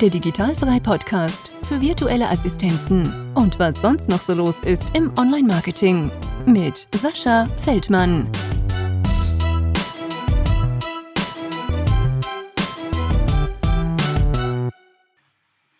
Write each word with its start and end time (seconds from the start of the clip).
der 0.00 0.10
Digitalfrei 0.10 0.80
Podcast 0.80 1.52
für 1.68 1.80
virtuelle 1.80 2.28
Assistenten 2.28 3.12
und 3.34 3.60
was 3.60 3.80
sonst 3.80 4.08
noch 4.08 4.20
so 4.20 4.34
los 4.34 4.58
ist 4.60 4.82
im 4.96 5.16
Online-Marketing 5.16 6.10
mit 6.46 6.88
Sascha 7.00 7.48
Feldmann. 7.62 8.26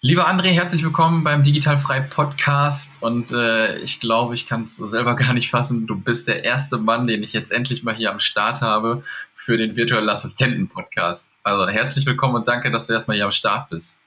Lieber 0.00 0.28
André, 0.28 0.50
herzlich 0.50 0.84
willkommen 0.84 1.24
beim 1.24 1.42
Digitalfrei 1.42 2.00
Podcast 2.02 3.02
und 3.02 3.32
äh, 3.32 3.78
ich 3.78 3.98
glaube, 3.98 4.34
ich 4.34 4.46
kann 4.46 4.64
es 4.64 4.76
selber 4.76 5.16
gar 5.16 5.32
nicht 5.32 5.50
fassen. 5.50 5.88
Du 5.88 5.96
bist 5.96 6.28
der 6.28 6.44
erste 6.44 6.76
Mann, 6.76 7.08
den 7.08 7.24
ich 7.24 7.32
jetzt 7.32 7.50
endlich 7.50 7.82
mal 7.82 7.94
hier 7.94 8.12
am 8.12 8.20
Start 8.20 8.60
habe 8.60 9.02
für 9.34 9.56
den 9.56 9.76
Virtual 9.76 10.08
Assistenten 10.08 10.68
Podcast. 10.68 11.32
Also 11.42 11.66
herzlich 11.66 12.06
willkommen 12.06 12.36
und 12.36 12.46
danke, 12.46 12.70
dass 12.70 12.86
du 12.86 12.92
erstmal 12.92 13.16
hier 13.16 13.24
am 13.24 13.32
Start 13.32 13.70
bist. 13.70 14.03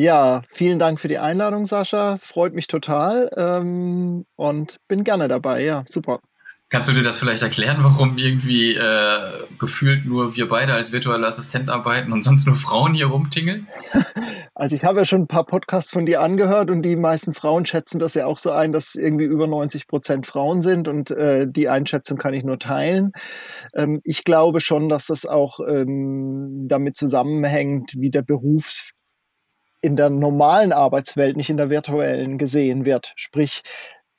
Ja, 0.00 0.42
vielen 0.52 0.78
Dank 0.78 1.00
für 1.00 1.08
die 1.08 1.18
Einladung, 1.18 1.66
Sascha. 1.66 2.20
Freut 2.22 2.54
mich 2.54 2.68
total 2.68 3.32
ähm, 3.36 4.26
und 4.36 4.76
bin 4.86 5.02
gerne 5.02 5.26
dabei. 5.26 5.64
Ja, 5.64 5.84
super. 5.90 6.20
Kannst 6.68 6.88
du 6.88 6.92
dir 6.92 7.02
das 7.02 7.18
vielleicht 7.18 7.42
erklären, 7.42 7.78
warum 7.80 8.16
irgendwie 8.16 8.74
äh, 8.74 9.46
gefühlt 9.58 10.06
nur 10.06 10.36
wir 10.36 10.48
beide 10.48 10.74
als 10.74 10.92
virtuelle 10.92 11.26
Assistent 11.26 11.68
arbeiten 11.68 12.12
und 12.12 12.22
sonst 12.22 12.46
nur 12.46 12.54
Frauen 12.54 12.94
hier 12.94 13.06
rumtingeln? 13.06 13.66
Also 14.54 14.74
ich 14.74 14.84
habe 14.84 14.98
ja 14.98 15.04
schon 15.04 15.22
ein 15.22 15.28
paar 15.28 15.46
Podcasts 15.46 15.92
von 15.92 16.04
dir 16.04 16.20
angehört 16.20 16.68
und 16.68 16.82
die 16.82 16.96
meisten 16.96 17.32
Frauen 17.32 17.64
schätzen 17.64 18.00
das 18.00 18.14
ja 18.14 18.26
auch 18.26 18.40
so 18.40 18.50
ein, 18.50 18.72
dass 18.72 18.96
irgendwie 18.96 19.24
über 19.24 19.46
90 19.46 19.86
Prozent 19.86 20.26
Frauen 20.26 20.62
sind 20.62 20.88
und 20.88 21.12
äh, 21.12 21.46
die 21.48 21.68
Einschätzung 21.68 22.18
kann 22.18 22.34
ich 22.34 22.42
nur 22.42 22.58
teilen. 22.58 23.12
Ähm, 23.76 24.00
ich 24.02 24.24
glaube 24.24 24.60
schon, 24.60 24.88
dass 24.88 25.06
das 25.06 25.26
auch 25.26 25.60
ähm, 25.60 26.66
damit 26.66 26.96
zusammenhängt, 26.96 27.92
wie 27.98 28.10
der 28.10 28.22
Beruf 28.22 28.90
in 29.80 29.96
der 29.96 30.10
normalen 30.10 30.72
Arbeitswelt, 30.72 31.36
nicht 31.36 31.50
in 31.50 31.56
der 31.56 31.70
virtuellen 31.70 32.38
gesehen 32.38 32.84
wird. 32.84 33.12
Sprich, 33.16 33.62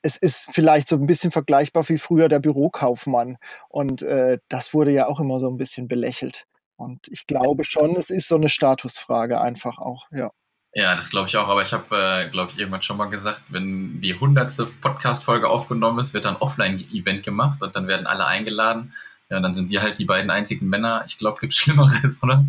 es 0.02 0.16
ist 0.16 0.50
vielleicht 0.52 0.88
so 0.88 0.96
ein 0.96 1.06
bisschen 1.06 1.30
vergleichbar 1.30 1.88
wie 1.88 1.98
früher 1.98 2.28
der 2.28 2.40
Bürokaufmann. 2.40 3.36
Und 3.68 4.02
äh, 4.02 4.38
das 4.48 4.72
wurde 4.72 4.92
ja 4.92 5.06
auch 5.06 5.20
immer 5.20 5.38
so 5.38 5.48
ein 5.48 5.58
bisschen 5.58 5.88
belächelt. 5.88 6.46
Und 6.76 7.08
ich 7.08 7.26
glaube 7.26 7.64
schon, 7.64 7.96
es 7.96 8.08
ist 8.08 8.28
so 8.28 8.36
eine 8.36 8.48
Statusfrage 8.48 9.40
einfach 9.40 9.78
auch, 9.78 10.06
ja. 10.10 10.30
Ja, 10.72 10.94
das 10.94 11.10
glaube 11.10 11.28
ich 11.28 11.36
auch. 11.36 11.48
Aber 11.48 11.62
ich 11.62 11.72
habe, 11.72 11.84
äh, 11.90 12.30
glaube 12.30 12.52
ich, 12.52 12.58
irgendwann 12.58 12.82
schon 12.82 12.96
mal 12.96 13.06
gesagt, 13.06 13.42
wenn 13.48 14.00
die 14.00 14.14
hundertste 14.14 14.66
Podcast-Folge 14.66 15.48
aufgenommen 15.48 15.98
ist, 15.98 16.14
wird 16.14 16.24
dann 16.24 16.36
Offline-Event 16.36 17.24
gemacht 17.24 17.62
und 17.62 17.74
dann 17.74 17.88
werden 17.88 18.06
alle 18.06 18.24
eingeladen. 18.24 18.94
Ja, 19.28 19.40
dann 19.40 19.52
sind 19.52 19.70
wir 19.70 19.82
halt 19.82 19.98
die 19.98 20.04
beiden 20.04 20.30
einzigen 20.30 20.68
Männer. 20.68 21.02
Ich 21.06 21.18
glaube, 21.18 21.40
gibt 21.40 21.54
Schlimmeres, 21.54 22.22
oder? 22.22 22.44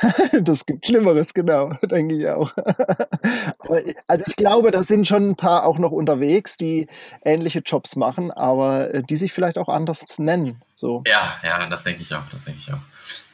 das 0.42 0.66
gibt 0.66 0.86
Schlimmeres, 0.86 1.34
genau, 1.34 1.72
denke 1.82 2.16
ich 2.16 2.28
auch. 2.28 2.52
also 4.06 4.24
ich 4.26 4.36
glaube, 4.36 4.70
da 4.70 4.82
sind 4.82 5.06
schon 5.06 5.30
ein 5.30 5.36
paar 5.36 5.64
auch 5.64 5.78
noch 5.78 5.92
unterwegs, 5.92 6.56
die 6.56 6.86
ähnliche 7.24 7.60
Jobs 7.60 7.96
machen, 7.96 8.30
aber 8.30 8.92
äh, 8.94 9.02
die 9.02 9.16
sich 9.16 9.32
vielleicht 9.32 9.58
auch 9.58 9.68
anders 9.68 10.04
nennen. 10.18 10.60
So. 10.74 11.02
Ja, 11.06 11.36
ja, 11.42 11.68
das 11.68 11.84
denke 11.84 12.02
ich 12.02 12.14
auch, 12.14 12.28
das 12.30 12.44
denke 12.44 12.60
ich 12.60 12.72
auch. 12.72 12.80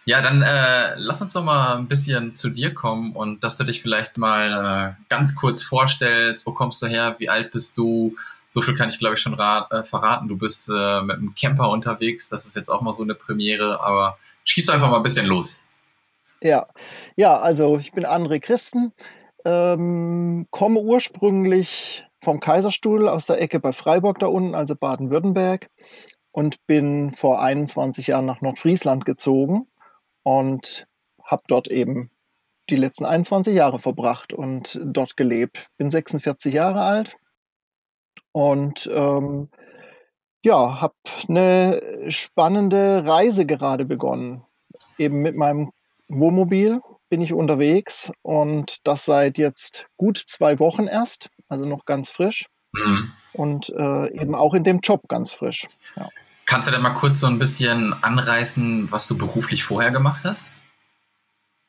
Ja, 0.04 0.20
dann 0.20 0.42
äh, 0.42 0.94
lass 0.96 1.22
uns 1.22 1.32
doch 1.32 1.44
mal 1.44 1.76
ein 1.76 1.86
bisschen 1.86 2.34
zu 2.34 2.50
dir 2.50 2.74
kommen 2.74 3.12
und 3.14 3.44
dass 3.44 3.56
du 3.56 3.64
dich 3.64 3.82
vielleicht 3.82 4.18
mal 4.18 4.96
äh, 4.98 5.04
ganz 5.08 5.36
kurz 5.36 5.62
vorstellst. 5.62 6.44
Wo 6.44 6.52
kommst 6.52 6.82
du 6.82 6.86
her? 6.86 7.14
Wie 7.18 7.28
alt 7.28 7.52
bist 7.52 7.78
du? 7.78 8.14
So 8.48 8.60
viel 8.60 8.76
kann 8.76 8.88
ich, 8.88 8.98
glaube 8.98 9.14
ich, 9.14 9.20
schon 9.20 9.38
äh, 9.38 9.82
verraten. 9.84 10.28
Du 10.28 10.36
bist 10.36 10.68
äh, 10.68 11.02
mit 11.02 11.18
einem 11.18 11.34
Camper 11.34 11.70
unterwegs. 11.70 12.28
Das 12.28 12.46
ist 12.46 12.56
jetzt 12.56 12.68
auch 12.68 12.82
mal 12.82 12.92
so 12.92 13.04
eine 13.04 13.14
Premiere, 13.14 13.80
aber 13.80 14.18
schieß 14.44 14.70
einfach 14.70 14.90
mal 14.90 14.96
ein 14.96 15.02
bisschen 15.04 15.26
los. 15.26 15.61
Ja, 16.42 16.66
ja, 17.16 17.38
also 17.38 17.78
ich 17.78 17.92
bin 17.92 18.04
André 18.04 18.40
Christen, 18.40 18.92
ähm, 19.44 20.48
komme 20.50 20.80
ursprünglich 20.80 22.04
vom 22.20 22.40
Kaiserstuhl 22.40 23.08
aus 23.08 23.26
der 23.26 23.40
Ecke 23.40 23.60
bei 23.60 23.72
Freiburg 23.72 24.18
da 24.18 24.26
unten, 24.26 24.56
also 24.56 24.74
Baden-Württemberg, 24.74 25.70
und 26.32 26.66
bin 26.66 27.14
vor 27.14 27.40
21 27.40 28.08
Jahren 28.08 28.26
nach 28.26 28.40
Nordfriesland 28.40 29.04
gezogen 29.04 29.68
und 30.24 30.88
habe 31.24 31.42
dort 31.46 31.68
eben 31.68 32.10
die 32.70 32.76
letzten 32.76 33.04
21 33.04 33.54
Jahre 33.54 33.78
verbracht 33.78 34.32
und 34.32 34.80
dort 34.84 35.16
gelebt. 35.16 35.68
Bin 35.76 35.92
46 35.92 36.54
Jahre 36.54 36.82
alt 36.82 37.16
und 38.32 38.90
ähm, 38.92 39.48
ja, 40.44 40.80
habe 40.80 40.94
eine 41.28 41.80
spannende 42.08 43.06
Reise 43.06 43.46
gerade 43.46 43.84
begonnen. 43.84 44.44
Eben 44.98 45.22
mit 45.22 45.36
meinem 45.36 45.72
Wohnmobil 46.12 46.80
bin 47.08 47.20
ich 47.20 47.32
unterwegs 47.32 48.10
und 48.22 48.76
das 48.84 49.04
seit 49.04 49.38
jetzt 49.38 49.86
gut 49.96 50.22
zwei 50.26 50.58
Wochen 50.58 50.86
erst, 50.86 51.30
also 51.48 51.64
noch 51.64 51.84
ganz 51.84 52.10
frisch. 52.10 52.46
Mhm. 52.72 53.12
Und 53.32 53.70
äh, 53.70 54.12
eben 54.20 54.34
auch 54.34 54.54
in 54.54 54.64
dem 54.64 54.80
Job 54.80 55.08
ganz 55.08 55.32
frisch. 55.34 55.64
Ja. 55.96 56.08
Kannst 56.46 56.68
du 56.68 56.72
denn 56.72 56.82
mal 56.82 56.94
kurz 56.94 57.20
so 57.20 57.26
ein 57.26 57.38
bisschen 57.38 57.94
anreißen, 58.02 58.90
was 58.90 59.08
du 59.08 59.16
beruflich 59.16 59.64
vorher 59.64 59.90
gemacht 59.90 60.24
hast? 60.24 60.52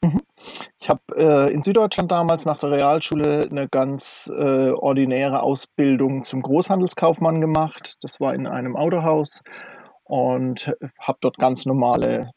Mhm. 0.03 0.21
Ich 0.79 0.89
habe 0.89 1.01
äh, 1.15 1.53
in 1.53 1.63
Süddeutschland 1.63 2.11
damals 2.11 2.43
nach 2.43 2.59
der 2.59 2.71
Realschule 2.71 3.47
eine 3.49 3.69
ganz 3.69 4.29
äh, 4.33 4.71
ordinäre 4.71 5.41
Ausbildung 5.41 6.23
zum 6.23 6.41
Großhandelskaufmann 6.41 7.39
gemacht. 7.39 7.95
Das 8.01 8.19
war 8.19 8.33
in 8.33 8.45
einem 8.45 8.75
Autohaus 8.75 9.41
und 10.03 10.73
habe 10.99 11.17
dort 11.21 11.37
ganz 11.37 11.65
normale 11.65 12.31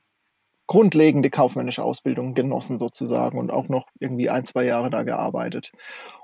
grundlegende 0.67 1.31
kaufmännische 1.31 1.85
Ausbildung 1.85 2.35
genossen 2.35 2.79
sozusagen 2.79 3.39
und 3.39 3.51
auch 3.51 3.69
noch 3.69 3.87
irgendwie 4.01 4.31
ein, 4.31 4.45
zwei 4.45 4.65
Jahre 4.65 4.91
da 4.91 5.03
gearbeitet. 5.03 5.73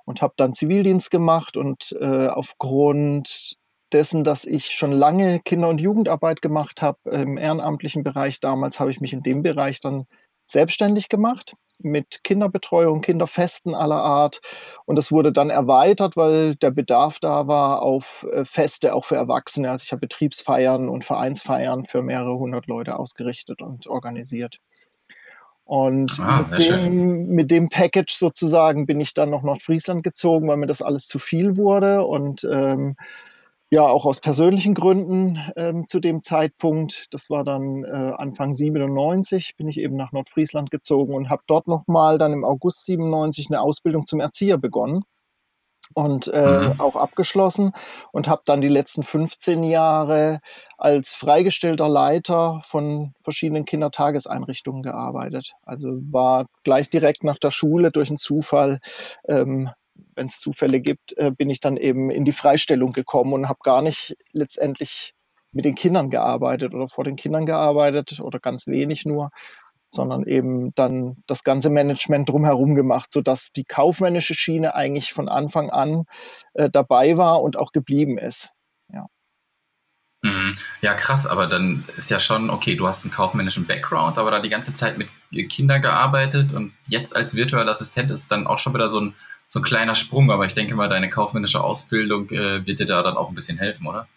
Und 0.05 0.21
habe 0.21 0.35
dann 0.37 0.55
Zivildienst 0.55 1.11
gemacht 1.11 1.57
und 1.57 1.97
äh, 2.01 2.27
aufgrund 2.27 3.57
dessen, 3.93 4.25
dass 4.25 4.45
ich 4.45 4.71
schon 4.71 4.93
lange 4.93 5.41
Kinder- 5.41 5.69
und 5.69 5.81
Jugendarbeit 5.81 6.43
gemacht 6.43 6.83
habe 6.83 6.99
im 7.11 7.37
ehrenamtlichen 7.37 8.03
Bereich 8.03 8.41
damals, 8.41 8.81
habe 8.81 8.91
ich 8.91 9.01
mich 9.01 9.13
in 9.13 9.23
dem 9.23 9.43
Bereich 9.43 9.81
dann 9.81 10.07
selbstständig 10.53 11.09
gemacht 11.09 11.55
mit 11.85 12.23
Kinderbetreuung, 12.25 13.01
Kinderfesten 13.01 13.75
aller 13.75 14.01
Art. 14.01 14.41
Und 14.85 14.97
das 14.97 15.11
wurde 15.11 15.33
dann 15.33 15.51
erweitert, 15.51 16.17
weil 16.17 16.57
der 16.57 16.71
Bedarf 16.71 17.19
da 17.19 17.47
war 17.47 17.83
auf 17.83 18.25
äh, 18.31 18.45
Feste 18.45 18.95
auch 18.95 19.05
für 19.05 19.17
Erwachsene. 19.17 19.71
Also 19.71 19.85
ich 19.85 19.93
habe 19.93 20.01
Betriebsfeiern 20.01 20.89
und 20.89 21.05
Vereinsfeiern 21.05 21.87
für 21.87 22.03
mehrere 22.03 22.39
hundert 22.39 22.67
Leute 22.67 22.99
ausgerichtet 22.99 23.63
und 23.63 23.87
organisiert. 23.87 24.59
Und 25.65 26.19
ah, 26.21 26.45
mit, 26.51 26.69
dem, 26.69 27.27
mit, 27.29 27.51
dem, 27.51 27.69
Package 27.69 28.13
sozusagen 28.13 28.85
bin 28.85 29.01
ich 29.01 29.15
dann 29.15 29.31
noch 29.31 29.43
nach 29.43 29.61
Friesland 29.61 30.03
gezogen, 30.03 30.49
weil 30.49 30.57
mir 30.57 30.67
das 30.67 30.83
alles 30.83 31.07
zu 31.07 31.19
viel 31.19 31.57
wurde. 31.57 32.03
Und 32.03 32.47
ähm, 32.53 32.97
ja, 33.73 33.87
auch 33.87 34.05
aus 34.05 34.21
persönlichen 34.21 34.75
Gründen 34.75 35.39
ähm, 35.57 35.87
zu 35.87 35.99
dem 35.99 36.23
Zeitpunkt, 36.23 37.07
das 37.15 37.31
war 37.31 37.43
dann 37.43 37.85
äh, 37.85 38.13
Anfang 38.19 38.53
97, 38.53 39.57
bin 39.57 39.67
ich 39.67 39.79
eben 39.79 39.97
nach 39.97 40.13
Nordfriesland 40.13 40.71
gezogen 40.71 41.15
und 41.15 41.31
habe 41.31 41.43
dort 41.47 41.69
nochmal 41.69 42.19
dann 42.19 42.35
im 42.35 42.45
August 42.45 42.85
97 42.85 43.47
eine 43.49 43.63
Ausbildung 43.63 44.05
zum 44.05 44.21
Erzieher 44.21 44.59
begonnen 44.59 45.05
und 45.95 46.29
äh, 46.29 46.75
mhm. 46.75 46.81
auch 46.81 46.97
abgeschlossen 46.97 47.73
und 48.13 48.29
habe 48.29 48.43
dann 48.45 48.61
die 48.61 48.69
letzten 48.69 49.03
15 49.03 49.65
Jahre 49.65 50.41
als 50.77 51.15
freigestellter 51.15 51.89
Leiter 51.89 52.61
von 52.67 53.15
verschiedenen 53.23 53.65
Kindertageseinrichtungen 53.65 54.83
gearbeitet. 54.83 55.53
Also 55.63 55.89
war 56.11 56.45
gleich 56.63 56.91
direkt 56.91 57.25
nach 57.25 57.39
der 57.39 57.51
Schule 57.51 57.91
durch 57.91 58.11
einen 58.11 58.19
Zufall 58.19 58.81
ähm, 59.27 59.71
wenn 60.15 60.27
es 60.27 60.41
Zufälle 60.41 60.81
gibt, 60.81 61.17
äh, 61.17 61.31
bin 61.31 61.51
ich 61.51 61.61
dann 61.61 61.77
eben 61.77 62.11
in 62.11 62.25
die 62.25 62.33
Freistellung 62.33 62.93
gekommen 62.93 63.33
und 63.33 63.49
habe 63.49 63.61
gar 63.63 63.83
nicht 63.83 64.17
letztendlich 64.33 65.15
mit 65.53 65.65
den 65.65 65.75
Kindern 65.75 66.11
gearbeitet 66.11 66.75
oder 66.75 66.89
vor 66.89 67.05
den 67.05 67.17
Kindern 67.17 67.47
gearbeitet 67.47 68.21
oder 68.21 68.41
ganz 68.41 68.67
wenig 68.67 69.05
nur, 69.05 69.31
sondern 69.95 70.25
eben 70.25 70.75
dann 70.75 71.23
das 71.27 71.45
ganze 71.45 71.69
Management 71.69 72.29
drumherum 72.29 72.75
gemacht, 72.75 73.13
sodass 73.13 73.53
die 73.53 73.65
kaufmännische 73.65 74.35
Schiene 74.35 74.75
eigentlich 74.75 75.13
von 75.13 75.29
Anfang 75.29 75.71
an 75.71 76.05
äh, 76.55 76.71
dabei 76.71 77.17
war 77.17 77.43
und 77.43 77.59
auch 77.59 77.73
geblieben 77.73 78.17
ist. 78.17 78.49
Ja. 78.89 79.07
Mhm. 80.23 80.55
Ja, 80.81 80.95
krass, 80.95 81.27
aber 81.27 81.47
dann 81.47 81.85
ist 81.97 82.11
ja 82.11 82.21
schon, 82.21 82.49
okay, 82.49 82.75
du 82.75 82.87
hast 82.89 83.05
einen 83.05 83.13
kaufmännischen 83.13 83.67
Background, 83.67 84.19
aber 84.19 84.31
da 84.31 84.41
die 84.41 84.49
ganze 84.49 84.73
Zeit 84.73 84.97
mit 84.97 85.09
Kindern 85.51 85.83
gearbeitet 85.83 86.53
und 86.53 86.73
jetzt 86.87 87.15
als 87.15 87.35
virtueller 87.37 87.71
Assistent 87.71 88.11
ist 88.11 88.31
dann 88.31 88.47
auch 88.47 88.59
schon 88.59 88.73
wieder 88.73 88.89
so 88.89 89.01
ein 89.01 89.15
so 89.53 89.61
ein 89.61 89.65
kleiner 89.65 89.95
Sprung, 89.95 90.31
aber 90.31 90.47
ich 90.47 90.55
denke 90.55 90.75
mal, 90.75 90.89
deine 90.89 91.11
kaufmännische 91.11 91.63
Ausbildung 91.63 92.31
äh, 92.31 92.67
wird 92.67 92.79
dir 92.79 92.87
da 92.87 93.03
dann 93.03 93.19
auch 93.19 93.29
ein 93.29 93.35
bisschen 93.35 93.59
helfen, 93.59 93.87
oder? 93.87 94.09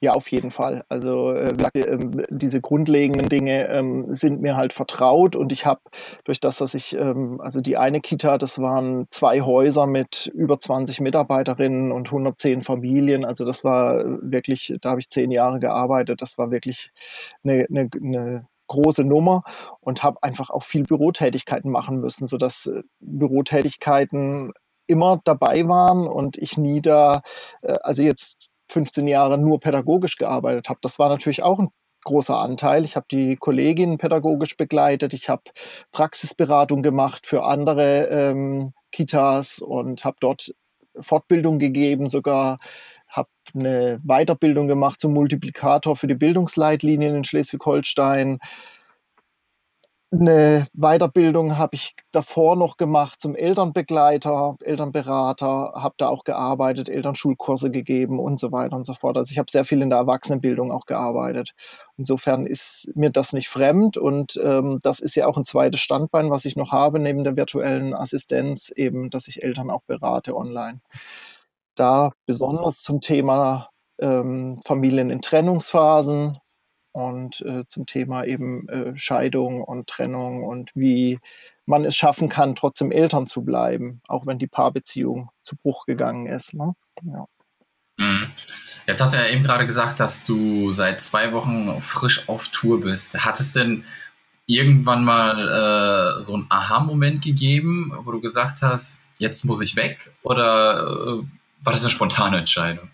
Ja, 0.00 0.12
auf 0.12 0.30
jeden 0.30 0.50
Fall. 0.50 0.84
Also 0.90 1.32
äh, 1.32 1.54
äh, 1.72 1.98
diese 2.28 2.60
grundlegenden 2.60 3.30
Dinge 3.30 3.68
ähm, 3.68 4.12
sind 4.12 4.42
mir 4.42 4.54
halt 4.54 4.74
vertraut 4.74 5.34
und 5.34 5.50
ich 5.50 5.64
habe 5.64 5.80
durch 6.24 6.40
das, 6.40 6.58
dass 6.58 6.74
ich, 6.74 6.94
ähm, 6.94 7.40
also 7.40 7.62
die 7.62 7.78
eine 7.78 8.02
Kita, 8.02 8.36
das 8.36 8.58
waren 8.58 9.06
zwei 9.08 9.40
Häuser 9.40 9.86
mit 9.86 10.30
über 10.34 10.60
20 10.60 11.00
Mitarbeiterinnen 11.00 11.90
und 11.90 12.08
110 12.08 12.60
Familien. 12.60 13.24
Also 13.24 13.46
das 13.46 13.64
war 13.64 14.04
wirklich, 14.20 14.74
da 14.82 14.90
habe 14.90 15.00
ich 15.00 15.08
zehn 15.08 15.30
Jahre 15.30 15.58
gearbeitet. 15.58 16.20
Das 16.20 16.36
war 16.36 16.50
wirklich 16.50 16.90
eine, 17.44 17.64
eine, 17.70 17.88
eine 17.96 18.46
große 18.66 19.04
Nummer 19.04 19.42
und 19.80 20.02
habe 20.02 20.22
einfach 20.22 20.50
auch 20.50 20.64
viel 20.64 20.82
Bürotätigkeiten 20.82 21.70
machen 21.70 21.98
müssen, 21.98 22.26
sodass 22.26 22.66
äh, 22.66 22.82
Bürotätigkeiten 23.00 24.52
immer 24.86 25.20
dabei 25.24 25.66
waren 25.68 26.06
und 26.06 26.36
ich 26.38 26.56
nie 26.56 26.80
da, 26.80 27.22
äh, 27.62 27.74
also 27.82 28.02
jetzt 28.02 28.48
15 28.68 29.06
Jahre 29.06 29.38
nur 29.38 29.60
pädagogisch 29.60 30.16
gearbeitet 30.16 30.68
habe. 30.68 30.78
Das 30.82 30.98
war 30.98 31.08
natürlich 31.08 31.42
auch 31.42 31.58
ein 31.58 31.70
großer 32.04 32.38
Anteil. 32.38 32.84
Ich 32.84 32.96
habe 32.96 33.06
die 33.10 33.36
Kolleginnen 33.36 33.98
pädagogisch 33.98 34.56
begleitet, 34.56 35.14
ich 35.14 35.28
habe 35.28 35.42
Praxisberatung 35.92 36.82
gemacht 36.82 37.26
für 37.26 37.44
andere 37.44 38.08
ähm, 38.08 38.72
Kitas 38.90 39.58
und 39.60 40.04
habe 40.04 40.16
dort 40.20 40.52
Fortbildung 41.00 41.58
gegeben, 41.58 42.08
sogar 42.08 42.56
habe 43.08 43.28
eine 43.54 44.00
Weiterbildung 44.02 44.68
gemacht 44.68 45.00
zum 45.00 45.12
Multiplikator 45.12 45.96
für 45.96 46.06
die 46.06 46.14
Bildungsleitlinien 46.14 47.14
in 47.14 47.24
Schleswig-Holstein, 47.24 48.38
eine 50.12 50.66
Weiterbildung 50.74 51.56
habe 51.56 51.74
ich 51.74 51.94
davor 52.12 52.54
noch 52.56 52.76
gemacht 52.76 53.20
zum 53.20 53.34
Elternbegleiter, 53.34 54.56
Elternberater, 54.60 55.72
habe 55.74 55.94
da 55.96 56.08
auch 56.08 56.24
gearbeitet, 56.24 56.90
Elternschulkurse 56.90 57.70
gegeben 57.70 58.20
und 58.20 58.38
so 58.38 58.52
weiter 58.52 58.76
und 58.76 58.84
so 58.84 58.92
fort. 58.94 59.16
Also 59.16 59.32
ich 59.32 59.38
habe 59.38 59.50
sehr 59.50 59.64
viel 59.64 59.80
in 59.80 59.88
der 59.88 60.00
Erwachsenenbildung 60.00 60.70
auch 60.70 60.84
gearbeitet. 60.84 61.54
Insofern 61.96 62.46
ist 62.46 62.90
mir 62.94 63.08
das 63.08 63.32
nicht 63.32 63.48
fremd 63.48 63.96
und 63.96 64.38
ähm, 64.42 64.80
das 64.82 65.00
ist 65.00 65.16
ja 65.16 65.26
auch 65.26 65.38
ein 65.38 65.46
zweites 65.46 65.80
Standbein, 65.80 66.30
was 66.30 66.44
ich 66.44 66.56
noch 66.56 66.72
habe 66.72 66.98
neben 66.98 67.24
der 67.24 67.36
virtuellen 67.36 67.94
Assistenz, 67.94 68.70
eben, 68.70 69.08
dass 69.08 69.28
ich 69.28 69.42
Eltern 69.42 69.70
auch 69.70 69.82
berate 69.86 70.36
online. 70.36 70.80
Da 71.74 72.12
besonders 72.26 72.82
zum 72.82 73.00
Thema 73.00 73.70
ähm, 73.98 74.60
Familien 74.66 75.10
in 75.10 75.22
Trennungsphasen, 75.22 76.38
und 76.92 77.40
äh, 77.42 77.64
zum 77.66 77.86
Thema 77.86 78.24
eben 78.24 78.68
äh, 78.68 78.92
Scheidung 78.96 79.62
und 79.62 79.88
Trennung 79.88 80.44
und 80.44 80.70
wie 80.74 81.18
man 81.66 81.84
es 81.84 81.96
schaffen 81.96 82.28
kann, 82.28 82.54
trotzdem 82.54 82.90
Eltern 82.90 83.26
zu 83.26 83.42
bleiben, 83.42 84.00
auch 84.08 84.26
wenn 84.26 84.38
die 84.38 84.46
Paarbeziehung 84.46 85.30
zu 85.42 85.56
Bruch 85.56 85.86
gegangen 85.86 86.26
ist. 86.26 86.54
Ne? 86.54 86.74
Ja. 87.02 87.26
Mhm. 87.98 88.28
Jetzt 88.86 89.00
hast 89.00 89.14
du 89.14 89.18
ja 89.18 89.28
eben 89.28 89.42
gerade 89.42 89.66
gesagt, 89.66 90.00
dass 90.00 90.24
du 90.24 90.70
seit 90.70 91.00
zwei 91.00 91.32
Wochen 91.32 91.80
frisch 91.80 92.28
auf 92.28 92.48
Tour 92.48 92.80
bist. 92.80 93.24
Hat 93.24 93.38
es 93.40 93.52
denn 93.52 93.84
irgendwann 94.46 95.04
mal 95.04 96.18
äh, 96.18 96.22
so 96.22 96.34
einen 96.34 96.46
Aha-Moment 96.48 97.22
gegeben, 97.22 97.92
wo 98.04 98.10
du 98.12 98.20
gesagt 98.20 98.62
hast, 98.62 99.00
jetzt 99.18 99.44
muss 99.44 99.60
ich 99.60 99.76
weg? 99.76 100.12
Oder 100.22 100.82
äh, 100.82 101.26
war 101.62 101.72
das 101.72 101.82
eine 101.82 101.90
spontane 101.90 102.38
Entscheidung? 102.38 102.90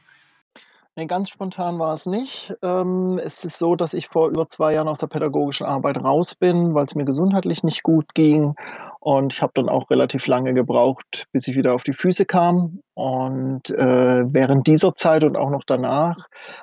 Ne, 0.98 1.06
ganz 1.06 1.30
spontan 1.30 1.78
war 1.78 1.92
es 1.92 2.06
nicht. 2.06 2.52
Ähm, 2.60 3.20
es 3.22 3.44
ist 3.44 3.60
so, 3.60 3.76
dass 3.76 3.94
ich 3.94 4.08
vor 4.08 4.30
über 4.30 4.48
zwei 4.48 4.74
Jahren 4.74 4.88
aus 4.88 4.98
der 4.98 5.06
pädagogischen 5.06 5.64
Arbeit 5.64 5.98
raus 5.98 6.34
bin, 6.34 6.74
weil 6.74 6.86
es 6.86 6.96
mir 6.96 7.04
gesundheitlich 7.04 7.62
nicht 7.62 7.84
gut 7.84 8.14
ging. 8.14 8.56
Und 8.98 9.32
ich 9.32 9.40
habe 9.40 9.52
dann 9.54 9.68
auch 9.68 9.90
relativ 9.90 10.26
lange 10.26 10.54
gebraucht, 10.54 11.26
bis 11.30 11.46
ich 11.46 11.54
wieder 11.54 11.72
auf 11.74 11.84
die 11.84 11.92
Füße 11.92 12.26
kam. 12.26 12.80
Und 12.94 13.70
äh, 13.70 14.24
während 14.26 14.66
dieser 14.66 14.96
Zeit 14.96 15.22
und 15.22 15.36
auch 15.36 15.50
noch 15.50 15.62
danach 15.64 16.16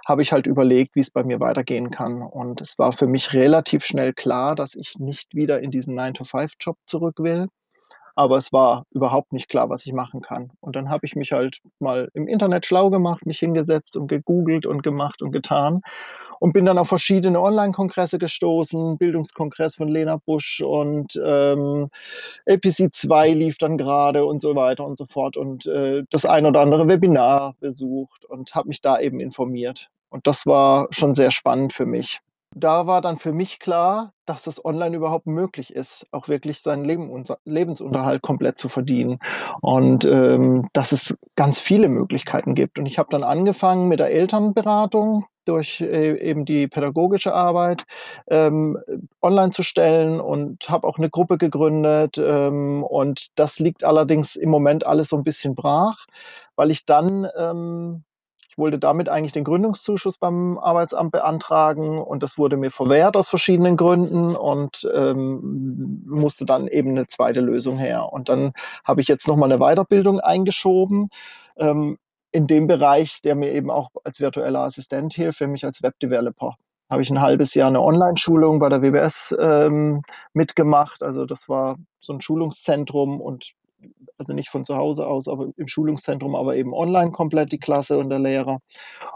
habe 0.06 0.22
ich 0.22 0.34
halt 0.34 0.48
überlegt, 0.48 0.98
wie 0.98 1.00
es 1.00 1.12
bei 1.12 1.24
mir 1.24 1.40
weitergehen 1.40 1.90
kann. 1.90 2.22
Und 2.22 2.60
es 2.60 2.78
war 2.78 2.92
für 2.92 3.08
mich 3.08 3.32
relativ 3.32 3.86
schnell 3.86 4.12
klar, 4.12 4.56
dass 4.56 4.76
ich 4.76 4.96
nicht 5.00 5.34
wieder 5.34 5.62
in 5.62 5.72
diesen 5.72 5.98
9-to-5-Job 5.98 6.76
zurück 6.86 7.20
will 7.20 7.48
aber 8.16 8.38
es 8.38 8.54
war 8.54 8.86
überhaupt 8.92 9.34
nicht 9.34 9.50
klar, 9.50 9.70
was 9.70 9.86
ich 9.86 9.94
machen 9.94 10.22
kann. 10.22 10.52
Und 10.62 10.76
dann 10.76 10.90
habe 10.90 11.06
ich 11.06 11.16
mich 11.16 11.34
halt 11.34 11.60
mal 11.80 12.10
im 12.14 12.28
Internet 12.28 12.66
schlau 12.66 12.90
gemacht, 12.90 13.26
mich 13.26 13.40
hingesetzt 13.40 13.98
und 13.98 14.08
gegoogelt 14.08 14.66
und 14.66 14.82
gemacht 14.84 15.22
und 15.22 15.32
getan 15.32 15.82
und 16.40 16.54
bin 16.54 16.66
dann 16.66 16.78
auf 16.78 16.88
verschiedene 16.88 17.42
Online-Kongresse 17.42 18.18
gestoßen, 18.18 18.98
Bildungskongress 18.98 19.76
von 19.76 19.90
Lena 19.90 20.18
Busch 20.26 20.62
und 20.62 21.20
ähm, 21.24 21.90
APC 22.48 22.94
2 22.94 23.30
lief 23.32 23.58
dann 23.58 23.78
gerade 23.78 24.26
und 24.26 24.42
so 24.42 24.56
weiter 24.56 24.86
und 24.86 24.98
so 24.98 25.06
fort 25.06 25.36
und 25.36 25.66
äh, 25.66 26.04
das 26.10 26.26
ein 26.26 26.46
oder 26.46 26.62
andere 26.62 26.88
Webinar 26.88 27.56
besucht 27.60 28.26
und 28.26 28.56
habe 28.56 28.70
mich 28.70 28.82
da 28.82 29.00
eben 29.00 29.20
informiert. 29.20 29.90
Und 30.10 30.28
das 30.28 30.46
war 30.46 30.88
schon 30.92 31.16
sehr 31.16 31.32
spannend 31.32 31.74
für 31.74 31.86
mich 31.86 32.22
da 32.56 32.88
war 32.88 33.02
dann 33.02 33.20
für 33.20 33.34
mich 33.34 33.60
klar, 33.60 34.14
dass 34.26 34.44
das 34.44 34.64
online 34.64 34.96
überhaupt 34.96 35.28
möglich 35.28 35.76
ist, 35.76 36.08
auch 36.12 36.30
wirklich 36.30 36.62
seinen 36.62 36.86
Leben, 36.86 37.24
Lebensunterhalt 37.44 38.22
komplett 38.22 38.58
zu 38.58 38.70
verdienen. 38.70 39.20
Und 39.62 40.06
ähm, 40.06 40.70
dass 40.72 40.94
es 40.94 41.18
ganz 41.36 41.60
viele 41.60 41.90
Möglichkeiten 41.90 42.56
gibt. 42.56 42.80
Und 42.80 42.86
ich 42.86 42.98
habe 42.98 43.10
dann 43.12 43.24
angefangen 43.24 43.90
mit 43.90 44.00
der 44.00 44.12
Elternberatung 44.12 45.26
durch 45.44 45.82
äh, 45.82 46.18
eben 46.18 46.46
die 46.46 46.68
pädagogische 46.68 47.34
Arbeit 47.34 47.86
ähm, 48.28 48.80
online 49.22 49.52
zu 49.52 49.62
stellen 49.62 50.22
und 50.22 50.70
habe 50.70 50.88
auch 50.88 50.98
eine 50.98 51.10
Gruppe 51.10 51.38
gegründet. 51.38 52.18
Ähm, 52.18 52.84
und 52.84 53.28
das 53.36 53.60
liegt 53.60 53.84
allerdings 53.84 54.38
im 54.38 54.50
Moment 54.50 54.86
alles 54.86 55.10
so 55.10 55.18
ein 55.18 55.24
bisschen 55.24 55.56
brach, 55.56 56.06
weil 56.56 56.72
ich 56.72 56.86
dann 56.86 57.28
ähm, 57.38 58.06
ich 58.56 58.58
wollte 58.58 58.80
damit 58.80 59.10
eigentlich 59.10 59.34
den 59.34 59.44
Gründungszuschuss 59.44 60.18
beim 60.18 60.58
Arbeitsamt 60.58 61.12
beantragen 61.12 62.02
und 62.02 62.24
das 62.24 62.38
wurde 62.38 62.56
mir 62.56 62.72
verwehrt 62.72 63.18
aus 63.18 63.28
verschiedenen 63.28 63.76
Gründen 63.76 64.34
und 64.34 64.90
ähm, 64.96 66.02
musste 66.08 66.46
dann 66.46 66.70
eben 66.70 66.92
eine 66.92 67.06
zweite 67.06 67.42
Lösung 67.42 67.78
her. 67.78 68.14
Und 68.14 68.30
dann 68.30 68.54
habe 68.86 69.02
ich 69.02 69.10
jetzt 69.10 69.28
nochmal 69.28 69.52
eine 69.52 69.60
Weiterbildung 69.60 70.22
eingeschoben. 70.22 71.10
Ähm, 71.58 71.98
in 72.32 72.48
dem 72.48 72.68
Bereich, 72.68 73.22
der 73.22 73.36
mir 73.36 73.52
eben 73.52 73.70
auch 73.70 73.90
als 74.06 74.22
virtueller 74.22 74.62
Assistent 74.62 75.14
hilft, 75.14 75.40
für 75.40 75.48
mich 75.48 75.66
als 75.66 75.84
Webdeveloper 75.84 76.56
habe 76.90 77.02
ich 77.02 77.10
ein 77.10 77.20
halbes 77.20 77.56
Jahr 77.56 77.68
eine 77.68 77.82
Online-Schulung 77.82 78.60
bei 78.60 78.70
der 78.70 78.82
WBS 78.82 79.36
ähm, 79.38 80.04
mitgemacht. 80.34 81.04
Also 81.04 81.26
das 81.26 81.50
war 81.50 81.78
so 82.00 82.14
ein 82.14 82.22
Schulungszentrum 82.22 83.20
und 83.20 83.54
also 84.18 84.34
nicht 84.34 84.50
von 84.50 84.66
zu 84.66 84.76
Hause 84.76 85.08
aus, 85.08 85.28
aber 85.28 85.50
im 85.58 85.68
Schulungszentrum, 85.68 86.36
aber 86.36 86.56
eben 86.56 86.74
online 86.74 87.12
komplett 87.12 87.52
die 87.52 87.60
Klasse 87.60 87.98
und 87.98 88.10
der 88.10 88.20
Lehrer. 88.20 88.60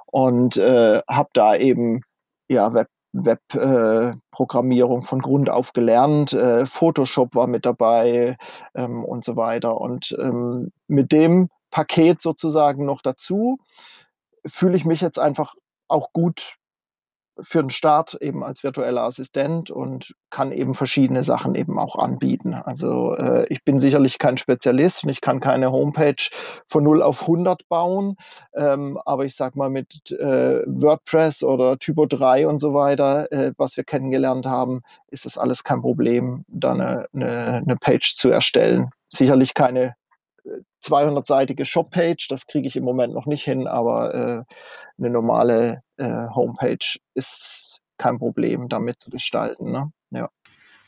Und 0.06 0.58
äh, 0.58 1.02
habe 1.08 1.30
da 1.34 1.56
eben 1.56 2.02
ja, 2.48 2.74
Web, 2.74 2.90
Webprogrammierung 3.14 5.04
äh, 5.04 5.06
von 5.06 5.20
Grund 5.22 5.50
auf 5.50 5.74
gelernt. 5.74 6.34
Äh, 6.34 6.66
Photoshop 6.66 7.36
war 7.36 7.48
mit 7.48 7.66
dabei 7.66 8.38
ähm, 8.76 9.04
und 9.06 9.26
so 9.26 9.36
weiter. 9.36 9.80
Und 9.80 10.16
ähm, 10.20 10.72
mit 10.88 11.12
dem 11.12 11.50
Paket 11.72 12.22
sozusagen 12.22 12.86
noch 12.86 13.02
dazu 13.02 13.58
fühle 14.46 14.78
ich 14.78 14.86
mich 14.86 15.02
jetzt 15.02 15.20
einfach 15.20 15.56
auch 15.88 16.14
gut 16.14 16.56
für 17.42 17.62
den 17.62 17.70
Start 17.70 18.18
eben 18.22 18.44
als 18.44 18.64
virtueller 18.64 19.04
Assistent 19.04 19.72
und 19.72 20.14
kann 20.30 20.52
eben 20.52 20.74
verschiedene 20.74 21.24
Sachen 21.24 21.56
eben 21.56 21.80
auch 21.80 21.96
anbieten. 21.96 22.54
Also 22.54 23.14
äh, 23.14 23.46
ich 23.50 23.64
bin 23.64 23.80
sicherlich 23.80 24.20
kein 24.20 24.38
Spezialist 24.38 25.04
und 25.04 25.10
ich 25.10 25.22
kann 25.22 25.40
keine 25.40 25.72
Homepage 25.72 26.30
von 26.68 26.84
0 26.84 27.02
auf 27.02 27.22
100 27.22 27.68
bauen, 27.70 28.16
ähm, 28.56 29.00
aber 29.06 29.26
ich 29.26 29.36
sag 29.36 29.56
mal 29.56 29.70
mit 29.70 30.12
äh, 30.12 30.62
WordPress 30.66 31.44
oder 31.44 31.78
Typo 31.78 32.06
3 32.06 32.48
und 32.48 32.60
so 32.60 32.74
weiter, 32.74 33.32
äh, 33.32 33.54
was 33.58 33.78
wir 33.78 33.84
kennengelernt 33.84 34.46
haben, 34.46 34.82
ist 35.08 35.26
das 35.26 35.38
alles 35.38 35.64
kein 35.64 35.82
Problem, 35.82 36.46
da 36.48 36.72
eine, 36.72 37.06
eine, 37.14 37.62
eine 37.66 37.76
Page 37.76 38.16
zu 38.16 38.30
erstellen. 38.30 38.90
Sicherlich 39.10 39.54
keine 39.54 39.96
200-seitige 40.84 41.66
Shop-Page, 41.66 42.28
das 42.30 42.46
kriege 42.46 42.68
ich 42.68 42.76
im 42.76 42.84
Moment 42.84 43.14
noch 43.14 43.26
nicht 43.26 43.44
hin, 43.44 43.68
aber 43.68 44.14
äh, 44.14 44.44
eine 44.98 45.10
normale 45.10 45.82
äh, 45.98 46.28
Homepage 46.34 46.98
ist 47.14 47.80
kein 47.98 48.18
Problem, 48.18 48.70
damit 48.70 49.00
zu 49.02 49.10
gestalten. 49.10 49.72
Ne? 49.72 49.92
Ja. 50.12 50.30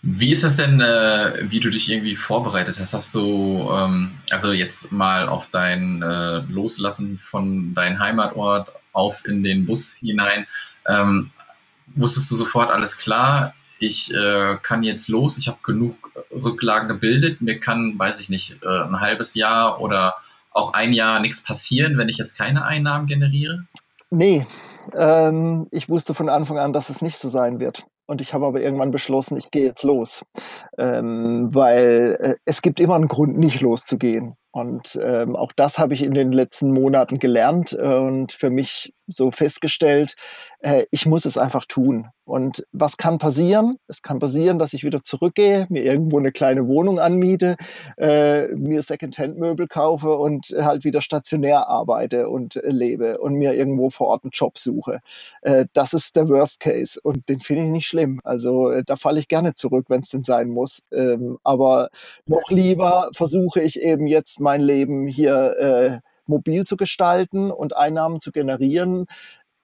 Wie 0.03 0.31
ist 0.31 0.43
es 0.43 0.57
denn, 0.57 0.81
äh, 0.81 1.43
wie 1.43 1.59
du 1.59 1.69
dich 1.69 1.91
irgendwie 1.91 2.15
vorbereitet 2.15 2.79
hast? 2.79 2.93
Hast 2.93 3.13
du, 3.13 3.69
ähm, 3.71 4.17
also 4.31 4.51
jetzt 4.51 4.91
mal 4.91 5.27
auf 5.27 5.47
dein 5.47 6.01
äh, 6.01 6.39
Loslassen 6.39 7.19
von 7.19 7.75
deinem 7.75 7.99
Heimatort 7.99 8.69
auf 8.93 9.23
in 9.25 9.43
den 9.43 9.65
Bus 9.65 9.97
hinein, 9.97 10.47
ähm, 10.87 11.31
wusstest 11.95 12.31
du 12.31 12.35
sofort 12.35 12.71
alles 12.71 12.97
klar? 12.97 13.53
Ich 13.81 14.13
äh, 14.13 14.57
kann 14.61 14.83
jetzt 14.83 15.09
los, 15.09 15.37
ich 15.37 15.47
habe 15.47 15.57
genug 15.63 16.11
Rücklagen 16.31 16.87
gebildet, 16.87 17.41
mir 17.41 17.59
kann, 17.59 17.97
weiß 17.97 18.19
ich 18.19 18.29
nicht, 18.29 18.57
äh, 18.63 18.83
ein 18.83 18.99
halbes 18.99 19.35
Jahr 19.35 19.81
oder 19.81 20.15
auch 20.51 20.73
ein 20.73 20.93
Jahr 20.93 21.19
nichts 21.19 21.43
passieren, 21.43 21.97
wenn 21.97 22.09
ich 22.09 22.17
jetzt 22.17 22.37
keine 22.37 22.65
Einnahmen 22.65 23.07
generiere? 23.07 23.65
Nee, 24.09 24.45
ähm, 24.93 25.67
ich 25.71 25.89
wusste 25.89 26.13
von 26.13 26.29
Anfang 26.29 26.57
an, 26.57 26.73
dass 26.73 26.89
es 26.89 27.01
nicht 27.01 27.17
so 27.17 27.29
sein 27.29 27.59
wird. 27.59 27.85
Und 28.07 28.19
ich 28.19 28.33
habe 28.33 28.45
aber 28.45 28.59
irgendwann 28.59 28.91
beschlossen, 28.91 29.37
ich 29.37 29.51
gehe 29.51 29.65
jetzt 29.65 29.83
los, 29.83 30.25
ähm, 30.77 31.49
weil 31.53 32.17
äh, 32.19 32.35
es 32.43 32.61
gibt 32.61 32.81
immer 32.81 32.95
einen 32.95 33.07
Grund, 33.07 33.37
nicht 33.37 33.61
loszugehen. 33.61 34.35
Und 34.51 34.99
ähm, 35.01 35.37
auch 35.37 35.53
das 35.55 35.79
habe 35.79 35.93
ich 35.93 36.03
in 36.03 36.13
den 36.13 36.33
letzten 36.33 36.73
Monaten 36.73 37.19
gelernt. 37.19 37.73
Und 37.73 38.33
für 38.33 38.49
mich 38.49 38.93
so 39.11 39.31
festgestellt, 39.31 40.15
äh, 40.59 40.85
ich 40.91 41.05
muss 41.05 41.25
es 41.25 41.37
einfach 41.37 41.65
tun. 41.65 42.07
Und 42.23 42.65
was 42.71 42.95
kann 42.97 43.17
passieren? 43.17 43.77
Es 43.87 44.01
kann 44.01 44.19
passieren, 44.19 44.57
dass 44.57 44.73
ich 44.73 44.83
wieder 44.85 45.03
zurückgehe, 45.03 45.67
mir 45.69 45.83
irgendwo 45.83 46.17
eine 46.17 46.31
kleine 46.31 46.67
Wohnung 46.67 46.99
anmiete, 46.99 47.57
äh, 47.97 48.47
mir 48.55 48.81
Secondhand-Möbel 48.83 49.67
kaufe 49.67 50.17
und 50.17 50.55
halt 50.57 50.85
wieder 50.85 51.01
stationär 51.01 51.67
arbeite 51.67 52.29
und 52.29 52.55
äh, 52.55 52.69
lebe 52.69 53.17
und 53.19 53.35
mir 53.35 53.53
irgendwo 53.53 53.89
vor 53.89 54.07
Ort 54.07 54.23
einen 54.23 54.31
Job 54.31 54.57
suche. 54.57 54.99
Äh, 55.41 55.65
das 55.73 55.93
ist 55.93 56.15
der 56.15 56.29
Worst 56.29 56.59
Case 56.61 56.99
und 57.03 57.27
den 57.27 57.41
finde 57.41 57.63
ich 57.63 57.69
nicht 57.69 57.87
schlimm. 57.87 58.21
Also 58.23 58.69
äh, 58.69 58.83
da 58.85 58.95
falle 58.95 59.19
ich 59.19 59.27
gerne 59.27 59.55
zurück, 59.55 59.87
wenn 59.89 60.01
es 60.01 60.09
denn 60.09 60.23
sein 60.23 60.49
muss. 60.49 60.81
Ähm, 60.91 61.37
aber 61.43 61.89
noch 62.27 62.49
lieber 62.49 63.09
versuche 63.13 63.61
ich 63.61 63.81
eben 63.81 64.07
jetzt 64.07 64.39
mein 64.39 64.61
Leben 64.61 65.07
hier 65.07 65.57
äh, 65.59 66.10
mobil 66.25 66.65
zu 66.65 66.77
gestalten 66.77 67.51
und 67.51 67.75
Einnahmen 67.75 68.19
zu 68.19 68.31
generieren. 68.31 69.05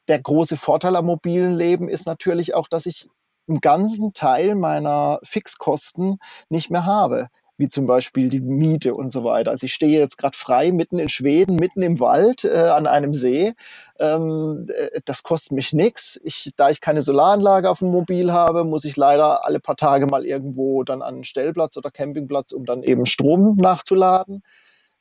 Der 0.08 0.20
große 0.20 0.58
Vorteil 0.58 0.96
am 0.96 1.06
mobilen 1.06 1.56
Leben 1.56 1.90
ist 1.90 2.06
natürlich 2.06 2.56
auch, 2.56 2.68
dass 2.68 2.86
ich 2.86 3.10
einen 3.48 3.62
ganzen 3.62 4.14
Teil 4.14 4.56
meiner 4.56 5.20
Fixkosten 5.24 6.20
nicht 6.50 6.70
mehr 6.70 6.86
habe 6.86 7.30
wie 7.58 7.70
zum 7.70 7.88
Beispiel 7.88 8.30
die 8.30 8.40
Miete 8.40 8.94
und 8.94 9.12
so 9.12 9.24
weiter. 9.24 9.52
Also 9.52 9.66
ich 9.66 9.74
stehe 9.74 10.00
jetzt 10.00 10.18
gerade 10.18 10.38
frei 10.38 10.72
mitten 10.72 11.00
in 11.00 11.10
Schweden, 11.10 11.56
mitten 11.56 11.82
im 11.82 12.00
Wald 12.00 12.46
äh, 12.46 12.56
an 12.56 12.86
einem 12.86 13.14
See. 13.14 13.54
Ähm, 14.00 14.68
äh, 14.70 15.02
das 15.06 15.24
kostet 15.24 15.54
mich 15.54 15.74
nichts. 15.74 16.20
da 16.56 16.70
ich 16.70 16.82
keine 16.82 17.02
Solaranlage 17.02 17.70
auf 17.70 17.80
dem 17.80 17.90
Mobil 17.90 18.32
habe, 18.32 18.64
muss 18.64 18.86
ich 18.86 18.96
leider 18.96 19.44
alle 19.46 19.60
paar 19.60 19.76
Tage 19.76 20.06
mal 20.06 20.26
irgendwo 20.26 20.84
dann 20.84 21.02
an 21.02 21.16
einen 21.16 21.24
Stellplatz 21.24 21.78
oder 21.78 21.90
Campingplatz, 21.90 22.52
um 22.52 22.66
dann 22.66 22.84
eben 22.84 23.08
Strom 23.08 23.56
nachzuladen. 23.56 24.44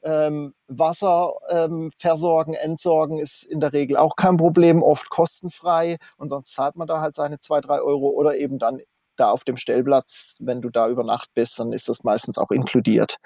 Ähm, 0.06 0.54
Wasser 0.68 1.34
ähm, 1.48 1.90
versorgen, 1.98 2.54
entsorgen 2.54 3.18
ist 3.18 3.42
in 3.42 3.58
der 3.58 3.72
Regel 3.72 3.96
auch 3.96 4.14
kein 4.14 4.36
Problem, 4.36 4.82
oft 4.82 5.10
kostenfrei 5.10 5.96
und 6.16 6.28
sonst 6.28 6.52
zahlt 6.52 6.76
man 6.76 6.86
da 6.86 7.00
halt 7.00 7.16
seine 7.16 7.40
zwei, 7.40 7.60
drei 7.60 7.80
Euro 7.80 8.10
oder 8.10 8.36
eben 8.36 8.60
dann 8.60 8.80
da 9.16 9.30
auf 9.30 9.44
dem 9.44 9.56
Stellplatz, 9.56 10.38
wenn 10.40 10.62
du 10.62 10.70
da 10.70 10.88
über 10.88 11.02
Nacht 11.02 11.30
bist, 11.34 11.58
dann 11.58 11.72
ist 11.72 11.88
das 11.88 12.04
meistens 12.04 12.38
auch 12.38 12.50
inkludiert. 12.50 13.16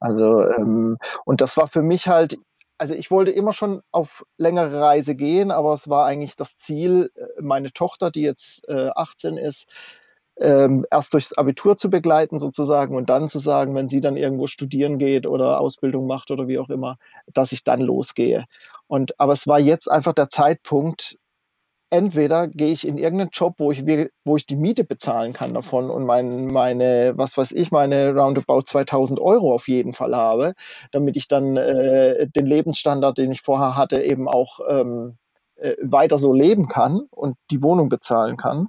Also, 0.00 0.42
ähm, 0.42 0.98
und 1.24 1.40
das 1.40 1.56
war 1.56 1.68
für 1.68 1.82
mich 1.82 2.08
halt, 2.08 2.36
also 2.76 2.94
ich 2.94 3.10
wollte 3.10 3.30
immer 3.30 3.52
schon 3.52 3.80
auf 3.90 4.24
längere 4.36 4.80
Reise 4.80 5.14
gehen, 5.14 5.50
aber 5.50 5.72
es 5.72 5.88
war 5.88 6.06
eigentlich 6.06 6.36
das 6.36 6.56
Ziel, 6.56 7.10
äh, 7.14 7.40
meine 7.40 7.72
Tochter, 7.72 8.10
die 8.10 8.22
jetzt 8.22 8.68
äh, 8.68 8.90
18 8.94 9.36
ist, 9.38 9.66
ähm, 10.40 10.86
erst 10.90 11.14
durchs 11.14 11.32
Abitur 11.32 11.76
zu 11.76 11.90
begleiten 11.90 12.38
sozusagen 12.38 12.96
und 12.96 13.10
dann 13.10 13.28
zu 13.28 13.38
sagen, 13.38 13.74
wenn 13.74 13.88
sie 13.88 14.00
dann 14.00 14.16
irgendwo 14.16 14.46
studieren 14.46 14.98
geht 14.98 15.26
oder 15.26 15.60
Ausbildung 15.60 16.06
macht 16.06 16.30
oder 16.30 16.48
wie 16.48 16.58
auch 16.58 16.70
immer, 16.70 16.96
dass 17.32 17.52
ich 17.52 17.64
dann 17.64 17.80
losgehe. 17.80 18.44
Und 18.86 19.18
aber 19.20 19.32
es 19.32 19.46
war 19.46 19.60
jetzt 19.60 19.90
einfach 19.90 20.14
der 20.14 20.30
Zeitpunkt, 20.30 21.18
entweder 21.90 22.48
gehe 22.48 22.72
ich 22.72 22.86
in 22.86 22.98
irgendeinen 22.98 23.30
Job, 23.32 23.54
wo 23.58 23.72
ich, 23.72 23.84
wo 24.24 24.36
ich 24.36 24.46
die 24.46 24.56
Miete 24.56 24.84
bezahlen 24.84 25.32
kann 25.32 25.54
davon 25.54 25.90
und 25.90 26.04
mein, 26.04 26.46
meine, 26.46 27.14
was 27.16 27.36
weiß 27.36 27.52
ich, 27.52 27.70
meine 27.70 28.14
roundabout 28.14 28.62
2000 28.62 29.20
Euro 29.20 29.54
auf 29.54 29.68
jeden 29.68 29.92
Fall 29.92 30.14
habe, 30.14 30.54
damit 30.92 31.16
ich 31.16 31.28
dann 31.28 31.56
äh, 31.56 32.28
den 32.28 32.46
Lebensstandard, 32.46 33.18
den 33.18 33.32
ich 33.32 33.42
vorher 33.42 33.76
hatte, 33.76 34.02
eben 34.02 34.28
auch 34.28 34.60
ähm, 34.68 35.16
äh, 35.56 35.74
weiter 35.82 36.18
so 36.18 36.32
leben 36.32 36.68
kann 36.68 37.06
und 37.10 37.36
die 37.50 37.62
Wohnung 37.62 37.88
bezahlen 37.88 38.36
kann. 38.36 38.68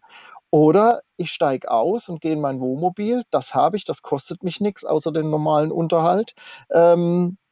Oder 0.52 1.02
ich 1.18 1.32
steige 1.32 1.70
aus 1.72 2.10
und 2.10 2.22
gehe 2.22 2.34
in 2.34 2.42
mein 2.42 2.60
Wohnmobil. 2.60 3.24
Das 3.32 3.54
habe 3.54 3.78
ich, 3.78 3.86
das 3.86 4.02
kostet 4.02 4.44
mich 4.44 4.62
nichts 4.62 4.84
außer 4.86 5.12
den 5.12 5.30
normalen 5.30 5.72
Unterhalt. 5.72 6.34
Ähm, 6.72 7.38
äh, 7.38 7.49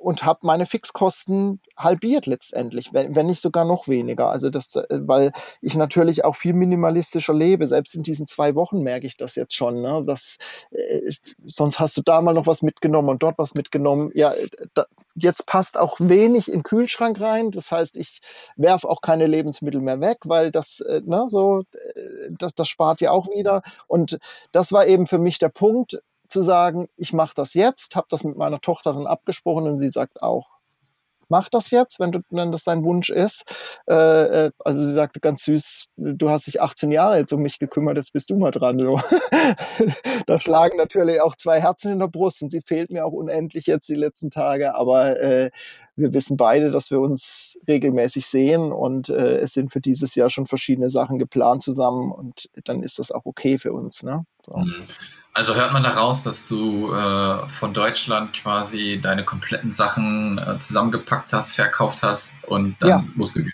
und 0.00 0.24
habe 0.24 0.40
meine 0.42 0.66
Fixkosten 0.66 1.60
halbiert 1.76 2.26
letztendlich, 2.26 2.92
wenn, 2.92 3.14
wenn 3.14 3.26
nicht 3.26 3.42
sogar 3.42 3.64
noch 3.64 3.86
weniger. 3.86 4.28
Also 4.28 4.50
das, 4.50 4.74
äh, 4.74 4.86
weil 4.90 5.32
ich 5.60 5.76
natürlich 5.76 6.24
auch 6.24 6.36
viel 6.36 6.54
minimalistischer 6.54 7.34
lebe. 7.34 7.66
Selbst 7.66 7.94
in 7.94 8.02
diesen 8.02 8.26
zwei 8.26 8.54
Wochen 8.54 8.82
merke 8.82 9.06
ich 9.06 9.16
das 9.16 9.36
jetzt 9.36 9.54
schon. 9.54 9.80
Ne? 9.80 10.02
Das, 10.06 10.38
äh, 10.70 11.12
sonst 11.46 11.78
hast 11.78 11.96
du 11.96 12.02
da 12.02 12.20
mal 12.20 12.34
noch 12.34 12.46
was 12.46 12.62
mitgenommen 12.62 13.08
und 13.08 13.22
dort 13.22 13.38
was 13.38 13.54
mitgenommen. 13.54 14.10
Ja, 14.14 14.32
äh, 14.32 14.48
da, 14.74 14.86
jetzt 15.14 15.46
passt 15.46 15.78
auch 15.78 15.98
wenig 16.00 16.48
in 16.48 16.60
den 16.60 16.62
Kühlschrank 16.62 17.20
rein. 17.20 17.50
Das 17.50 17.70
heißt, 17.70 17.96
ich 17.96 18.20
werfe 18.56 18.88
auch 18.88 19.00
keine 19.00 19.26
Lebensmittel 19.26 19.80
mehr 19.80 20.00
weg, 20.00 20.18
weil 20.24 20.50
das, 20.50 20.80
äh, 20.80 21.02
ne, 21.04 21.26
so, 21.28 21.62
äh, 21.72 22.30
das, 22.30 22.54
das 22.54 22.68
spart 22.68 23.00
ja 23.00 23.12
auch 23.12 23.28
wieder. 23.28 23.62
Und 23.86 24.18
das 24.52 24.72
war 24.72 24.86
eben 24.86 25.06
für 25.06 25.18
mich 25.18 25.38
der 25.38 25.50
Punkt 25.50 26.00
zu 26.28 26.42
sagen, 26.42 26.88
ich 26.96 27.12
mache 27.12 27.34
das 27.34 27.54
jetzt, 27.54 27.96
habe 27.96 28.06
das 28.10 28.24
mit 28.24 28.36
meiner 28.36 28.60
Tochter 28.60 28.92
dann 28.92 29.06
abgesprochen 29.06 29.66
und 29.66 29.76
sie 29.76 29.88
sagt 29.88 30.22
auch, 30.22 30.58
mach 31.28 31.48
das 31.48 31.70
jetzt, 31.70 32.00
wenn, 32.00 32.12
du, 32.12 32.20
wenn 32.30 32.52
das 32.52 32.64
dein 32.64 32.84
Wunsch 32.84 33.10
ist. 33.10 33.44
Äh, 33.86 33.94
äh 33.94 34.50
also 34.64 34.84
sie 34.84 34.92
sagte 34.92 35.20
ganz 35.20 35.44
süß, 35.44 35.86
du 35.96 36.30
hast 36.30 36.46
dich 36.46 36.60
18 36.60 36.90
Jahre 36.90 37.18
jetzt 37.18 37.32
um 37.32 37.42
mich 37.42 37.58
gekümmert, 37.58 37.96
jetzt 37.96 38.12
bist 38.12 38.30
du 38.30 38.36
mal 38.36 38.50
dran. 38.50 38.78
So. 38.78 39.00
da 40.26 40.40
schlagen 40.40 40.76
natürlich 40.76 41.20
auch 41.20 41.36
zwei 41.36 41.60
Herzen 41.60 41.92
in 41.92 41.98
der 41.98 42.08
Brust 42.08 42.42
und 42.42 42.50
sie 42.50 42.62
fehlt 42.62 42.90
mir 42.90 43.04
auch 43.04 43.12
unendlich 43.12 43.66
jetzt 43.66 43.88
die 43.88 43.94
letzten 43.94 44.30
Tage, 44.30 44.74
aber 44.74 45.20
äh, 45.20 45.50
wir 45.96 46.12
wissen 46.12 46.36
beide, 46.36 46.70
dass 46.70 46.90
wir 46.90 47.00
uns 47.00 47.58
regelmäßig 47.66 48.26
sehen 48.26 48.72
und 48.72 49.08
äh, 49.08 49.38
es 49.38 49.52
sind 49.52 49.72
für 49.72 49.80
dieses 49.80 50.14
Jahr 50.14 50.30
schon 50.30 50.46
verschiedene 50.46 50.88
Sachen 50.88 51.18
geplant 51.18 51.62
zusammen 51.62 52.12
und 52.12 52.48
dann 52.64 52.82
ist 52.82 52.98
das 52.98 53.10
auch 53.10 53.26
okay 53.26 53.58
für 53.58 53.72
uns. 53.72 54.02
Ne? 54.02 54.24
So. 54.46 54.62
Also 55.38 55.54
hört 55.54 55.72
man 55.72 55.84
daraus, 55.84 56.24
dass 56.24 56.48
du 56.48 56.92
äh, 56.92 57.48
von 57.48 57.72
Deutschland 57.72 58.32
quasi 58.32 58.98
deine 59.00 59.24
kompletten 59.24 59.70
Sachen 59.70 60.36
äh, 60.36 60.58
zusammengepackt 60.58 61.32
hast, 61.32 61.54
verkauft 61.54 62.02
hast 62.02 62.44
und 62.48 62.74
dann 62.80 62.88
ja. 62.88 63.04
losgegangen 63.14 63.52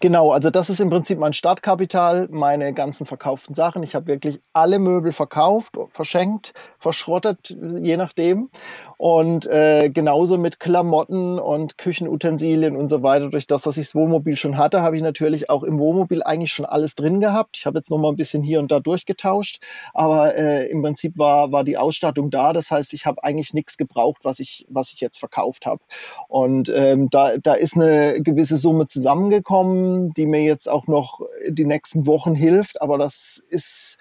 Genau, 0.00 0.30
also 0.30 0.50
das 0.50 0.70
ist 0.70 0.80
im 0.80 0.90
Prinzip 0.90 1.18
mein 1.18 1.32
Startkapital, 1.32 2.28
meine 2.30 2.72
ganzen 2.72 3.06
verkauften 3.06 3.54
Sachen. 3.54 3.82
Ich 3.82 3.94
habe 3.94 4.06
wirklich 4.06 4.40
alle 4.52 4.78
Möbel 4.78 5.12
verkauft, 5.12 5.76
verschenkt, 5.90 6.54
verschrottet, 6.78 7.54
je 7.80 7.96
nachdem. 7.96 8.48
Und 8.96 9.46
äh, 9.48 9.90
genauso 9.90 10.38
mit 10.38 10.60
Klamotten 10.60 11.38
und 11.38 11.78
Küchenutensilien 11.78 12.76
und 12.76 12.88
so 12.88 13.02
weiter. 13.02 13.28
Durch 13.30 13.46
das, 13.46 13.62
dass 13.62 13.76
ich 13.76 13.86
das 13.86 13.94
Wohnmobil 13.96 14.36
schon 14.36 14.56
hatte, 14.56 14.82
habe 14.82 14.96
ich 14.96 15.02
natürlich 15.02 15.50
auch 15.50 15.64
im 15.64 15.78
Wohnmobil 15.78 16.22
eigentlich 16.22 16.52
schon 16.52 16.64
alles 16.64 16.94
drin 16.94 17.20
gehabt. 17.20 17.56
Ich 17.56 17.66
habe 17.66 17.78
jetzt 17.78 17.90
noch 17.90 17.98
mal 17.98 18.10
ein 18.10 18.16
bisschen 18.16 18.42
hier 18.42 18.60
und 18.60 18.70
da 18.70 18.78
durchgetauscht, 18.80 19.60
aber 19.92 20.36
äh, 20.36 20.68
im 20.70 20.82
Prinzip 20.82 21.18
war, 21.18 21.50
war 21.50 21.64
die 21.64 21.76
Ausstattung 21.76 22.30
da. 22.30 22.52
Das 22.52 22.70
heißt, 22.70 22.92
ich 22.92 23.04
habe 23.06 23.24
eigentlich 23.24 23.52
nichts 23.54 23.76
gebraucht, 23.76 24.20
was 24.24 24.38
ich, 24.38 24.64
was 24.68 24.92
ich 24.92 25.00
jetzt 25.00 25.18
verkauft 25.18 25.66
habe. 25.66 25.82
Und 26.28 26.70
ähm, 26.74 27.10
da, 27.10 27.36
da 27.38 27.54
ist 27.54 27.74
eine 27.76 28.22
gewisse 28.22 28.56
Summe 28.56 28.86
zusammengekommen, 28.86 29.81
die 30.16 30.26
mir 30.26 30.42
jetzt 30.42 30.68
auch 30.68 30.86
noch 30.86 31.20
die 31.48 31.64
nächsten 31.64 32.06
Wochen 32.06 32.34
hilft. 32.34 32.80
Aber 32.80 32.98
das 32.98 33.42
ist 33.48 33.96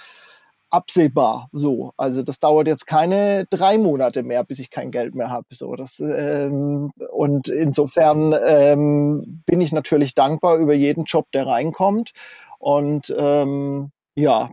absehbar 0.72 1.50
so. 1.52 1.94
Also 1.98 2.24
das 2.24 2.40
dauert 2.40 2.68
jetzt 2.68 2.88
keine 2.88 3.46
drei 3.50 3.78
Monate 3.78 4.24
mehr, 4.24 4.44
bis 4.44 4.60
ich 4.60 4.70
kein 4.70 4.92
Geld 4.92 5.14
mehr 5.14 5.30
habe. 5.30 5.46
So, 5.52 5.76
ähm, 6.00 6.92
und 7.12 7.50
insofern 7.50 8.34
ähm, 8.46 9.44
bin 9.46 9.62
ich 9.62 9.72
natürlich 9.72 10.16
dankbar 10.16 10.58
über 10.58 10.74
jeden 10.74 11.04
Job, 11.04 11.28
der 11.34 11.46
reinkommt. 11.46 12.14
Und 12.58 13.14
ähm, 13.18 13.92
ja, 14.16 14.52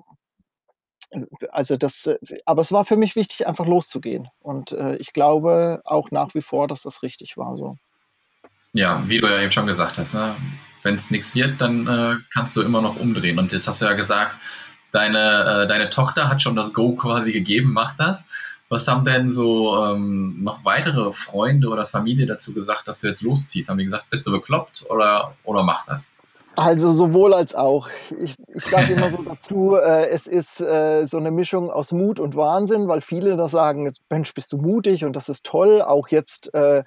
also 1.51 1.77
das, 1.77 2.11
aber 2.45 2.61
es 2.61 2.73
war 2.73 2.85
für 2.85 2.97
mich 2.97 3.17
wichtig, 3.17 3.47
einfach 3.47 3.67
loszugehen. 3.67 4.29
Und 4.41 4.73
äh, 4.73 4.97
ich 4.97 5.13
glaube 5.13 5.81
auch 5.85 6.11
nach 6.11 6.35
wie 6.35 6.43
vor, 6.43 6.69
dass 6.69 6.83
das 6.83 7.03
richtig 7.03 7.37
war 7.37 7.57
so. 7.57 7.77
Ja, 8.73 9.03
wie 9.07 9.19
du 9.19 9.27
ja 9.27 9.41
eben 9.41 9.51
schon 9.51 9.67
gesagt 9.67 9.99
hast, 9.99 10.13
ne? 10.15 10.37
Wenn 10.83 10.95
es 10.95 11.11
nichts 11.11 11.35
wird, 11.35 11.61
dann 11.61 11.87
äh, 11.87 12.17
kannst 12.33 12.57
du 12.57 12.63
immer 12.63 12.83
noch 12.83 12.97
umdrehen. 12.97 13.39
Und 13.39 13.53
jetzt 13.53 13.69
hast 13.69 13.83
du 13.83 13.87
ja 13.87 13.93
gesagt, 13.93 14.35
Deine, 14.91 15.65
äh, 15.65 15.67
deine 15.67 15.91
Tochter 15.91 16.29
hat 16.29 16.41
schon 16.41 16.57
das 16.57 16.73
Go 16.73 16.95
quasi 16.95 17.33
gegeben, 17.33 17.73
mach 17.73 17.95
das. 17.97 18.27
Was 18.71 18.89
haben 18.89 19.05
denn 19.05 19.31
so 19.31 19.77
ähm, 19.85 20.43
noch 20.43 20.65
weitere 20.65 21.13
Freunde 21.13 21.69
oder 21.69 21.87
Familie 21.87 22.27
dazu 22.27 22.55
gesagt, 22.55 22.89
dass 22.89 23.01
du 23.01 23.09
jetzt 23.09 23.23
losziehst? 23.23 23.69
Haben 23.69 23.79
die 23.79 23.85
gesagt, 23.85 24.09
bist 24.11 24.27
du 24.27 24.31
bekloppt 24.31 24.87
oder, 24.91 25.35
oder 25.45 25.63
mach 25.63 25.85
das? 25.87 26.17
Also 26.57 26.93
sowohl 26.93 27.35
als 27.35 27.55
auch. 27.55 27.89
Ich, 28.19 28.35
ich 28.49 28.65
sage 28.65 28.95
immer 28.95 29.11
so 29.11 29.23
dazu, 29.29 29.77
äh, 29.77 30.09
es 30.09 30.27
ist 30.27 30.61
äh, 30.61 31.07
so 31.07 31.19
eine 31.19 31.31
Mischung 31.31 31.71
aus 31.71 31.93
Mut 31.93 32.19
und 32.19 32.35
Wahnsinn, 32.35 32.89
weil 32.89 33.01
viele 33.01 33.37
da 33.37 33.49
sagen, 33.49 33.93
Mensch, 34.11 34.33
bist 34.35 34.53
du 34.53 34.57
mutig 34.57 35.05
und 35.05 35.15
das 35.15 35.29
ist 35.29 35.45
toll. 35.45 35.83
Auch 35.83 36.09
jetzt 36.09 36.53
äh, 36.55 36.83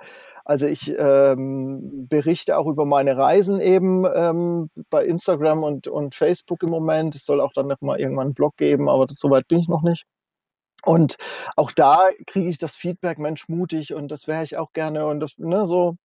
also 0.46 0.68
ich 0.68 0.94
ähm, 0.98 2.08
berichte 2.08 2.58
auch 2.58 2.68
über 2.68 2.86
meine 2.86 3.18
Reisen 3.18 3.60
eben 3.60 4.06
ähm, 4.14 4.70
bei 4.90 5.06
Instagram 5.06 5.64
und, 5.64 5.88
und 5.88 6.16
Facebook 6.16 6.64
im 6.64 6.70
Moment. 6.70 7.16
Es 7.16 7.26
soll 7.26 7.42
auch 7.42 7.54
dann 7.54 7.68
noch 7.68 7.82
mal 7.82 8.00
irgendwann 8.00 8.28
einen 8.28 8.34
Blog 8.34 8.58
geben, 8.58 8.90
aber 8.90 9.08
so 9.16 9.30
weit 9.30 9.48
bin 9.48 9.60
ich 9.60 9.68
noch 9.68 9.84
nicht. 9.84 10.06
Und 10.84 11.18
auch 11.56 11.72
da 11.72 12.10
kriege 12.26 12.50
ich 12.50 12.58
das 12.58 12.76
Feedback, 12.76 13.20
Mensch, 13.20 13.48
mutig 13.48 13.94
und 13.94 14.10
das 14.10 14.28
wäre 14.28 14.44
ich 14.44 14.58
auch 14.58 14.74
gerne 14.74 15.06
und 15.06 15.20
das, 15.20 15.38
ne, 15.38 15.66
so. 15.66 15.96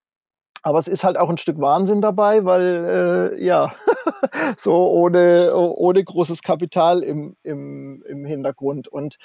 Aber 0.63 0.79
es 0.79 0.89
ist 0.89 1.05
halt 1.05 1.17
auch 1.17 1.31
ein 1.31 1.39
Stück 1.39 1.61
Wahnsinn 1.61 2.01
dabei, 2.01 2.45
weil, 2.45 3.35
äh, 3.39 3.45
ja, 3.45 3.73
so 4.59 4.75
ohne, 4.91 5.53
ohne 5.55 6.03
großes 6.03 6.43
Kapital 6.43 7.03
im, 7.03 7.37
im, 7.43 8.03
im 8.07 8.25
Hintergrund. 8.25 8.89
Und 8.89 9.17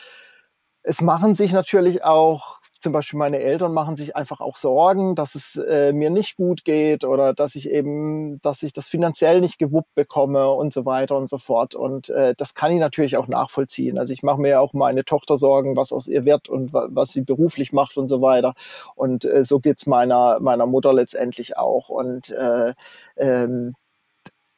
es 0.83 1.01
machen 1.01 1.35
sich 1.35 1.51
natürlich 1.51 2.03
auch 2.03 2.60
zum 2.81 2.93
Beispiel 2.93 3.17
meine 3.19 3.39
Eltern 3.39 3.73
machen 3.73 3.95
sich 3.95 4.15
einfach 4.15 4.41
auch 4.41 4.55
Sorgen, 4.55 5.15
dass 5.15 5.35
es 5.35 5.55
äh, 5.55 5.93
mir 5.93 6.09
nicht 6.09 6.35
gut 6.37 6.65
geht 6.65 7.03
oder 7.03 7.33
dass 7.33 7.55
ich 7.55 7.69
eben, 7.69 8.41
dass 8.41 8.63
ich 8.63 8.73
das 8.73 8.89
finanziell 8.89 9.39
nicht 9.41 9.59
gewuppt 9.59 9.93
bekomme 9.95 10.49
und 10.49 10.73
so 10.73 10.85
weiter 10.85 11.17
und 11.17 11.29
so 11.29 11.37
fort. 11.37 11.75
Und 11.75 12.09
äh, 12.09 12.33
das 12.35 12.55
kann 12.55 12.71
ich 12.71 12.79
natürlich 12.79 13.17
auch 13.17 13.27
nachvollziehen. 13.27 13.97
Also 13.97 14.13
ich 14.13 14.23
mache 14.23 14.41
mir 14.41 14.49
ja 14.49 14.59
auch 14.59 14.73
meine 14.73 15.05
Tochter 15.05 15.37
Sorgen, 15.37 15.75
was 15.75 15.91
aus 15.91 16.07
ihr 16.07 16.25
wird 16.25 16.49
und 16.49 16.73
wa 16.73 16.87
was 16.91 17.11
sie 17.11 17.21
beruflich 17.21 17.71
macht 17.71 17.97
und 17.97 18.07
so 18.07 18.21
weiter. 18.21 18.53
Und 18.95 19.25
äh, 19.25 19.43
so 19.43 19.59
geht's 19.59 19.85
meiner, 19.85 20.39
meiner 20.41 20.65
Mutter 20.65 20.93
letztendlich 20.93 21.57
auch. 21.57 21.89
Und 21.89 22.31
äh, 22.31 22.73
ähm, 23.17 23.75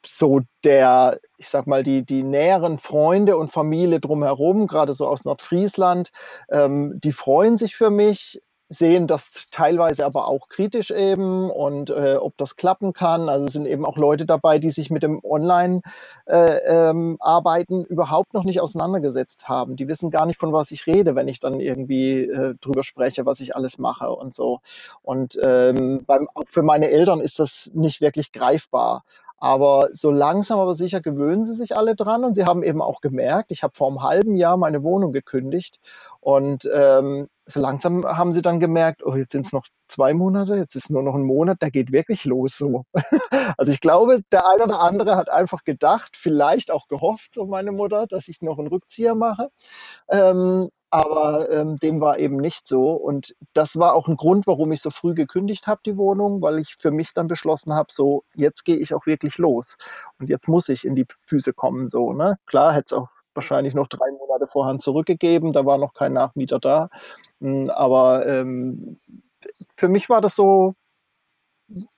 so 0.06 0.40
der, 0.64 1.20
ich 1.36 1.48
sag 1.48 1.66
mal, 1.66 1.82
die, 1.82 2.04
die 2.04 2.22
näheren 2.22 2.78
Freunde 2.78 3.36
und 3.36 3.52
Familie 3.52 4.00
drumherum, 4.00 4.66
gerade 4.66 4.94
so 4.94 5.06
aus 5.06 5.24
Nordfriesland, 5.24 6.10
ähm, 6.50 6.98
die 7.00 7.12
freuen 7.12 7.58
sich 7.58 7.76
für 7.76 7.90
mich, 7.90 8.40
sehen 8.68 9.06
das 9.06 9.46
teilweise 9.50 10.06
aber 10.06 10.28
auch 10.28 10.48
kritisch 10.48 10.90
eben 10.90 11.50
und 11.50 11.90
äh, 11.90 12.16
ob 12.16 12.36
das 12.36 12.56
klappen 12.56 12.92
kann. 12.92 13.28
Also 13.28 13.48
sind 13.48 13.66
eben 13.66 13.84
auch 13.84 13.96
Leute 13.96 14.26
dabei, 14.26 14.58
die 14.58 14.70
sich 14.70 14.90
mit 14.90 15.02
dem 15.02 15.20
Online-Arbeiten 15.22 17.74
äh, 17.74 17.82
ähm, 17.82 17.86
überhaupt 17.88 18.34
noch 18.34 18.44
nicht 18.44 18.60
auseinandergesetzt 18.60 19.48
haben. 19.48 19.76
Die 19.76 19.88
wissen 19.88 20.10
gar 20.10 20.26
nicht, 20.26 20.40
von 20.40 20.52
was 20.52 20.70
ich 20.70 20.86
rede, 20.86 21.14
wenn 21.14 21.28
ich 21.28 21.40
dann 21.40 21.60
irgendwie 21.60 22.22
äh, 22.22 22.54
drüber 22.60 22.82
spreche, 22.82 23.26
was 23.26 23.40
ich 23.40 23.54
alles 23.54 23.78
mache 23.78 24.10
und 24.10 24.34
so. 24.34 24.60
Und 25.02 25.38
ähm, 25.42 26.02
beim, 26.06 26.28
auch 26.34 26.44
für 26.50 26.62
meine 26.62 26.90
Eltern 26.90 27.20
ist 27.20 27.38
das 27.38 27.70
nicht 27.74 28.00
wirklich 28.00 28.32
greifbar. 28.32 29.04
Aber 29.44 29.90
so 29.92 30.10
langsam 30.10 30.58
aber 30.58 30.72
sicher 30.72 31.02
gewöhnen 31.02 31.44
sie 31.44 31.52
sich 31.52 31.76
alle 31.76 31.94
dran 31.94 32.24
und 32.24 32.34
sie 32.34 32.46
haben 32.46 32.62
eben 32.62 32.80
auch 32.80 33.02
gemerkt, 33.02 33.50
ich 33.52 33.62
habe 33.62 33.74
vor 33.76 33.88
einem 33.88 34.02
halben 34.02 34.36
Jahr 34.36 34.56
meine 34.56 34.82
Wohnung 34.82 35.12
gekündigt 35.12 35.80
und 36.20 36.66
ähm, 36.74 37.28
so 37.44 37.60
langsam 37.60 38.06
haben 38.06 38.32
sie 38.32 38.40
dann 38.40 38.58
gemerkt, 38.58 39.04
oh, 39.04 39.14
jetzt 39.14 39.32
sind 39.32 39.44
es 39.44 39.52
noch 39.52 39.66
zwei 39.86 40.14
Monate, 40.14 40.54
jetzt 40.54 40.76
ist 40.76 40.88
nur 40.88 41.02
noch 41.02 41.14
ein 41.14 41.24
Monat, 41.24 41.58
da 41.60 41.68
geht 41.68 41.92
wirklich 41.92 42.24
los 42.24 42.56
so. 42.56 42.84
also 43.58 43.70
ich 43.70 43.80
glaube, 43.80 44.22
der 44.32 44.48
eine 44.48 44.64
oder 44.64 44.80
andere 44.80 45.14
hat 45.14 45.28
einfach 45.28 45.62
gedacht, 45.62 46.16
vielleicht 46.16 46.70
auch 46.70 46.88
gehofft, 46.88 47.34
so 47.34 47.44
meine 47.44 47.72
Mutter, 47.72 48.06
dass 48.06 48.28
ich 48.28 48.40
noch 48.40 48.58
einen 48.58 48.68
Rückzieher 48.68 49.14
mache. 49.14 49.50
Ähm, 50.08 50.70
aber 50.94 51.50
ähm, 51.50 51.76
dem 51.80 52.00
war 52.00 52.20
eben 52.20 52.36
nicht 52.36 52.68
so. 52.68 52.92
Und 52.92 53.34
das 53.52 53.76
war 53.76 53.94
auch 53.94 54.06
ein 54.06 54.16
Grund, 54.16 54.46
warum 54.46 54.70
ich 54.70 54.80
so 54.80 54.90
früh 54.90 55.12
gekündigt 55.12 55.66
habe, 55.66 55.80
die 55.84 55.96
Wohnung, 55.96 56.40
weil 56.40 56.60
ich 56.60 56.76
für 56.78 56.92
mich 56.92 57.12
dann 57.12 57.26
beschlossen 57.26 57.74
habe, 57.74 57.88
so, 57.90 58.22
jetzt 58.34 58.64
gehe 58.64 58.76
ich 58.76 58.94
auch 58.94 59.04
wirklich 59.04 59.36
los. 59.38 59.76
Und 60.20 60.30
jetzt 60.30 60.46
muss 60.48 60.68
ich 60.68 60.84
in 60.84 60.94
die 60.94 61.04
Füße 61.26 61.52
kommen. 61.52 61.88
So, 61.88 62.12
ne? 62.12 62.36
Klar, 62.46 62.74
hätte 62.74 62.84
es 62.86 62.92
auch 62.92 63.08
wahrscheinlich 63.34 63.74
noch 63.74 63.88
drei 63.88 64.08
Monate 64.12 64.46
vorher 64.46 64.78
zurückgegeben, 64.78 65.52
da 65.52 65.66
war 65.66 65.78
noch 65.78 65.94
kein 65.94 66.12
Nachmieter 66.12 66.60
da. 66.60 66.90
Hm, 67.40 67.70
aber 67.70 68.24
ähm, 68.28 69.00
für 69.76 69.88
mich 69.88 70.08
war 70.08 70.20
das 70.20 70.36
so, 70.36 70.74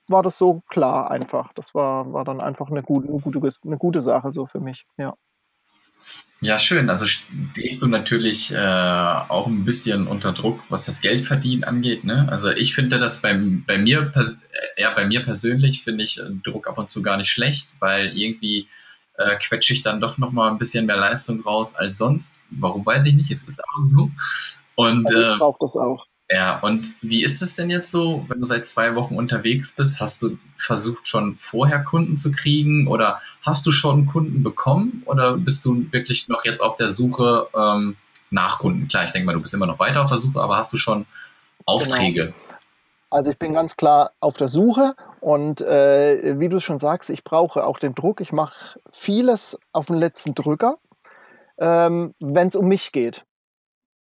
war 0.07 0.23
das 0.23 0.39
so 0.39 0.61
klar 0.69 1.11
einfach. 1.11 1.53
Das 1.53 1.75
war, 1.75 2.11
war 2.13 2.23
dann 2.25 2.41
einfach 2.41 2.71
eine 2.71 2.81
gute, 2.81 3.09
eine 3.09 3.19
gute, 3.19 3.39
eine 3.63 3.77
gute 3.77 4.01
Sache 4.01 4.31
so 4.31 4.47
für 4.47 4.59
mich, 4.59 4.87
ja. 4.97 5.13
Ja, 6.39 6.59
schön. 6.59 6.89
Also 6.91 7.07
stehst 7.07 7.81
du 7.81 7.87
natürlich 7.87 8.53
äh, 8.53 8.57
auch 8.57 9.47
ein 9.47 9.65
bisschen 9.65 10.07
unter 10.07 10.33
Druck, 10.33 10.61
was 10.69 10.85
das 10.85 11.01
Geldverdienen 11.01 11.63
angeht. 11.63 12.03
Ne? 12.03 12.27
Also 12.29 12.51
ich 12.51 12.75
finde 12.75 12.99
das 12.99 13.21
bei, 13.21 13.39
bei 13.65 13.79
mir, 13.79 14.11
äh, 14.13 14.81
ja, 14.81 14.91
bei 14.93 15.05
mir 15.05 15.23
persönlich 15.23 15.83
finde 15.83 16.03
ich 16.03 16.19
äh, 16.19 16.29
Druck 16.43 16.67
ab 16.67 16.77
und 16.77 16.89
zu 16.89 17.01
gar 17.01 17.17
nicht 17.17 17.31
schlecht, 17.31 17.69
weil 17.79 18.15
irgendwie 18.15 18.67
äh, 19.17 19.35
quetsche 19.37 19.73
ich 19.73 19.81
dann 19.81 19.99
doch 19.99 20.19
noch 20.19 20.31
mal 20.31 20.51
ein 20.51 20.59
bisschen 20.59 20.85
mehr 20.85 20.97
Leistung 20.97 21.41
raus 21.41 21.75
als 21.75 21.97
sonst. 21.97 22.39
Warum 22.51 22.85
weiß 22.85 23.07
ich 23.07 23.15
nicht, 23.15 23.31
es 23.31 23.43
ist 23.43 23.63
auch 23.63 23.81
so. 23.81 24.11
Und 24.75 25.07
also 25.07 25.31
ich 25.33 25.39
brauche 25.39 25.57
das 25.59 25.75
auch. 25.75 26.05
Ja, 26.29 26.59
und 26.59 26.93
wie 27.01 27.23
ist 27.23 27.41
es 27.41 27.55
denn 27.55 27.69
jetzt 27.69 27.89
so, 27.89 28.25
wenn 28.27 28.39
du 28.39 28.45
seit 28.45 28.67
zwei 28.67 28.95
Wochen 28.95 29.15
unterwegs 29.15 29.71
bist? 29.71 30.01
Hast 30.01 30.21
du 30.21 30.37
versucht, 30.57 31.07
schon 31.07 31.37
vorher 31.37 31.83
Kunden 31.83 32.17
zu 32.17 32.31
kriegen 32.31 32.87
oder 32.87 33.21
hast 33.41 33.65
du 33.65 33.71
schon 33.71 34.07
Kunden 34.07 34.43
bekommen 34.43 35.03
oder 35.05 35.37
bist 35.37 35.63
du 35.63 35.85
wirklich 35.91 36.27
noch 36.27 36.43
jetzt 36.43 36.59
auf 36.61 36.75
der 36.75 36.91
Suche 36.91 37.47
ähm, 37.55 37.95
nach 38.29 38.59
Kunden? 38.59 38.89
Klar, 38.89 39.05
ich 39.05 39.11
denke 39.11 39.25
mal, 39.25 39.33
du 39.33 39.41
bist 39.41 39.53
immer 39.53 39.67
noch 39.67 39.79
weiter 39.79 40.03
auf 40.03 40.09
der 40.09 40.17
Suche, 40.17 40.41
aber 40.41 40.57
hast 40.57 40.73
du 40.73 40.77
schon 40.77 41.05
Aufträge? 41.65 42.25
Genau. 42.25 42.35
Also 43.09 43.31
ich 43.31 43.39
bin 43.39 43.53
ganz 43.53 43.77
klar 43.77 44.11
auf 44.19 44.35
der 44.35 44.49
Suche 44.49 44.95
und 45.21 45.61
äh, 45.61 46.37
wie 46.39 46.49
du 46.49 46.59
schon 46.59 46.77
sagst, 46.77 47.09
ich 47.09 47.23
brauche 47.23 47.65
auch 47.65 47.79
den 47.79 47.95
Druck. 47.95 48.19
Ich 48.19 48.33
mache 48.33 48.79
vieles 48.91 49.57
auf 49.71 49.85
den 49.85 49.95
letzten 49.95 50.35
Drücker, 50.35 50.77
ähm, 51.57 52.13
wenn 52.19 52.49
es 52.49 52.57
um 52.57 52.67
mich 52.67 52.91
geht. 52.91 53.23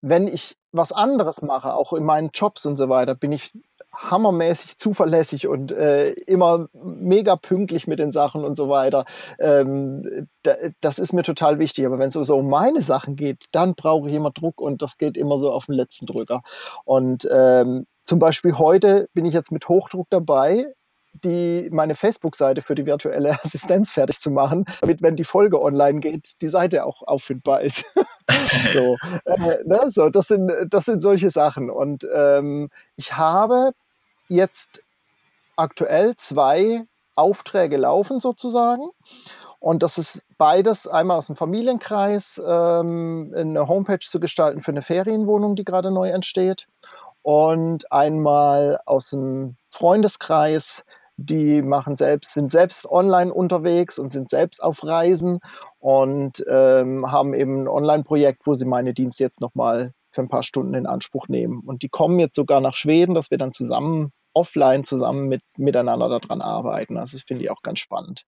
Wenn 0.01 0.27
ich 0.27 0.55
was 0.73 0.91
anderes 0.91 1.41
mache, 1.41 1.73
auch 1.73 1.93
in 1.93 2.03
meinen 2.03 2.31
Jobs 2.33 2.65
und 2.65 2.77
so 2.77 2.89
weiter, 2.89 3.15
bin 3.15 3.31
ich 3.31 3.53
hammermäßig 3.95 4.77
zuverlässig 4.77 5.47
und 5.47 5.71
äh, 5.71 6.09
immer 6.11 6.67
mega 6.73 7.35
pünktlich 7.35 7.85
mit 7.87 7.99
den 7.99 8.11
Sachen 8.11 8.43
und 8.43 8.55
so 8.55 8.67
weiter. 8.67 9.05
Ähm, 9.39 10.27
da, 10.41 10.55
das 10.81 10.97
ist 10.97 11.13
mir 11.13 11.23
total 11.23 11.59
wichtig. 11.59 11.85
Aber 11.85 11.99
wenn 11.99 12.09
es 12.09 12.13
so 12.15 12.35
um 12.35 12.49
meine 12.49 12.81
Sachen 12.81 13.15
geht, 13.15 13.45
dann 13.51 13.75
brauche 13.75 14.09
ich 14.09 14.15
immer 14.15 14.31
Druck 14.31 14.59
und 14.59 14.81
das 14.81 14.97
geht 14.97 15.15
immer 15.15 15.37
so 15.37 15.51
auf 15.51 15.67
den 15.67 15.75
letzten 15.75 16.07
Drücker. 16.07 16.41
Und 16.85 17.27
ähm, 17.31 17.85
zum 18.05 18.19
Beispiel 18.19 18.57
heute 18.57 19.07
bin 19.13 19.25
ich 19.25 19.33
jetzt 19.33 19.51
mit 19.51 19.69
Hochdruck 19.69 20.07
dabei, 20.09 20.73
die, 21.23 21.69
meine 21.71 21.95
Facebook-Seite 21.95 22.61
für 22.61 22.75
die 22.75 22.85
virtuelle 22.85 23.31
Assistenz 23.43 23.91
fertig 23.91 24.19
zu 24.19 24.31
machen, 24.31 24.65
damit, 24.81 25.01
wenn 25.01 25.15
die 25.15 25.23
Folge 25.23 25.61
online 25.61 25.99
geht, 25.99 26.35
die 26.41 26.49
Seite 26.49 26.85
auch 26.85 27.03
auffindbar 27.03 27.61
ist. 27.61 27.93
so, 28.73 28.97
äh, 29.25 29.57
ne, 29.65 29.89
so 29.89 30.09
das, 30.09 30.27
sind, 30.27 30.51
das 30.69 30.85
sind 30.85 31.01
solche 31.01 31.29
Sachen. 31.29 31.69
Und 31.69 32.07
ähm, 32.13 32.69
ich 32.95 33.15
habe 33.15 33.71
jetzt 34.27 34.81
aktuell 35.55 36.15
zwei 36.17 36.83
Aufträge 37.15 37.77
laufen 37.77 38.19
sozusagen. 38.19 38.89
Und 39.59 39.81
das 39.81 39.97
ist 39.97 40.25
beides 40.37 40.87
einmal 40.87 41.17
aus 41.17 41.27
dem 41.27 41.37
Familienkreis, 41.37 42.41
ähm, 42.45 43.33
eine 43.33 43.67
Homepage 43.67 43.99
zu 43.99 44.19
gestalten 44.19 44.61
für 44.61 44.71
eine 44.71 44.81
Ferienwohnung, 44.81 45.55
die 45.55 45.63
gerade 45.63 45.89
neu 45.89 46.09
entsteht. 46.09 46.67
Und 47.21 47.89
einmal 47.89 48.81
aus 48.85 49.11
dem 49.11 49.55
Freundeskreis 49.71 50.83
die 51.17 51.61
machen 51.61 51.95
selbst, 51.95 52.33
sind 52.33 52.51
selbst 52.51 52.89
online 52.89 53.33
unterwegs 53.33 53.99
und 53.99 54.11
sind 54.11 54.29
selbst 54.29 54.61
auf 54.61 54.83
Reisen 54.83 55.39
und 55.79 56.43
ähm, 56.47 57.11
haben 57.11 57.33
eben 57.33 57.63
ein 57.63 57.67
Online-Projekt, 57.67 58.45
wo 58.45 58.53
sie 58.53 58.65
meine 58.65 58.93
Dienste 58.93 59.23
jetzt 59.23 59.41
nochmal 59.41 59.93
für 60.11 60.21
ein 60.21 60.29
paar 60.29 60.43
Stunden 60.43 60.73
in 60.73 60.85
Anspruch 60.85 61.27
nehmen. 61.27 61.61
Und 61.65 61.83
die 61.83 61.89
kommen 61.89 62.19
jetzt 62.19 62.35
sogar 62.35 62.61
nach 62.61 62.75
Schweden, 62.75 63.15
dass 63.15 63.31
wir 63.31 63.37
dann 63.37 63.51
zusammen 63.51 64.11
offline 64.33 64.83
zusammen 64.83 65.27
mit, 65.27 65.43
miteinander 65.57 66.09
daran 66.09 66.41
arbeiten. 66.41 66.97
Also 66.97 67.17
ich 67.17 67.25
finde 67.25 67.43
die 67.43 67.51
auch 67.51 67.61
ganz 67.61 67.79
spannend. 67.79 68.25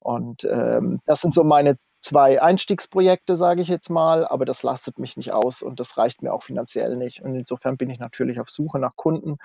Und 0.00 0.44
ähm, 0.50 1.00
das 1.06 1.20
sind 1.22 1.34
so 1.34 1.44
meine 1.44 1.78
zwei 2.02 2.40
Einstiegsprojekte, 2.40 3.36
sage 3.36 3.62
ich 3.62 3.68
jetzt 3.68 3.90
mal, 3.90 4.26
aber 4.26 4.44
das 4.44 4.62
lastet 4.62 4.98
mich 4.98 5.16
nicht 5.16 5.32
aus 5.32 5.62
und 5.62 5.80
das 5.80 5.98
reicht 5.98 6.22
mir 6.22 6.32
auch 6.32 6.42
finanziell 6.42 6.96
nicht. 6.96 7.22
Und 7.22 7.34
insofern 7.34 7.76
bin 7.76 7.90
ich 7.90 7.98
natürlich 7.98 8.38
auf 8.38 8.50
Suche 8.50 8.78
nach 8.78 8.96
Kunden 8.96 9.38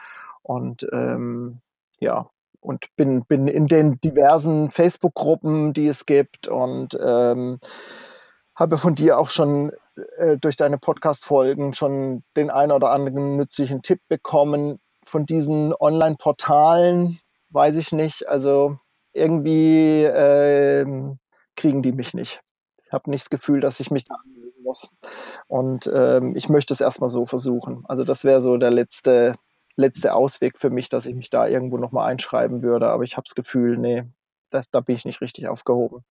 und 0.44 0.86
ähm, 0.92 1.62
ja, 2.00 2.30
und 2.62 2.86
bin, 2.96 3.26
bin 3.26 3.48
in 3.48 3.68
den 3.68 4.00
diversen 4.02 4.72
Facebook-Gruppen, 4.72 5.74
die 5.74 5.88
es 5.88 6.06
gibt 6.06 6.48
und 6.48 6.98
ähm, 7.04 7.60
habe 8.56 8.78
von 8.78 8.96
dir 8.96 9.18
auch 9.18 9.30
schon 9.30 9.72
äh, 10.18 10.38
durch 10.38 10.56
deine 10.56 10.78
Podcast-Folgen 10.78 11.74
schon 11.74 12.24
den 12.38 12.50
einen 12.50 12.72
oder 12.72 12.92
anderen 12.92 13.36
nützlichen 13.36 13.82
Tipp 13.82 14.00
bekommen. 14.08 14.80
Von 15.06 15.26
diesen 15.26 15.74
Online-Portalen 15.74 17.20
weiß 17.50 17.76
ich 17.78 17.92
nicht. 17.92 18.30
Also 18.30 18.78
irgendwie 19.14 20.04
äh, 20.04 20.86
kriegen 21.56 21.82
die 21.82 21.92
mich 21.92 22.14
nicht. 22.14 22.42
Ich 22.86 22.94
habe 22.94 23.10
nicht 23.10 23.24
das 23.24 23.30
Gefühl, 23.30 23.62
dass 23.62 23.80
ich 23.80 23.92
mich 23.92 24.06
da 24.06 24.16
anmelden 24.16 24.64
muss. 24.64 24.90
Und 25.48 25.90
ähm, 25.94 26.36
ich 26.36 26.50
möchte 26.50 26.74
es 26.74 26.82
erstmal 26.82 27.10
so 27.10 27.26
versuchen. 27.26 27.84
Also 27.88 28.04
das 28.04 28.24
wäre 28.24 28.42
so 28.42 28.58
der 28.58 28.72
letzte 28.72 29.36
letzte 29.76 30.14
Ausweg 30.14 30.60
für 30.60 30.70
mich, 30.70 30.90
dass 30.90 31.06
ich 31.06 31.16
mich 31.16 31.30
da 31.30 31.48
irgendwo 31.48 31.78
nochmal 31.78 32.12
einschreiben 32.12 32.62
würde. 32.62 32.88
Aber 32.88 33.04
ich 33.04 33.18
habe 33.18 33.24
das 33.26 33.36
Gefühl, 33.36 33.78
nee, 33.78 34.04
das, 34.50 34.70
da 34.70 34.82
bin 34.82 34.96
ich 34.96 35.06
nicht 35.06 35.22
richtig 35.22 35.48
aufgehoben. 35.48 36.04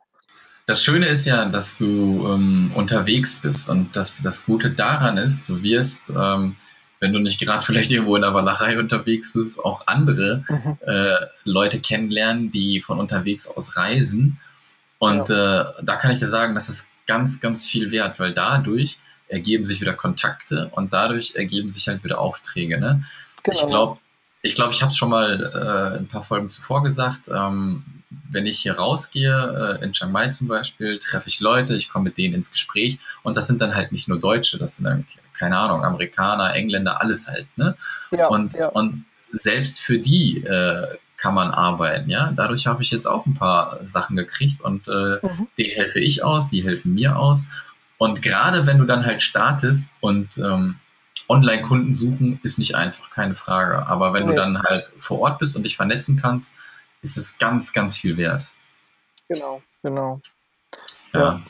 Das 0.67 0.85
Schöne 0.85 1.07
ist 1.07 1.27
ja, 1.27 1.49
dass 1.49 1.79
du 1.79 2.29
ähm, 2.29 2.69
unterwegs 2.75 3.41
bist 3.41 3.69
und 3.71 3.97
dass 3.97 4.23
das 4.23 4.47
Gute 4.47 4.71
daran 4.71 5.17
ist, 5.17 5.49
du 5.49 5.63
wirst, 5.63 6.11
ähm, 6.11 6.55
wenn 7.01 7.13
du 7.13 7.19
nicht 7.19 7.41
gerade 7.41 7.63
vielleicht 7.67 7.91
irgendwo 7.91 8.17
in 8.17 8.23
der 8.23 8.35
Walachei 8.35 8.79
unterwegs 8.79 9.33
bist, 9.33 9.59
auch 9.59 9.87
andere 9.87 10.45
mhm. 10.49 10.79
äh, 10.87 11.27
Leute 11.45 11.81
kennenlernen, 11.81 12.51
die 12.51 12.81
von 12.81 13.01
unterwegs 13.01 13.49
aus 13.49 13.77
reisen. 13.77 14.39
Und 14.99 15.29
ja. 15.29 15.63
äh, 15.63 15.73
da 15.83 15.97
kann 15.97 16.13
ich 16.13 16.21
dir 16.21 16.29
sagen, 16.29 16.55
das 16.55 16.69
ist 16.69 16.89
ganz, 17.07 17.41
ganz 17.41 17.67
viel 17.67 17.91
wert, 17.91 18.21
weil 18.21 18.33
dadurch 18.33 19.01
ergeben 19.27 19.65
sich 19.65 19.81
wieder 19.81 19.95
Kontakte 19.95 20.71
und 20.73 20.93
dadurch 20.93 21.35
ergeben 21.35 21.71
sich 21.71 21.89
halt 21.89 22.05
wieder 22.05 22.21
Aufträge. 22.21 22.79
Ne? 22.79 23.03
Genau. 23.43 23.59
Ich 23.59 23.67
glaube, 23.67 23.99
ich, 24.43 24.55
glaub, 24.55 24.71
ich 24.71 24.83
habe 24.83 24.91
es 24.91 24.97
schon 24.97 25.11
mal 25.11 25.43
äh, 25.43 25.99
ein 25.99 26.09
paar 26.09 26.23
Folgen 26.23 26.49
zuvor 26.49 26.83
gesagt. 26.83 27.29
Ähm, 27.29 27.85
wenn 28.31 28.47
ich 28.47 28.59
hier 28.59 28.75
rausgehe, 28.75 29.79
äh, 29.81 29.85
in 29.85 29.93
Chiang 29.93 30.13
Mai 30.13 30.29
zum 30.29 30.49
Beispiel, 30.49 30.99
treffe 30.99 31.29
ich 31.29 31.41
Leute, 31.41 31.77
ich 31.77 31.89
komme 31.89 32.05
mit 32.05 32.19
denen 32.19 32.35
ins 32.35 32.51
Gespräch 32.51 32.99
und 33.23 33.37
das 33.37 33.47
sind 33.47 33.61
dann 33.61 33.75
halt 33.75 33.93
nicht 33.93 34.09
nur 34.09 34.19
Deutsche, 34.19 34.59
das 34.59 34.77
sind 34.77 34.85
dann, 34.85 35.07
keine 35.33 35.59
Ahnung, 35.59 35.85
Amerikaner, 35.85 36.55
Engländer, 36.55 37.01
alles 37.03 37.29
halt. 37.29 37.47
Ne? 37.57 37.77
Ja, 38.11 38.29
und, 38.29 38.55
ja. 38.55 38.69
und 38.69 39.05
selbst 39.33 39.81
für 39.81 39.99
die 39.99 40.43
äh, 40.43 40.97
kann 41.17 41.35
man 41.35 41.51
arbeiten. 41.51 42.09
Ja, 42.09 42.33
dadurch 42.35 42.67
habe 42.67 42.83
ich 42.83 42.91
jetzt 42.91 43.07
auch 43.07 43.27
ein 43.27 43.35
paar 43.35 43.79
Sachen 43.85 44.17
gekriegt 44.17 44.63
und 44.63 44.89
äh, 44.89 45.19
mhm. 45.23 45.49
denen 45.59 45.75
helfe 45.75 46.01
ich 46.01 46.25
aus, 46.25 46.49
die 46.49 46.65
helfen 46.65 46.95
mir 46.95 47.17
aus. 47.17 47.45
Und 47.99 48.23
gerade 48.23 48.67
wenn 48.67 48.79
du 48.79 48.87
dann 48.87 49.05
halt 49.05 49.21
startest 49.21 49.91
und 50.01 50.39
ähm, 50.39 50.77
Online-Kunden 51.29 51.95
suchen, 51.95 52.41
ist 52.43 52.59
nicht 52.59 52.75
einfach, 52.75 53.11
keine 53.11 53.35
Frage. 53.35 53.87
Aber 53.87 54.13
wenn 54.13 54.25
nee. 54.27 54.31
du 54.31 54.37
dann 54.37 54.63
halt 54.63 54.91
vor 54.99 55.21
Ort 55.21 55.39
bist 55.39 55.57
und 55.57 55.63
dich 55.63 55.77
vernetzen 55.77 56.17
kannst, 56.17 56.55
ist 57.03 57.17
es 57.17 57.39
ganz, 57.39 57.73
ganz 57.73 57.97
viel 57.97 58.17
wert. 58.17 58.47
Genau, 59.29 59.63
genau. 59.83 60.21
Ja. 61.13 61.21
ja. 61.21 61.43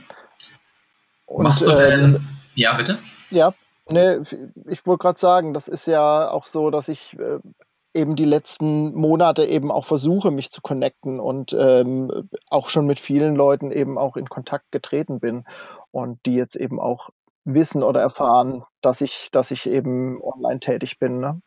Und, 1.26 1.44
Machst 1.44 1.66
du 1.66 1.72
denn. 1.72 2.16
Äh, 2.16 2.20
ja, 2.54 2.72
bitte? 2.74 2.98
Ja, 3.30 3.54
ne, 3.88 4.22
ich 4.68 4.86
wollte 4.86 5.02
gerade 5.02 5.20
sagen, 5.20 5.54
das 5.54 5.68
ist 5.68 5.86
ja 5.86 6.30
auch 6.30 6.46
so, 6.46 6.70
dass 6.70 6.88
ich 6.88 7.18
äh, 7.18 7.38
eben 7.94 8.16
die 8.16 8.24
letzten 8.24 8.94
Monate 8.94 9.44
eben 9.46 9.70
auch 9.70 9.84
versuche, 9.84 10.30
mich 10.30 10.50
zu 10.50 10.60
connecten 10.60 11.20
und 11.20 11.56
ähm, 11.58 12.28
auch 12.48 12.68
schon 12.68 12.86
mit 12.86 13.00
vielen 13.00 13.34
Leuten 13.34 13.72
eben 13.72 13.98
auch 13.98 14.16
in 14.16 14.28
Kontakt 14.28 14.70
getreten 14.70 15.20
bin 15.20 15.44
und 15.90 16.24
die 16.26 16.34
jetzt 16.34 16.56
eben 16.56 16.78
auch 16.78 17.10
wissen 17.44 17.82
oder 17.82 18.00
erfahren, 18.00 18.62
dass 18.82 19.00
ich, 19.00 19.28
dass 19.32 19.50
ich 19.50 19.68
eben 19.68 20.20
online 20.22 20.60
tätig 20.60 20.98
bin. 20.98 21.20
Ne? 21.20 21.40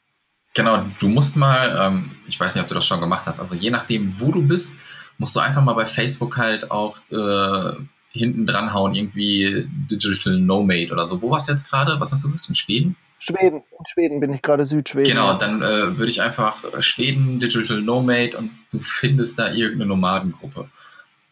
Genau, 0.54 0.86
du 1.00 1.08
musst 1.08 1.36
mal, 1.36 1.76
ähm, 1.80 2.12
ich 2.28 2.40
weiß 2.40 2.56
nicht, 2.56 2.64
ob 2.64 2.70
du 2.70 2.76
das 2.76 2.86
schon 2.86 3.00
gemacht 3.00 3.26
hast, 3.26 3.40
also 3.40 3.56
je 3.56 3.72
nachdem, 3.72 4.20
wo 4.20 4.32
du 4.32 4.42
bist, 4.42 4.76
musst 5.18 5.36
du 5.36 5.40
einfach 5.40 5.64
mal 5.64 5.74
bei 5.74 5.86
Facebook 5.86 6.38
halt 6.38 6.70
auch 6.72 6.98
äh, 7.12 7.76
hinten 8.10 8.46
dran 8.46 8.74
hauen, 8.74 8.94
irgendwie 8.94 9.68
Digital 9.90 10.40
Nomade 10.40 10.92
oder 10.92 11.06
so. 11.08 11.22
Wo 11.22 11.32
warst 11.32 11.48
du 11.48 11.54
jetzt 11.54 11.70
gerade? 11.70 12.00
Was 12.00 12.12
hast 12.12 12.24
du 12.24 12.28
gesagt? 12.28 12.50
In 12.50 12.56
Schweden? 12.56 12.96
Schweden. 13.18 13.58
In 13.58 13.86
Schweden 13.86 14.20
bin 14.20 14.34
ich 14.34 14.42
gerade 14.42 14.66
Südschweden. 14.66 15.10
Genau, 15.10 15.38
dann 15.38 15.62
äh, 15.62 15.98
würde 15.98 16.10
ich 16.10 16.22
einfach 16.22 16.64
Schweden, 16.82 17.40
Digital 17.40 17.82
Nomade 17.82 18.38
und 18.38 18.52
du 18.72 18.80
findest 18.80 19.40
da 19.40 19.52
irgendeine 19.52 19.88
Nomadengruppe. 19.88 20.70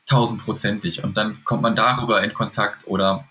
Tausendprozentig. 0.08 1.04
Und 1.04 1.18
dann 1.18 1.44
kommt 1.44 1.62
man 1.62 1.76
darüber 1.76 2.24
in 2.24 2.34
Kontakt 2.34 2.88
oder 2.88 3.26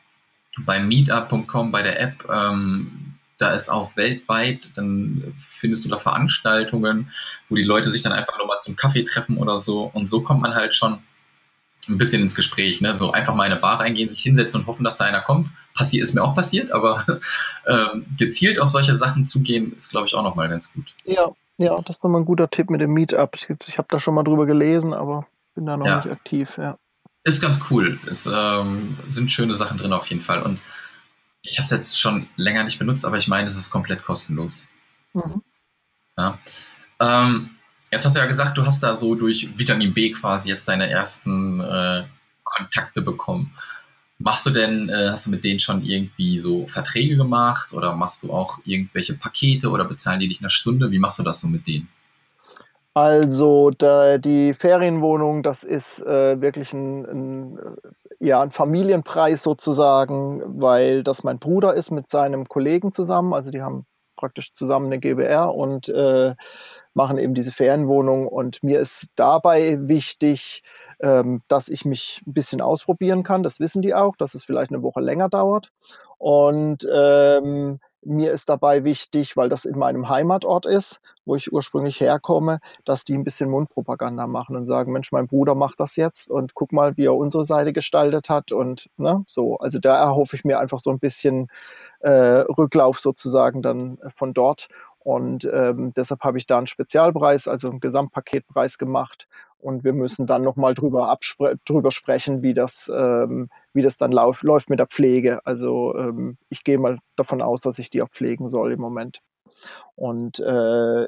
bei 0.64 0.80
meetup.com 0.80 1.72
bei 1.72 1.82
der 1.82 2.00
App. 2.00 2.28
Ähm, 2.30 3.14
da 3.38 3.54
ist 3.54 3.70
auch 3.70 3.96
weltweit, 3.96 4.70
dann 4.74 5.34
findest 5.38 5.84
du 5.84 5.88
da 5.88 5.96
Veranstaltungen, 5.96 7.10
wo 7.48 7.54
die 7.54 7.62
Leute 7.62 7.88
sich 7.88 8.02
dann 8.02 8.12
einfach 8.12 8.38
nochmal 8.38 8.58
zum 8.58 8.76
Kaffee 8.76 9.02
treffen 9.02 9.38
oder 9.38 9.56
so. 9.56 9.90
Und 9.94 10.06
so 10.06 10.20
kommt 10.20 10.42
man 10.42 10.54
halt 10.54 10.74
schon 10.74 10.98
ein 11.88 11.96
bisschen 11.96 12.20
ins 12.20 12.34
Gespräch, 12.34 12.82
ne? 12.82 12.96
So 12.96 13.12
einfach 13.12 13.34
mal 13.34 13.46
in 13.46 13.52
eine 13.52 13.60
Bar 13.60 13.80
reingehen, 13.80 14.10
sich 14.10 14.20
hinsetzen 14.20 14.60
und 14.60 14.66
hoffen, 14.66 14.84
dass 14.84 14.98
da 14.98 15.06
einer 15.06 15.22
kommt. 15.22 15.50
Passiert 15.74 16.02
ist 16.02 16.14
mir 16.14 16.22
auch 16.22 16.34
passiert, 16.34 16.70
aber 16.70 17.04
ähm, 17.66 18.04
gezielt 18.18 18.60
auf 18.60 18.68
solche 18.68 18.94
Sachen 18.94 19.24
zugehen, 19.24 19.72
ist, 19.72 19.90
glaube 19.90 20.06
ich, 20.06 20.14
auch 20.14 20.22
nochmal 20.22 20.50
ganz 20.50 20.72
gut. 20.72 20.94
Ja, 21.04 21.30
ja, 21.56 21.80
das 21.82 21.96
ist 21.96 22.04
nochmal 22.04 22.20
ein 22.20 22.26
guter 22.26 22.50
Tipp 22.50 22.68
mit 22.68 22.80
dem 22.80 22.92
Meetup. 22.92 23.34
Ich, 23.34 23.48
ich 23.66 23.78
habe 23.78 23.88
da 23.90 23.98
schon 23.98 24.14
mal 24.14 24.22
drüber 24.22 24.46
gelesen, 24.46 24.92
aber 24.92 25.26
bin 25.54 25.66
da 25.66 25.76
noch 25.76 25.86
ja. 25.86 25.96
nicht 25.96 26.10
aktiv, 26.10 26.56
ja. 26.58 26.76
Ist 27.24 27.40
ganz 27.40 27.60
cool. 27.70 28.00
Es 28.06 28.28
ähm, 28.32 28.96
sind 29.06 29.30
schöne 29.30 29.54
Sachen 29.54 29.78
drin 29.78 29.92
auf 29.92 30.06
jeden 30.08 30.22
Fall. 30.22 30.42
Und 30.42 30.60
ich 31.42 31.58
habe 31.58 31.64
es 31.64 31.70
jetzt 31.70 32.00
schon 32.00 32.28
länger 32.36 32.64
nicht 32.64 32.78
benutzt, 32.78 33.04
aber 33.04 33.18
ich 33.18 33.28
meine, 33.28 33.46
es 33.46 33.56
ist 33.56 33.70
komplett 33.70 34.04
kostenlos. 34.04 34.68
Mhm. 35.12 35.42
Ja. 36.16 36.38
Ähm, 37.00 37.50
Jetzt 37.92 38.04
hast 38.04 38.14
du 38.14 38.20
ja 38.20 38.26
gesagt, 38.26 38.56
du 38.56 38.64
hast 38.64 38.82
da 38.82 38.94
so 38.94 39.14
durch 39.16 39.48
Vitamin 39.58 39.92
B 39.92 40.10
quasi 40.12 40.48
jetzt 40.48 40.68
deine 40.68 40.88
ersten 40.88 41.60
äh, 41.60 42.04
Kontakte 42.44 43.02
bekommen. 43.02 43.52
Machst 44.18 44.46
du 44.46 44.50
denn, 44.50 44.88
äh, 44.88 45.08
hast 45.10 45.26
du 45.26 45.30
mit 45.30 45.42
denen 45.42 45.58
schon 45.58 45.82
irgendwie 45.82 46.38
so 46.38 46.68
Verträge 46.68 47.16
gemacht 47.16 47.72
oder 47.72 47.96
machst 47.96 48.22
du 48.22 48.32
auch 48.32 48.58
irgendwelche 48.64 49.14
Pakete 49.14 49.70
oder 49.70 49.84
bezahlen 49.84 50.20
die 50.20 50.28
dich 50.28 50.40
eine 50.40 50.50
Stunde? 50.50 50.90
Wie 50.92 50.98
machst 50.98 51.18
du 51.18 51.24
das 51.24 51.40
so 51.40 51.48
mit 51.48 51.66
denen? 51.66 51.88
Also 52.94 53.70
da, 53.70 54.18
die 54.18 54.52
Ferienwohnung, 54.52 55.44
das 55.44 55.62
ist 55.62 56.00
äh, 56.00 56.40
wirklich 56.40 56.72
ein, 56.72 57.04
ein, 57.04 57.58
ja, 58.18 58.40
ein 58.42 58.50
Familienpreis 58.50 59.42
sozusagen, 59.44 60.42
weil 60.60 61.04
das 61.04 61.22
mein 61.22 61.38
Bruder 61.38 61.74
ist 61.74 61.92
mit 61.92 62.10
seinem 62.10 62.48
Kollegen 62.48 62.90
zusammen. 62.92 63.32
Also 63.32 63.52
die 63.52 63.62
haben 63.62 63.86
praktisch 64.16 64.54
zusammen 64.54 64.86
eine 64.86 64.98
GBR 64.98 65.54
und 65.54 65.88
äh, 65.88 66.34
machen 66.92 67.18
eben 67.18 67.34
diese 67.34 67.52
Ferienwohnung. 67.52 68.26
Und 68.26 68.62
mir 68.64 68.80
ist 68.80 69.06
dabei 69.14 69.78
wichtig, 69.80 70.62
ähm, 71.00 71.42
dass 71.46 71.68
ich 71.68 71.84
mich 71.84 72.20
ein 72.26 72.32
bisschen 72.32 72.60
ausprobieren 72.60 73.22
kann. 73.22 73.44
Das 73.44 73.60
wissen 73.60 73.82
die 73.82 73.94
auch, 73.94 74.16
dass 74.16 74.34
es 74.34 74.44
vielleicht 74.44 74.70
eine 74.72 74.82
Woche 74.82 75.00
länger 75.00 75.28
dauert. 75.28 75.70
Und 76.18 76.86
ähm, 76.92 77.78
mir 78.02 78.32
ist 78.32 78.48
dabei 78.48 78.84
wichtig, 78.84 79.36
weil 79.36 79.48
das 79.48 79.64
in 79.64 79.78
meinem 79.78 80.08
Heimatort 80.08 80.66
ist, 80.66 81.00
wo 81.24 81.36
ich 81.36 81.52
ursprünglich 81.52 82.00
herkomme, 82.00 82.60
dass 82.84 83.04
die 83.04 83.14
ein 83.14 83.24
bisschen 83.24 83.50
Mundpropaganda 83.50 84.26
machen 84.26 84.56
und 84.56 84.66
sagen, 84.66 84.92
Mensch, 84.92 85.12
mein 85.12 85.26
Bruder 85.26 85.54
macht 85.54 85.80
das 85.80 85.96
jetzt 85.96 86.30
und 86.30 86.54
guck 86.54 86.72
mal, 86.72 86.96
wie 86.96 87.06
er 87.06 87.14
unsere 87.14 87.44
Seite 87.44 87.72
gestaltet 87.72 88.28
hat 88.28 88.52
und 88.52 88.88
ne, 88.96 89.22
so. 89.26 89.56
Also 89.56 89.78
da 89.78 89.96
erhoffe 89.96 90.36
ich 90.36 90.44
mir 90.44 90.58
einfach 90.58 90.78
so 90.78 90.90
ein 90.90 90.98
bisschen 90.98 91.48
äh, 92.00 92.10
Rücklauf 92.10 93.00
sozusagen 93.00 93.62
dann 93.62 93.98
von 94.16 94.32
dort 94.32 94.68
und 95.02 95.48
ähm, 95.50 95.94
deshalb 95.96 96.22
habe 96.22 96.36
ich 96.36 96.46
da 96.46 96.58
einen 96.58 96.66
Spezialpreis, 96.66 97.48
also 97.48 97.70
einen 97.70 97.80
Gesamtpaketpreis 97.80 98.76
gemacht. 98.76 99.28
Und 99.60 99.84
wir 99.84 99.92
müssen 99.92 100.26
dann 100.26 100.42
nochmal 100.42 100.74
drüber, 100.74 101.16
drüber 101.66 101.90
sprechen, 101.90 102.42
wie 102.42 102.54
das, 102.54 102.90
ähm, 102.94 103.48
wie 103.72 103.82
das 103.82 103.98
dann 103.98 104.12
läuft 104.12 104.70
mit 104.70 104.78
der 104.78 104.86
Pflege. 104.86 105.44
Also 105.44 105.94
ähm, 105.96 106.38
ich 106.48 106.64
gehe 106.64 106.78
mal 106.78 106.98
davon 107.16 107.42
aus, 107.42 107.60
dass 107.60 107.78
ich 107.78 107.90
die 107.90 108.02
auch 108.02 108.10
pflegen 108.10 108.48
soll 108.48 108.72
im 108.72 108.80
Moment. 108.80 109.20
Und, 110.00 110.38
äh, 110.38 111.06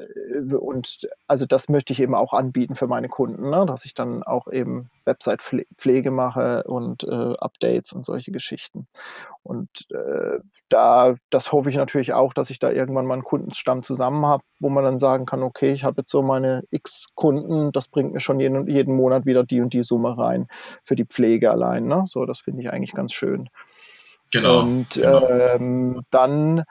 und 0.54 1.08
also 1.26 1.46
das 1.46 1.70
möchte 1.70 1.94
ich 1.94 2.00
eben 2.02 2.14
auch 2.14 2.34
anbieten 2.34 2.74
für 2.74 2.86
meine 2.86 3.08
Kunden, 3.08 3.48
ne? 3.48 3.64
dass 3.64 3.86
ich 3.86 3.94
dann 3.94 4.22
auch 4.22 4.48
eben 4.48 4.90
Website-Pflege 5.06 6.10
mache 6.10 6.64
und 6.64 7.04
äh, 7.04 7.34
Updates 7.38 7.94
und 7.94 8.04
solche 8.04 8.32
Geschichten. 8.32 8.86
Und 9.42 9.90
äh, 9.90 10.40
da, 10.68 11.14
das 11.30 11.52
hoffe 11.52 11.70
ich 11.70 11.76
natürlich 11.76 12.12
auch, 12.12 12.34
dass 12.34 12.50
ich 12.50 12.58
da 12.58 12.70
irgendwann 12.70 13.06
mal 13.06 13.14
einen 13.14 13.24
Kundenstamm 13.24 13.82
zusammen 13.82 14.26
habe, 14.26 14.44
wo 14.60 14.68
man 14.68 14.84
dann 14.84 15.00
sagen 15.00 15.24
kann, 15.24 15.42
okay, 15.42 15.72
ich 15.72 15.84
habe 15.84 16.02
jetzt 16.02 16.10
so 16.10 16.20
meine 16.22 16.62
X 16.70 17.06
Kunden, 17.14 17.72
das 17.72 17.88
bringt 17.88 18.12
mir 18.12 18.20
schon 18.20 18.40
jeden, 18.40 18.68
jeden 18.68 18.94
Monat 18.94 19.24
wieder 19.24 19.42
die 19.42 19.62
und 19.62 19.72
die 19.72 19.82
Summe 19.82 20.18
rein 20.18 20.48
für 20.84 20.96
die 20.96 21.06
Pflege 21.06 21.50
allein. 21.50 21.86
Ne? 21.86 22.04
So, 22.10 22.26
das 22.26 22.40
finde 22.40 22.62
ich 22.62 22.70
eigentlich 22.70 22.92
ganz 22.92 23.14
schön. 23.14 23.48
Genau. 24.32 24.60
Und 24.60 24.90
genau. 24.90 25.28
Ähm, 25.28 26.02
dann 26.10 26.62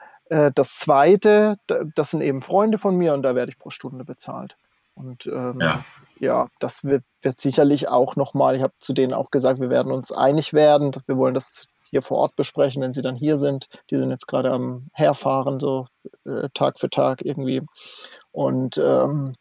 das 0.54 0.74
zweite, 0.76 1.56
das 1.94 2.10
sind 2.10 2.22
eben 2.22 2.40
Freunde 2.40 2.78
von 2.78 2.96
mir 2.96 3.12
und 3.12 3.22
da 3.22 3.34
werde 3.34 3.50
ich 3.50 3.58
pro 3.58 3.70
Stunde 3.70 4.04
bezahlt. 4.04 4.56
Und 4.94 5.26
ähm, 5.26 5.58
ja. 5.60 5.84
ja. 6.18 6.48
das 6.58 6.84
wird, 6.84 7.04
wird 7.22 7.40
sicherlich 7.40 7.88
auch 7.88 8.16
nochmal, 8.16 8.56
ich 8.56 8.62
habe 8.62 8.74
zu 8.80 8.92
denen 8.92 9.14
auch 9.14 9.30
gesagt, 9.30 9.60
wir 9.60 9.70
werden 9.70 9.92
uns 9.92 10.12
einig 10.12 10.52
werden. 10.52 10.92
Wir 11.06 11.16
wollen 11.16 11.34
das 11.34 11.66
hier 11.90 12.02
vor 12.02 12.18
Ort 12.18 12.36
besprechen, 12.36 12.82
wenn 12.82 12.94
sie 12.94 13.02
dann 13.02 13.16
hier 13.16 13.38
sind. 13.38 13.68
Die 13.90 13.98
sind 13.98 14.10
jetzt 14.10 14.26
gerade 14.26 14.50
am 14.50 14.88
Herfahren, 14.92 15.60
so 15.60 15.86
äh, 16.24 16.48
Tag 16.54 16.78
für 16.78 16.90
Tag 16.90 17.24
irgendwie. 17.24 17.62
Und 18.30 18.78
ähm, 18.78 19.34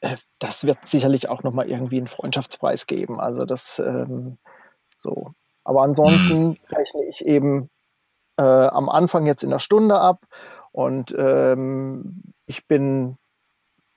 äh, 0.00 0.16
das 0.38 0.64
wird 0.64 0.78
sicherlich 0.84 1.28
auch 1.28 1.42
nochmal 1.42 1.68
irgendwie 1.68 1.98
einen 1.98 2.08
Freundschaftspreis 2.08 2.86
geben. 2.86 3.18
Also 3.18 3.44
das 3.44 3.78
ähm, 3.78 4.38
so. 4.96 5.32
Aber 5.64 5.82
ansonsten 5.82 6.48
mhm. 6.48 6.56
rechne 6.70 7.04
ich 7.08 7.24
eben 7.24 7.70
äh, 8.40 8.68
am 8.68 8.88
Anfang 8.88 9.26
jetzt 9.26 9.44
in 9.44 9.50
der 9.50 9.58
Stunde 9.58 10.00
ab 10.00 10.24
und 10.72 11.14
ähm, 11.18 12.22
ich 12.46 12.66
bin 12.66 13.16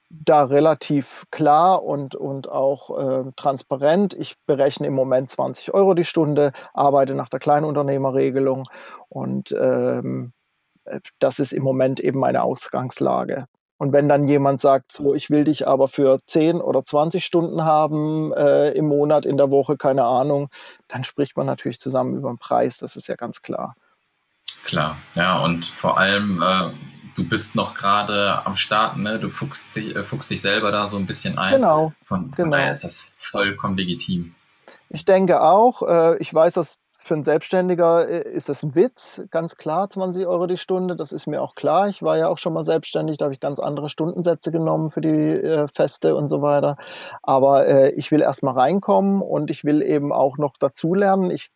da 0.09 0.43
relativ 0.43 1.23
klar 1.31 1.83
und, 1.83 2.13
und 2.13 2.49
auch 2.49 2.99
äh, 2.99 3.31
transparent. 3.35 4.13
Ich 4.13 4.35
berechne 4.45 4.87
im 4.87 4.93
Moment 4.93 5.31
20 5.31 5.73
Euro 5.73 5.93
die 5.93 6.03
Stunde, 6.03 6.51
arbeite 6.73 7.15
nach 7.15 7.29
der 7.29 7.39
Kleinunternehmerregelung 7.39 8.65
und 9.09 9.55
ähm, 9.59 10.33
äh, 10.85 10.99
das 11.19 11.39
ist 11.39 11.53
im 11.53 11.63
Moment 11.63 11.99
eben 11.99 12.19
meine 12.19 12.43
Ausgangslage. 12.43 13.45
Und 13.77 13.91
wenn 13.91 14.07
dann 14.07 14.27
jemand 14.27 14.61
sagt, 14.61 14.91
so, 14.91 15.13
ich 15.15 15.29
will 15.29 15.45
dich 15.45 15.67
aber 15.67 15.87
für 15.87 16.19
10 16.27 16.61
oder 16.61 16.85
20 16.85 17.25
Stunden 17.25 17.65
haben 17.65 18.31
äh, 18.33 18.71
im 18.71 18.87
Monat, 18.87 19.25
in 19.25 19.37
der 19.37 19.49
Woche, 19.51 19.77
keine 19.77 20.03
Ahnung, 20.03 20.49
dann 20.87 21.03
spricht 21.03 21.35
man 21.37 21.47
natürlich 21.47 21.79
zusammen 21.79 22.15
über 22.17 22.29
den 22.29 22.37
Preis, 22.37 22.77
das 22.77 22.95
ist 22.95 23.07
ja 23.07 23.15
ganz 23.15 23.41
klar. 23.41 23.75
Klar, 24.63 24.97
ja, 25.15 25.39
und 25.39 25.65
vor 25.65 25.97
allem, 25.97 26.41
äh, 26.41 26.71
du 27.15 27.27
bist 27.27 27.55
noch 27.55 27.73
gerade 27.73 28.45
am 28.45 28.55
Start, 28.55 28.97
ne? 28.97 29.19
du 29.19 29.29
fuchst, 29.29 29.75
dich, 29.75 29.95
äh, 29.95 30.03
fuchst 30.03 30.31
dich 30.31 30.41
selber 30.41 30.71
da 30.71 30.87
so 30.87 30.97
ein 30.97 31.05
bisschen 31.05 31.37
ein. 31.37 31.55
Genau. 31.55 31.93
Von, 32.05 32.31
von 32.31 32.31
genau. 32.31 32.57
daher 32.57 32.71
ist 32.71 32.83
das 32.83 33.01
vollkommen 33.31 33.77
legitim. 33.77 34.35
Ich 34.89 35.05
denke 35.05 35.41
auch, 35.41 35.81
äh, 35.83 36.17
ich 36.19 36.33
weiß, 36.33 36.53
dass 36.53 36.77
für 37.03 37.15
einen 37.15 37.25
Selbstständiger 37.25 38.07
äh, 38.07 38.29
ist 38.29 38.47
das 38.47 38.63
ein 38.63 38.75
Witz, 38.75 39.21
ganz 39.29 39.57
klar, 39.57 39.89
20 39.89 40.25
Euro 40.25 40.47
die 40.47 40.57
Stunde, 40.57 40.95
das 40.95 41.11
ist 41.11 41.27
mir 41.27 41.41
auch 41.41 41.55
klar. 41.55 41.89
Ich 41.89 42.01
war 42.01 42.17
ja 42.17 42.29
auch 42.29 42.37
schon 42.37 42.53
mal 42.53 42.65
selbstständig, 42.65 43.17
da 43.17 43.25
habe 43.25 43.33
ich 43.33 43.41
ganz 43.41 43.59
andere 43.59 43.89
Stundensätze 43.89 44.51
genommen 44.51 44.89
für 44.89 45.01
die 45.01 45.09
äh, 45.09 45.67
Feste 45.67 46.15
und 46.15 46.29
so 46.29 46.41
weiter. 46.41 46.77
Aber 47.21 47.67
äh, 47.67 47.91
ich 47.91 48.11
will 48.11 48.21
erst 48.21 48.43
mal 48.43 48.53
reinkommen 48.53 49.21
und 49.21 49.51
ich 49.51 49.65
will 49.65 49.81
eben 49.81 50.13
auch 50.13 50.37
noch 50.37 50.55
dazulernen. 50.57 51.29
Ich 51.29 51.49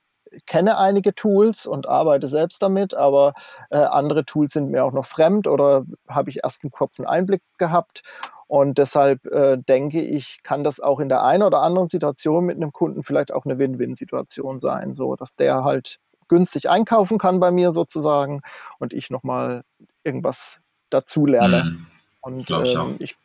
kenne 0.45 0.77
einige 0.77 1.13
Tools 1.13 1.65
und 1.65 1.87
arbeite 1.87 2.27
selbst 2.27 2.61
damit, 2.61 2.93
aber 2.93 3.33
äh, 3.69 3.77
andere 3.77 4.25
Tools 4.25 4.53
sind 4.53 4.71
mir 4.71 4.83
auch 4.83 4.93
noch 4.93 5.05
fremd 5.05 5.47
oder 5.47 5.85
habe 6.07 6.29
ich 6.29 6.39
erst 6.43 6.63
einen 6.63 6.71
kurzen 6.71 7.05
Einblick 7.05 7.41
gehabt. 7.57 8.03
Und 8.47 8.77
deshalb 8.77 9.25
äh, 9.25 9.57
denke 9.57 10.01
ich, 10.01 10.39
kann 10.41 10.63
das 10.63 10.79
auch 10.79 10.99
in 10.99 11.09
der 11.09 11.23
einen 11.23 11.43
oder 11.43 11.61
anderen 11.61 11.89
Situation 11.89 12.45
mit 12.45 12.55
einem 12.55 12.71
Kunden 12.71 13.03
vielleicht 13.03 13.33
auch 13.33 13.45
eine 13.45 13.59
Win-Win-Situation 13.59 14.61
sein, 14.61 14.93
so 14.93 15.15
dass 15.15 15.35
der 15.35 15.65
halt 15.65 15.99
günstig 16.29 16.69
einkaufen 16.69 17.17
kann 17.17 17.39
bei 17.39 17.51
mir 17.51 17.71
sozusagen 17.71 18.41
und 18.79 18.93
ich 18.93 19.09
nochmal 19.09 19.63
irgendwas 20.03 20.59
dazu 20.89 21.25
lerne. 21.25 21.63
Mhm. 21.63 21.87
Und 22.21 22.49
ich, 22.49 22.75
ähm, 22.75 22.95
ich 22.99 23.15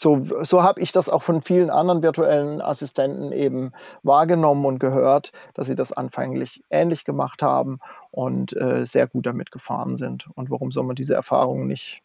so, 0.00 0.26
so 0.44 0.62
habe 0.62 0.80
ich 0.80 0.92
das 0.92 1.08
auch 1.08 1.22
von 1.22 1.42
vielen 1.42 1.70
anderen 1.70 2.02
virtuellen 2.02 2.60
Assistenten 2.60 3.32
eben 3.32 3.72
wahrgenommen 4.02 4.64
und 4.64 4.78
gehört, 4.78 5.32
dass 5.54 5.66
sie 5.66 5.74
das 5.74 5.92
anfänglich 5.92 6.62
ähnlich 6.70 7.04
gemacht 7.04 7.42
haben 7.42 7.78
und 8.10 8.56
äh, 8.56 8.86
sehr 8.86 9.06
gut 9.06 9.26
damit 9.26 9.50
gefahren 9.50 9.96
sind. 9.96 10.28
Und 10.34 10.50
warum 10.50 10.70
soll 10.70 10.84
man 10.84 10.96
diese 10.96 11.14
Erfahrungen 11.14 11.66
nicht 11.66 12.02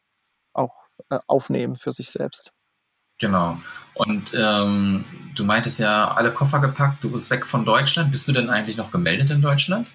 auch 0.53 0.73
äh, 1.09 1.19
aufnehmen 1.27 1.75
für 1.75 1.91
sich 1.91 2.09
selbst? 2.09 2.51
Genau. 3.19 3.57
Und 3.93 4.33
ähm, 4.37 5.05
du 5.35 5.45
meintest 5.45 5.79
ja, 5.79 6.09
alle 6.09 6.33
Koffer 6.33 6.59
gepackt, 6.59 7.03
du 7.03 7.11
bist 7.11 7.31
weg 7.31 7.45
von 7.45 7.63
Deutschland. 7.63 8.11
Bist 8.11 8.27
du 8.27 8.33
denn 8.33 8.49
eigentlich 8.49 8.75
noch 8.75 8.91
gemeldet 8.91 9.29
in 9.31 9.41
Deutschland? 9.41 9.87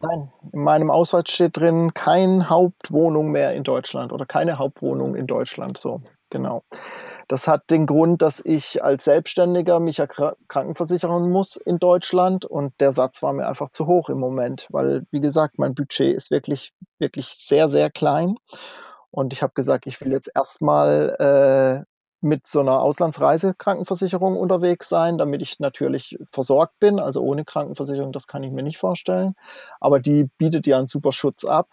Nein, 0.00 0.30
in 0.52 0.62
meinem 0.62 0.90
Ausweis 0.90 1.24
steht 1.28 1.56
drin, 1.56 1.94
keine 1.94 2.50
Hauptwohnung 2.50 3.30
mehr 3.30 3.54
in 3.54 3.62
Deutschland 3.62 4.12
oder 4.12 4.26
keine 4.26 4.58
Hauptwohnung 4.58 5.14
in 5.14 5.26
Deutschland. 5.26 5.78
So, 5.78 6.02
genau. 6.30 6.64
Das 7.28 7.48
hat 7.48 7.70
den 7.70 7.86
Grund, 7.86 8.22
dass 8.22 8.40
ich 8.44 8.82
als 8.84 9.04
Selbstständiger 9.04 9.80
mich 9.80 9.98
ja 9.98 10.06
krankenversichern 10.06 11.30
muss 11.30 11.56
in 11.56 11.78
Deutschland 11.78 12.44
und 12.44 12.72
der 12.80 12.92
Satz 12.92 13.22
war 13.22 13.32
mir 13.32 13.48
einfach 13.48 13.70
zu 13.70 13.86
hoch 13.86 14.08
im 14.08 14.18
Moment, 14.18 14.66
weil, 14.70 15.06
wie 15.10 15.20
gesagt, 15.20 15.58
mein 15.58 15.74
Budget 15.74 16.14
ist 16.14 16.30
wirklich, 16.30 16.72
wirklich 16.98 17.28
sehr, 17.28 17.68
sehr 17.68 17.90
klein. 17.90 18.36
Und 19.10 19.32
ich 19.32 19.42
habe 19.42 19.54
gesagt, 19.54 19.86
ich 19.86 20.00
will 20.00 20.12
jetzt 20.12 20.30
erstmal 20.34 21.84
äh, 21.84 21.84
mit 22.20 22.46
so 22.46 22.60
einer 22.60 22.80
Auslandsreisekrankenversicherung 22.80 24.36
unterwegs 24.36 24.88
sein, 24.88 25.18
damit 25.18 25.42
ich 25.42 25.58
natürlich 25.58 26.18
versorgt 26.32 26.78
bin. 26.80 26.98
Also 26.98 27.22
ohne 27.22 27.44
Krankenversicherung, 27.44 28.12
das 28.12 28.26
kann 28.26 28.42
ich 28.42 28.52
mir 28.52 28.62
nicht 28.62 28.78
vorstellen. 28.78 29.34
Aber 29.80 30.00
die 30.00 30.28
bietet 30.38 30.66
ja 30.66 30.78
einen 30.78 30.86
super 30.86 31.12
Schutz 31.12 31.44
ab, 31.44 31.68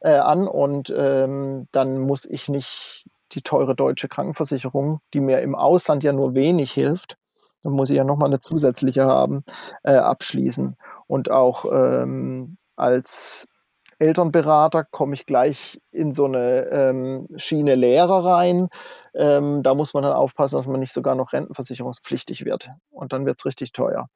äh, 0.00 0.10
an 0.16 0.46
und 0.46 0.92
ähm, 0.96 1.68
dann 1.72 1.98
muss 1.98 2.24
ich 2.24 2.48
nicht 2.48 3.04
die 3.32 3.42
teure 3.42 3.74
deutsche 3.74 4.08
Krankenversicherung, 4.08 5.00
die 5.14 5.20
mir 5.20 5.40
im 5.40 5.54
Ausland 5.54 6.04
ja 6.04 6.12
nur 6.12 6.34
wenig 6.34 6.72
hilft, 6.72 7.16
dann 7.62 7.72
muss 7.72 7.90
ich 7.90 7.96
ja 7.96 8.04
nochmal 8.04 8.28
eine 8.28 8.40
zusätzliche 8.40 9.04
haben, 9.04 9.44
äh, 9.82 9.94
abschließen. 9.94 10.76
Und 11.06 11.30
auch 11.30 11.64
ähm, 11.70 12.56
als 12.76 13.46
Elternberater 13.98 14.84
komme 14.84 15.14
ich 15.14 15.26
gleich 15.26 15.80
in 15.90 16.12
so 16.12 16.26
eine 16.26 16.66
ähm, 16.66 17.26
Schiene 17.36 17.74
Lehrer 17.74 18.24
rein. 18.24 18.68
Ähm, 19.14 19.62
da 19.62 19.74
muss 19.74 19.94
man 19.94 20.04
dann 20.04 20.12
aufpassen, 20.12 20.56
dass 20.56 20.68
man 20.68 20.80
nicht 20.80 20.92
sogar 20.92 21.14
noch 21.14 21.32
rentenversicherungspflichtig 21.32 22.44
wird. 22.44 22.70
Und 22.90 23.12
dann 23.12 23.26
wird 23.26 23.38
es 23.38 23.46
richtig 23.46 23.72
teuer. 23.72 24.08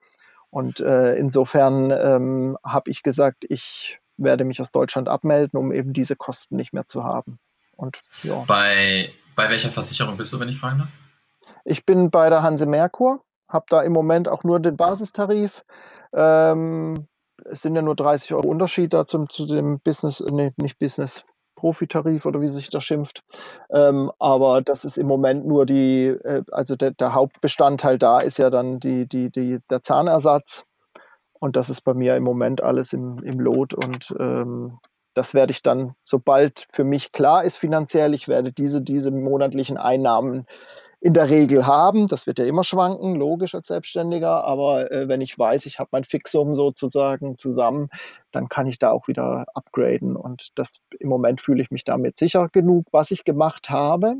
Und 0.50 0.80
äh, 0.80 1.16
insofern 1.16 1.90
ähm, 1.90 2.58
habe 2.64 2.90
ich 2.90 3.02
gesagt, 3.02 3.44
ich 3.48 3.98
werde 4.16 4.44
mich 4.44 4.60
aus 4.60 4.70
Deutschland 4.70 5.08
abmelden, 5.08 5.58
um 5.58 5.72
eben 5.72 5.92
diese 5.92 6.14
Kosten 6.14 6.56
nicht 6.56 6.72
mehr 6.72 6.86
zu 6.86 7.04
haben. 7.04 7.38
Und, 7.76 8.02
ja. 8.22 8.44
bei, 8.46 9.10
bei 9.34 9.48
welcher 9.48 9.70
Versicherung 9.70 10.16
bist 10.16 10.32
du, 10.32 10.40
wenn 10.40 10.48
ich 10.48 10.58
fragen 10.58 10.80
darf? 10.80 10.88
Ich 11.64 11.86
bin 11.86 12.10
bei 12.10 12.28
der 12.30 12.42
Hanse 12.42 12.66
Merkur, 12.66 13.24
habe 13.48 13.66
da 13.68 13.82
im 13.82 13.92
Moment 13.92 14.28
auch 14.28 14.44
nur 14.44 14.60
den 14.60 14.76
Basistarif. 14.76 15.64
Ähm, 16.12 17.06
es 17.44 17.62
sind 17.62 17.74
ja 17.74 17.82
nur 17.82 17.96
30 17.96 18.34
Euro 18.34 18.48
Unterschied 18.48 18.92
da 18.92 19.06
zum, 19.06 19.28
zu 19.28 19.46
dem 19.46 19.80
Business, 19.80 20.22
nee, 20.30 20.52
nicht 20.56 20.78
Business, 20.78 21.24
Profitarif 21.56 22.26
oder 22.26 22.40
wie 22.40 22.48
sich 22.48 22.70
das 22.70 22.84
schimpft. 22.84 23.22
Ähm, 23.70 24.10
aber 24.18 24.62
das 24.62 24.84
ist 24.84 24.98
im 24.98 25.06
Moment 25.06 25.46
nur 25.46 25.64
die, 25.66 26.06
äh, 26.08 26.42
also 26.50 26.76
der, 26.76 26.90
der, 26.92 27.14
Hauptbestandteil 27.14 27.98
da 27.98 28.18
ist 28.18 28.38
ja 28.38 28.50
dann 28.50 28.80
die, 28.80 29.06
die, 29.08 29.30
die, 29.30 29.60
der 29.70 29.82
Zahnersatz. 29.82 30.64
Und 31.38 31.56
das 31.56 31.70
ist 31.70 31.82
bei 31.82 31.94
mir 31.94 32.16
im 32.16 32.24
Moment 32.24 32.62
alles 32.62 32.92
im, 32.92 33.18
im 33.20 33.40
Lot 33.40 33.74
und 33.74 34.14
ähm, 34.18 34.78
das 35.14 35.34
werde 35.34 35.50
ich 35.50 35.62
dann, 35.62 35.94
sobald 36.04 36.68
für 36.72 36.84
mich 36.84 37.12
klar 37.12 37.44
ist 37.44 37.56
finanziell, 37.56 38.14
ich 38.14 38.28
werde 38.28 38.52
diese, 38.52 38.82
diese 38.82 39.10
monatlichen 39.10 39.76
Einnahmen 39.76 40.46
in 41.02 41.14
der 41.14 41.28
Regel 41.28 41.66
haben. 41.66 42.06
Das 42.06 42.28
wird 42.28 42.38
ja 42.38 42.44
immer 42.44 42.62
schwanken, 42.62 43.16
logisch 43.16 43.56
als 43.56 43.66
Selbstständiger. 43.66 44.44
Aber 44.44 44.90
äh, 44.92 45.08
wenn 45.08 45.20
ich 45.20 45.36
weiß, 45.36 45.66
ich 45.66 45.80
habe 45.80 45.88
mein 45.92 46.04
Fixum 46.04 46.54
sozusagen 46.54 47.38
zusammen, 47.38 47.88
dann 48.30 48.48
kann 48.48 48.68
ich 48.68 48.78
da 48.78 48.92
auch 48.92 49.08
wieder 49.08 49.46
upgraden. 49.54 50.14
Und 50.16 50.56
das 50.56 50.80
im 51.00 51.08
Moment 51.08 51.40
fühle 51.40 51.60
ich 51.60 51.72
mich 51.72 51.82
damit 51.82 52.18
sicher 52.18 52.48
genug. 52.50 52.86
Was 52.92 53.10
ich 53.10 53.24
gemacht 53.24 53.68
habe, 53.68 54.14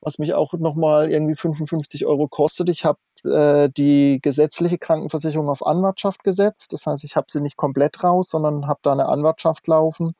was 0.00 0.18
mich 0.18 0.34
auch 0.34 0.52
nochmal 0.54 1.10
irgendwie 1.10 1.36
55 1.36 2.06
Euro 2.06 2.28
kostet. 2.28 2.68
Ich 2.68 2.84
habe 2.84 2.98
äh, 3.24 3.68
die 3.70 4.20
gesetzliche 4.22 4.78
Krankenversicherung 4.78 5.48
auf 5.48 5.66
Anwartschaft 5.66 6.22
gesetzt. 6.24 6.72
Das 6.72 6.86
heißt, 6.86 7.04
ich 7.04 7.16
habe 7.16 7.26
sie 7.30 7.40
nicht 7.40 7.56
komplett 7.56 8.02
raus, 8.04 8.28
sondern 8.30 8.66
habe 8.66 8.80
da 8.82 8.92
eine 8.92 9.08
Anwartschaft 9.08 9.66
laufen. 9.66 10.14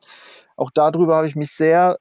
Auch 0.55 0.71
darüber 0.71 1.17
habe 1.17 1.27
ich 1.27 1.35
mich 1.35 1.51
sehr 1.51 1.99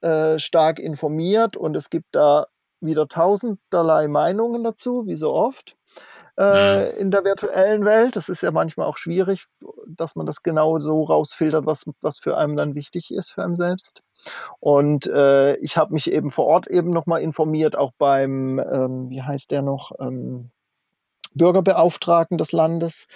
äh, 0.00 0.38
stark 0.38 0.78
informiert 0.78 1.56
und 1.56 1.76
es 1.76 1.90
gibt 1.90 2.14
da 2.14 2.46
wieder 2.80 3.08
tausenderlei 3.08 4.08
Meinungen 4.08 4.64
dazu, 4.64 5.06
wie 5.06 5.14
so 5.14 5.34
oft 5.34 5.76
äh, 6.38 6.92
mhm. 6.92 6.98
in 6.98 7.10
der 7.10 7.24
virtuellen 7.24 7.84
Welt. 7.84 8.16
Das 8.16 8.28
ist 8.28 8.42
ja 8.42 8.50
manchmal 8.50 8.86
auch 8.86 8.96
schwierig, 8.96 9.46
dass 9.86 10.16
man 10.16 10.26
das 10.26 10.42
genau 10.42 10.80
so 10.80 11.02
rausfiltert, 11.02 11.66
was, 11.66 11.84
was 12.00 12.18
für 12.18 12.38
einen 12.38 12.56
dann 12.56 12.74
wichtig 12.74 13.10
ist 13.10 13.32
für 13.32 13.44
einen 13.44 13.54
selbst. 13.54 14.02
Und 14.60 15.06
äh, 15.06 15.56
ich 15.56 15.76
habe 15.76 15.94
mich 15.94 16.10
eben 16.10 16.30
vor 16.30 16.46
Ort 16.46 16.66
eben 16.68 16.90
nochmal 16.90 17.22
informiert, 17.22 17.76
auch 17.76 17.92
beim, 17.98 18.58
ähm, 18.58 19.10
wie 19.10 19.22
heißt 19.22 19.50
der 19.50 19.62
noch, 19.62 19.92
ähm, 20.00 20.50
Bürgerbeauftragten 21.34 22.38
des 22.38 22.52
Landes. 22.52 23.06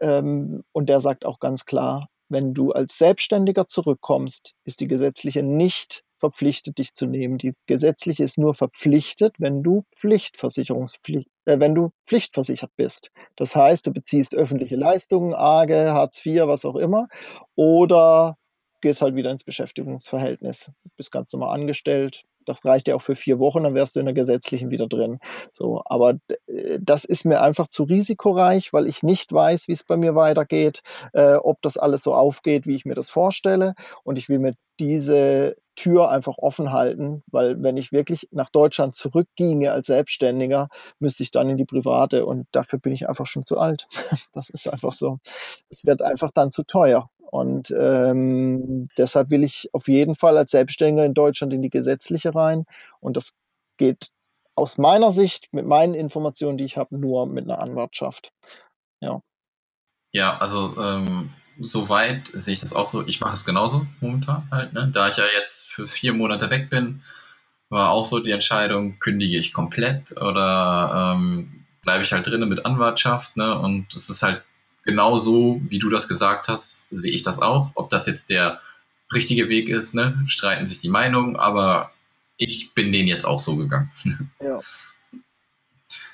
Ähm, 0.00 0.64
und 0.72 0.88
der 0.88 1.00
sagt 1.00 1.24
auch 1.24 1.38
ganz 1.38 1.66
klar, 1.66 2.08
wenn 2.28 2.54
du 2.54 2.72
als 2.72 2.98
Selbstständiger 2.98 3.68
zurückkommst, 3.68 4.54
ist 4.64 4.80
die 4.80 4.88
gesetzliche 4.88 5.42
nicht 5.42 6.02
verpflichtet, 6.18 6.78
dich 6.78 6.94
zu 6.94 7.06
nehmen. 7.06 7.36
Die 7.36 7.54
gesetzliche 7.66 8.24
ist 8.24 8.38
nur 8.38 8.54
verpflichtet, 8.54 9.34
wenn 9.38 9.62
du 9.62 9.84
Pflichtversicherungspflicht, 9.96 11.28
äh, 11.44 11.60
wenn 11.60 11.74
du 11.74 11.90
pflichtversichert 12.06 12.70
bist. 12.76 13.10
Das 13.36 13.54
heißt, 13.54 13.86
du 13.86 13.92
beziehst 13.92 14.34
öffentliche 14.34 14.76
Leistungen, 14.76 15.34
AGE, 15.34 15.92
Hartz 15.92 16.24
IV, 16.24 16.46
was 16.46 16.64
auch 16.64 16.76
immer, 16.76 17.08
oder 17.56 18.38
gehst 18.84 19.00
halt 19.00 19.14
wieder 19.14 19.30
ins 19.30 19.44
Beschäftigungsverhältnis. 19.44 20.70
Bist 20.98 21.10
ganz 21.10 21.32
normal 21.32 21.54
angestellt. 21.58 22.22
Das 22.44 22.62
reicht 22.66 22.86
ja 22.86 22.94
auch 22.94 23.00
für 23.00 23.16
vier 23.16 23.38
Wochen, 23.38 23.62
dann 23.62 23.74
wärst 23.74 23.96
du 23.96 24.00
in 24.00 24.04
der 24.04 24.14
gesetzlichen 24.14 24.70
wieder 24.70 24.86
drin. 24.86 25.20
So, 25.54 25.82
aber 25.86 26.18
äh, 26.46 26.78
das 26.78 27.06
ist 27.06 27.24
mir 27.24 27.40
einfach 27.40 27.66
zu 27.68 27.84
risikoreich, 27.84 28.74
weil 28.74 28.86
ich 28.86 29.02
nicht 29.02 29.32
weiß, 29.32 29.68
wie 29.68 29.72
es 29.72 29.84
bei 29.84 29.96
mir 29.96 30.14
weitergeht, 30.14 30.82
äh, 31.14 31.36
ob 31.36 31.62
das 31.62 31.78
alles 31.78 32.02
so 32.02 32.14
aufgeht, 32.14 32.66
wie 32.66 32.74
ich 32.74 32.84
mir 32.84 32.94
das 32.94 33.08
vorstelle. 33.08 33.74
Und 34.02 34.18
ich 34.18 34.28
will 34.28 34.38
mir 34.38 34.54
diese 34.78 35.56
Tür 35.76 36.10
einfach 36.10 36.36
offen 36.36 36.70
halten, 36.70 37.22
weil 37.26 37.62
wenn 37.62 37.78
ich 37.78 37.90
wirklich 37.90 38.28
nach 38.32 38.50
Deutschland 38.50 38.96
zurückginge 38.96 39.72
als 39.72 39.86
Selbstständiger, 39.86 40.68
müsste 40.98 41.22
ich 41.22 41.30
dann 41.30 41.48
in 41.48 41.56
die 41.56 41.64
private 41.64 42.26
und 42.26 42.46
dafür 42.52 42.78
bin 42.78 42.92
ich 42.92 43.08
einfach 43.08 43.26
schon 43.26 43.46
zu 43.46 43.56
alt. 43.58 43.88
Das 44.32 44.50
ist 44.50 44.68
einfach 44.68 44.92
so. 44.92 45.20
Es 45.70 45.86
wird 45.86 46.02
einfach 46.02 46.30
dann 46.34 46.50
zu 46.50 46.64
teuer. 46.64 47.08
Und 47.30 47.74
ähm, 47.76 48.88
deshalb 48.96 49.30
will 49.30 49.42
ich 49.42 49.68
auf 49.72 49.88
jeden 49.88 50.14
Fall 50.14 50.38
als 50.38 50.52
Selbstständiger 50.52 51.04
in 51.04 51.14
Deutschland 51.14 51.52
in 51.52 51.62
die 51.62 51.70
gesetzliche 51.70 52.34
rein. 52.34 52.64
Und 53.00 53.16
das 53.16 53.32
geht 53.76 54.10
aus 54.54 54.78
meiner 54.78 55.10
Sicht 55.12 55.48
mit 55.52 55.66
meinen 55.66 55.94
Informationen, 55.94 56.58
die 56.58 56.64
ich 56.64 56.76
habe, 56.76 56.96
nur 56.96 57.26
mit 57.26 57.44
einer 57.44 57.58
Anwartschaft. 57.58 58.32
Ja. 59.00 59.20
Ja, 60.12 60.38
also 60.38 60.76
ähm, 60.78 61.30
soweit 61.58 62.28
sehe 62.32 62.54
ich 62.54 62.60
das 62.60 62.72
auch 62.72 62.86
so. 62.86 63.04
Ich 63.06 63.20
mache 63.20 63.34
es 63.34 63.44
genauso 63.44 63.86
momentan 64.00 64.48
halt. 64.50 64.72
Ne? 64.72 64.90
Da 64.92 65.08
ich 65.08 65.16
ja 65.16 65.24
jetzt 65.36 65.68
für 65.68 65.88
vier 65.88 66.12
Monate 66.12 66.50
weg 66.50 66.70
bin, 66.70 67.02
war 67.68 67.90
auch 67.90 68.04
so 68.04 68.20
die 68.20 68.30
Entscheidung, 68.30 69.00
kündige 69.00 69.38
ich 69.38 69.52
komplett 69.52 70.12
oder 70.20 71.14
ähm, 71.16 71.66
bleibe 71.82 72.04
ich 72.04 72.12
halt 72.12 72.26
drinnen 72.26 72.48
mit 72.48 72.64
Anwartschaft. 72.64 73.36
Ne? 73.36 73.58
Und 73.58 73.92
es 73.92 74.08
ist 74.08 74.22
halt 74.22 74.44
genau 74.84 75.18
so, 75.18 75.60
wie 75.68 75.78
du 75.78 75.90
das 75.90 76.08
gesagt 76.08 76.48
hast, 76.48 76.86
sehe 76.90 77.12
ich 77.12 77.22
das 77.22 77.40
auch. 77.40 77.72
Ob 77.74 77.88
das 77.88 78.06
jetzt 78.06 78.30
der 78.30 78.60
richtige 79.12 79.48
Weg 79.48 79.68
ist, 79.68 79.94
ne? 79.94 80.22
streiten 80.26 80.66
sich 80.66 80.80
die 80.80 80.88
Meinungen, 80.88 81.36
aber 81.36 81.92
ich 82.36 82.72
bin 82.74 82.92
den 82.92 83.06
jetzt 83.06 83.24
auch 83.24 83.40
so 83.40 83.56
gegangen. 83.56 83.90
Ja. 84.40 84.58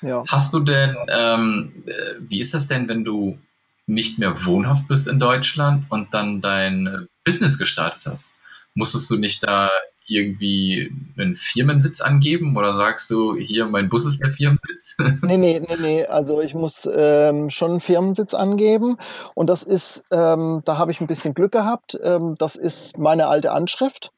ja. 0.01 0.23
Hast 0.27 0.53
du 0.53 0.59
denn, 0.59 0.95
ähm, 1.09 1.83
äh, 1.85 2.15
wie 2.21 2.39
ist 2.39 2.53
das 2.53 2.67
denn, 2.67 2.87
wenn 2.87 3.03
du 3.03 3.39
nicht 3.87 4.19
mehr 4.19 4.45
wohnhaft 4.45 4.87
bist 4.87 5.07
in 5.07 5.19
Deutschland 5.19 5.85
und 5.89 6.13
dann 6.13 6.41
dein 6.41 7.07
Business 7.23 7.57
gestartet 7.57 8.05
hast? 8.05 8.35
Musstest 8.73 9.09
du 9.09 9.17
nicht 9.17 9.43
da 9.43 9.69
irgendwie 10.11 10.91
einen 11.17 11.35
Firmensitz 11.35 12.01
angeben 12.01 12.57
oder 12.57 12.73
sagst 12.73 13.09
du, 13.09 13.35
hier, 13.35 13.65
mein 13.65 13.89
Bus 13.89 14.05
ist 14.05 14.21
der 14.21 14.31
Firmensitz? 14.31 14.95
nee, 15.23 15.37
nee, 15.37 15.59
nee, 15.59 15.77
nee. 15.79 16.05
Also 16.05 16.41
ich 16.41 16.53
muss 16.53 16.89
ähm, 16.93 17.49
schon 17.49 17.71
einen 17.71 17.79
Firmensitz 17.79 18.33
angeben 18.33 18.97
und 19.35 19.47
das 19.47 19.63
ist, 19.63 20.03
ähm, 20.11 20.61
da 20.65 20.77
habe 20.77 20.91
ich 20.91 21.01
ein 21.01 21.07
bisschen 21.07 21.33
Glück 21.33 21.51
gehabt. 21.51 21.97
Ähm, 22.03 22.35
das 22.37 22.55
ist 22.55 22.97
meine 22.97 23.27
alte 23.27 23.51
Anschrift, 23.51 24.11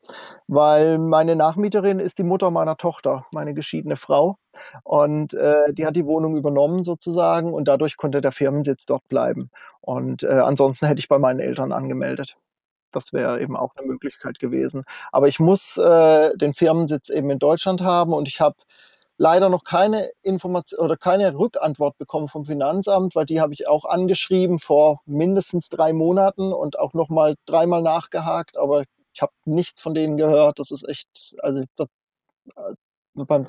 weil 0.47 0.97
meine 0.97 1.35
Nachmieterin 1.35 1.99
ist 1.99 2.17
die 2.17 2.23
Mutter 2.23 2.51
meiner 2.51 2.77
Tochter, 2.77 3.25
meine 3.31 3.53
geschiedene 3.53 3.95
Frau. 3.95 4.37
Und 4.83 5.33
äh, 5.33 5.73
die 5.73 5.85
hat 5.85 5.95
die 5.95 6.05
Wohnung 6.05 6.37
übernommen 6.37 6.83
sozusagen 6.83 7.53
und 7.53 7.67
dadurch 7.67 7.97
konnte 7.97 8.21
der 8.21 8.31
Firmensitz 8.31 8.85
dort 8.85 9.07
bleiben. 9.09 9.49
Und 9.81 10.23
äh, 10.23 10.27
ansonsten 10.27 10.87
hätte 10.87 10.99
ich 10.99 11.09
bei 11.09 11.19
meinen 11.19 11.39
Eltern 11.39 11.71
angemeldet. 11.71 12.35
Das 12.95 13.13
wäre 13.13 13.41
eben 13.41 13.55
auch 13.55 13.75
eine 13.75 13.87
Möglichkeit 13.87 14.39
gewesen. 14.39 14.83
Aber 15.11 15.27
ich 15.27 15.39
muss 15.39 15.77
äh, 15.77 16.35
den 16.37 16.53
Firmensitz 16.53 17.09
eben 17.09 17.29
in 17.29 17.39
Deutschland 17.39 17.81
haben 17.81 18.13
und 18.13 18.27
ich 18.27 18.41
habe 18.41 18.55
leider 19.17 19.49
noch 19.49 19.63
keine 19.63 20.09
Information 20.21 20.79
oder 20.79 20.97
keine 20.97 21.37
Rückantwort 21.37 21.97
bekommen 21.97 22.27
vom 22.27 22.45
Finanzamt, 22.45 23.15
weil 23.15 23.25
die 23.25 23.41
habe 23.41 23.53
ich 23.53 23.67
auch 23.67 23.85
angeschrieben 23.85 24.59
vor 24.59 25.01
mindestens 25.05 25.69
drei 25.69 25.93
Monaten 25.93 26.51
und 26.51 26.79
auch 26.79 26.93
noch 26.93 27.09
mal 27.09 27.35
dreimal 27.45 27.81
nachgehakt, 27.81 28.57
aber 28.57 28.83
ich 29.13 29.21
habe 29.21 29.33
nichts 29.45 29.81
von 29.81 29.93
denen 29.93 30.17
gehört. 30.17 30.59
Das 30.59 30.71
ist 30.71 30.87
echt, 30.87 31.35
also 31.39 31.63
das, 31.75 31.87
äh, 32.55 32.73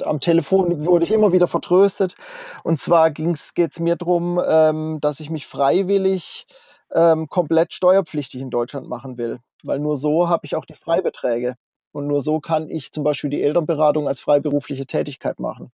am 0.05 0.21
Telefon 0.21 0.85
wurde 0.85 1.05
ich 1.05 1.13
immer 1.13 1.33
wieder 1.33 1.49
vertröstet. 1.49 2.17
Und 2.65 2.79
zwar 2.79 3.11
geht 3.11 3.39
es 3.57 3.81
mir 3.81 3.97
darum, 3.97 4.41
ähm, 4.47 5.01
dass 5.01 5.21
ich 5.21 5.31
mich 5.31 5.47
freiwillig 5.47 6.47
ähm, 6.95 7.29
komplett 7.29 7.73
steuerpflichtig 7.73 8.41
in 8.41 8.51
Deutschland 8.51 8.89
machen 8.89 9.19
will. 9.19 9.41
Weil 9.65 9.79
nur 9.79 9.97
so 9.97 10.29
habe 10.29 10.47
ich 10.47 10.57
auch 10.57 10.65
die 10.65 10.75
Freibeträge. 10.75 11.57
Und 11.93 12.09
nur 12.09 12.23
so 12.23 12.41
kann 12.41 12.71
ich 12.71 12.91
zum 12.91 13.05
Beispiel 13.05 13.31
die 13.31 13.43
Elternberatung 13.43 14.09
als 14.09 14.21
freiberufliche 14.21 14.85
Tätigkeit 14.85 15.39
machen 15.39 15.71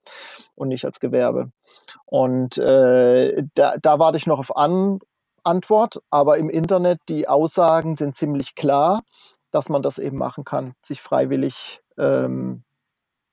und 0.56 0.68
nicht 0.68 0.84
als 0.84 1.00
Gewerbe. 1.00 1.52
Und 2.06 2.58
äh, 2.58 3.44
da, 3.56 3.76
da 3.82 4.00
warte 4.00 4.18
ich 4.18 4.28
noch 4.28 4.40
auf 4.40 4.56
An 4.58 5.00
Antwort, 5.46 6.02
aber 6.10 6.38
im 6.38 6.50
Internet 6.50 7.00
die 7.08 7.30
Aussagen 7.30 7.96
sind 7.96 8.18
ziemlich 8.18 8.56
klar, 8.56 9.02
dass 9.52 9.70
man 9.70 9.82
das 9.82 9.98
eben 9.98 10.18
machen 10.18 10.44
kann, 10.44 10.74
sich 10.86 11.02
freiwillig 11.02 11.82
ähm, 11.98 12.64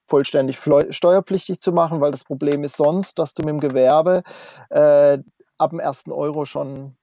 vollständig 0.09 0.59
steuerpflichtig 0.59 1.59
zu 1.59 1.73
machen, 1.73 2.01
weil 2.01 2.13
das 2.13 2.25
Problem 2.25 2.63
ist 2.63 2.77
sonst, 2.77 3.19
dass 3.19 3.35
du 3.35 3.43
mit 3.43 3.51
dem 3.51 3.61
Gewerbe 3.61 4.23
äh, 4.71 5.19
ab 5.59 5.71
dem 5.71 5.81
ersten 5.81 6.13
Euro 6.13 6.45
schon 6.45 6.97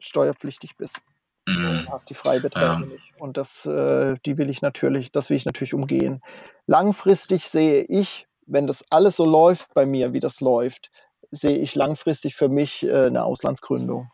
steuerpflichtig 0.00 0.76
bist. 0.76 1.00
Mhm. 1.46 1.84
Du 1.86 1.92
hast 1.92 2.10
die 2.10 2.14
Freibeträge 2.14 2.66
ja. 2.66 2.78
nicht. 2.80 3.12
Und 3.18 3.36
das, 3.36 3.66
äh, 3.66 4.16
die 4.26 4.38
will 4.38 4.50
ich 4.50 4.62
natürlich, 4.62 5.12
das 5.12 5.30
will 5.30 5.36
ich 5.36 5.46
natürlich 5.46 5.74
umgehen. 5.74 6.22
Langfristig 6.66 7.48
sehe 7.48 7.82
ich, 7.82 8.26
wenn 8.46 8.66
das 8.66 8.84
alles 8.90 9.16
so 9.16 9.24
läuft 9.24 9.72
bei 9.74 9.86
mir, 9.86 10.12
wie 10.12 10.20
das 10.20 10.40
läuft, 10.40 10.90
sehe 11.30 11.56
ich 11.56 11.74
langfristig 11.74 12.36
für 12.36 12.48
mich 12.48 12.84
äh, 12.84 13.06
eine 13.06 13.24
Auslandsgründung. 13.24 14.10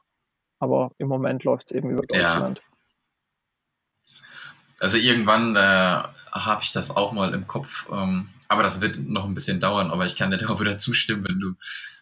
Aber 0.59 0.91
im 0.99 1.09
Moment 1.09 1.45
läuft 1.45 1.71
es 1.71 1.77
eben 1.77 1.91
über 1.91 2.03
Deutschland. 2.03 2.59
Ja. 2.59 2.65
Also 4.79 4.99
irgendwann 4.99 5.57
äh, 5.57 5.59
habe 5.59 6.63
ich 6.63 6.73
das 6.73 6.95
auch 6.95 7.13
mal 7.13 7.33
im 7.33 7.47
Kopf. 7.47 7.89
Ähm, 7.91 8.31
aber 8.49 8.63
das 8.63 8.81
wird 8.81 8.99
noch 8.99 9.25
ein 9.25 9.35
bisschen 9.35 9.61
dauern, 9.61 9.91
aber 9.91 10.07
ich 10.07 10.17
kann 10.17 10.31
dir 10.31 10.39
auch 10.51 10.61
wieder 10.61 10.79
zustimmen, 10.79 11.25
wenn 11.29 11.41
du 11.41 11.55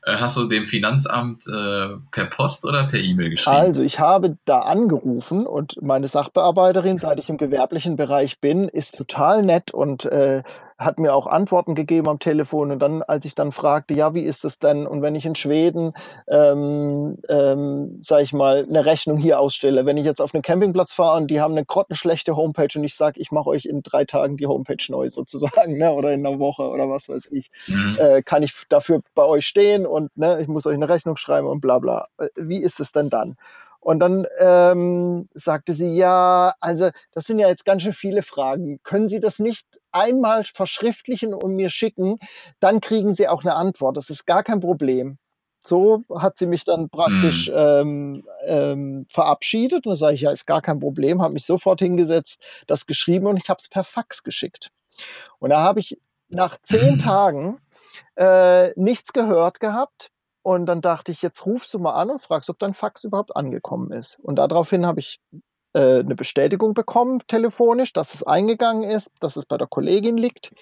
äh, 0.07 0.17
hast 0.17 0.37
du 0.37 0.47
dem 0.47 0.67
Finanzamt 0.67 1.47
äh, 1.47 1.97
per 2.11 2.27
Post 2.27 2.67
oder 2.67 2.85
per 2.85 3.01
E-Mail 3.01 3.31
geschrieben? 3.31 3.57
Also 3.57 3.83
ich 3.83 4.01
habe 4.01 4.37
da 4.45 4.61
angerufen 4.61 5.47
und 5.47 5.81
meine 5.83 6.09
Sachbearbeiterin, 6.09 6.99
seit 6.99 7.19
ich 7.19 7.31
im 7.31 7.39
gewerblichen 7.39 7.97
Bereich 7.97 8.41
bin, 8.41 8.69
ist 8.69 8.97
total 8.97 9.43
nett 9.43 9.73
und 9.73 10.05
äh, 10.05 10.43
hat 10.85 10.99
mir 10.99 11.15
auch 11.15 11.27
Antworten 11.27 11.75
gegeben 11.75 12.09
am 12.09 12.19
Telefon. 12.19 12.71
Und 12.71 12.79
dann, 12.81 13.03
als 13.03 13.25
ich 13.25 13.35
dann 13.35 13.53
fragte, 13.53 13.95
ja, 13.95 14.15
wie 14.15 14.23
ist 14.23 14.45
es 14.45 14.59
denn? 14.59 14.87
Und 14.87 15.03
wenn 15.03 15.15
ich 15.15 15.27
in 15.27 15.35
Schweden, 15.35 15.93
ähm, 16.29 17.19
ähm, 17.29 17.99
sage 18.03 18.23
ich 18.23 18.33
mal, 18.33 18.67
eine 18.69 18.85
Rechnung 18.85 19.17
hier 19.17 19.41
ausstelle, 19.41 19.87
wenn 19.87 19.97
ich 19.97 20.05
jetzt 20.05 20.21
auf 20.21 20.35
einen 20.35 20.43
Campingplatz 20.43 20.95
fahre 20.95 21.19
und 21.19 21.31
die 21.31 21.41
haben 21.41 21.53
eine 21.53 21.65
grottenschlechte 21.65 22.37
Homepage 22.37 22.69
und 22.77 22.85
ich 22.85 22.95
sage, 22.95 23.21
ich 23.21 23.31
mache 23.31 23.49
euch 23.49 23.65
in 23.65 23.83
drei 23.83 24.05
Tagen 24.05 24.37
die 24.37 24.47
Homepage 24.47 24.85
neu 24.89 25.09
sozusagen, 25.09 25.79
ne? 25.79 25.93
oder 25.93 26.13
in 26.13 26.27
einer 26.27 26.39
Woche 26.39 26.69
oder 26.69 26.89
was 26.89 27.09
weiß 27.09 27.29
ich, 27.33 27.51
mhm. 27.67 27.97
äh, 27.99 28.23
kann 28.23 28.43
ich 28.43 28.55
dafür 28.69 29.01
bei 29.15 29.25
euch 29.25 29.47
stehen 29.47 29.87
und 29.87 30.17
ne, 30.17 30.41
ich 30.41 30.49
muss 30.49 30.67
euch 30.67 30.75
eine 30.75 30.89
Rechnung 30.89 31.17
schreiben 31.17 31.47
und 31.47 31.61
bla 31.61 31.79
bla. 31.79 32.09
Äh, 32.19 32.29
wie 32.37 32.63
ist 32.63 32.81
es 32.81 32.93
denn 32.93 33.11
dann? 33.11 33.37
Und 33.85 33.99
dann 33.99 34.27
ähm, 34.39 35.29
sagte 35.35 35.75
sie, 35.75 35.95
ja, 35.95 36.55
also 36.61 36.89
das 37.13 37.27
sind 37.27 37.39
ja 37.39 37.49
jetzt 37.49 37.67
ganz 37.67 37.83
schön 37.83 37.93
viele 37.93 38.23
Fragen. 38.23 38.81
Können 38.83 39.11
Sie 39.11 39.21
das 39.21 39.39
nicht 39.39 39.67
einmal 39.95 40.45
verschriftlichen 40.45 41.35
und 41.35 41.55
mir 41.55 41.71
schicken? 41.71 42.19
Dann 42.61 42.81
kriegen 42.81 43.15
Sie 43.15 43.29
auch 43.29 43.43
eine 43.43 43.55
Antwort. 43.55 43.97
Das 43.97 44.11
ist 44.11 44.27
gar 44.27 44.43
kein 44.43 44.61
Problem. 44.61 45.19
So 45.67 46.05
hat 46.15 46.37
sie 46.37 46.47
mich 46.47 46.65
dann 46.65 46.91
praktisch 46.91 47.49
mhm. 47.49 47.55
ähm, 47.57 48.23
ähm, 48.47 49.07
verabschiedet. 49.11 49.87
Und 49.87 49.93
da 49.93 49.97
sage 49.97 50.15
ich, 50.15 50.21
ja, 50.21 50.31
ist 50.31 50.47
gar 50.47 50.61
kein 50.61 50.79
Problem. 50.79 51.23
Habe 51.23 51.33
mich 51.33 51.47
sofort 51.47 51.81
hingesetzt, 51.81 52.39
das 52.67 52.85
geschrieben 52.85 53.27
und 53.27 53.39
ich 53.39 53.49
habe 53.49 53.59
es 53.61 53.69
per 53.69 53.83
Fax 53.85 54.23
geschickt. 54.23 54.71
Und 55.39 55.51
da 55.51 55.61
habe 55.61 55.81
ich 55.81 55.99
nach 56.29 56.59
zehn 56.67 56.95
mhm. 56.95 56.99
Tagen 56.99 57.61
äh, 58.17 58.79
nichts 58.79 59.13
gehört 59.15 59.59
gehabt 59.61 60.11
und 60.43 60.67
dann 60.67 60.83
dachte 60.83 61.11
ich, 61.11 61.23
jetzt 61.23 61.47
rufst 61.47 61.73
du 61.73 61.79
mal 61.79 61.95
an 61.95 62.11
und 62.11 62.21
fragst, 62.21 62.51
ob 62.51 62.59
dein 62.59 62.75
Fax 62.75 63.05
überhaupt 63.05 63.35
angekommen 63.35 63.91
ist. 63.91 64.19
Und 64.21 64.37
daraufhin 64.37 64.85
habe 64.85 65.01
ich 65.01 65.21
äh, 65.75 66.01
eine 66.01 66.15
Bestätigung 66.15 66.75
bekommen, 66.75 67.21
telefonisch, 67.27 67.93
dass 67.93 68.15
es 68.15 68.23
eingegangen 68.23 68.85
ist, 68.85 69.11
dass 69.21 69.37
es 69.37 69.47
bei 69.47 69.57
der 69.59 69.67
Kollegin 69.67 70.17
liegt 70.17 70.53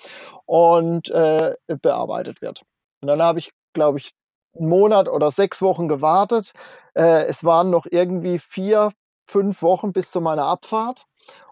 und 0.47 1.11
äh, 1.11 1.55
bearbeitet 1.81 2.43
wird. 2.43 2.63
Und 3.01 3.09
dann 3.09 3.23
habe 3.23 3.39
ich, 3.39 3.53
glaube 3.73 3.99
ich, 3.99 4.13
einen 4.59 4.69
Monat 4.69 5.09
oder 5.09 5.31
sechs 5.31 5.63
Wochen 5.63 5.89
gewartet. 5.89 6.53
Äh, 6.95 7.25
es 7.27 7.45
waren 7.45 7.71
noch 7.71 7.87
irgendwie 7.91 8.39
vier, 8.39 8.91
fünf 9.27 9.63
Wochen 9.63 9.93
bis 9.93 10.11
zu 10.11 10.21
meiner 10.21 10.47
Abfahrt 10.47 11.07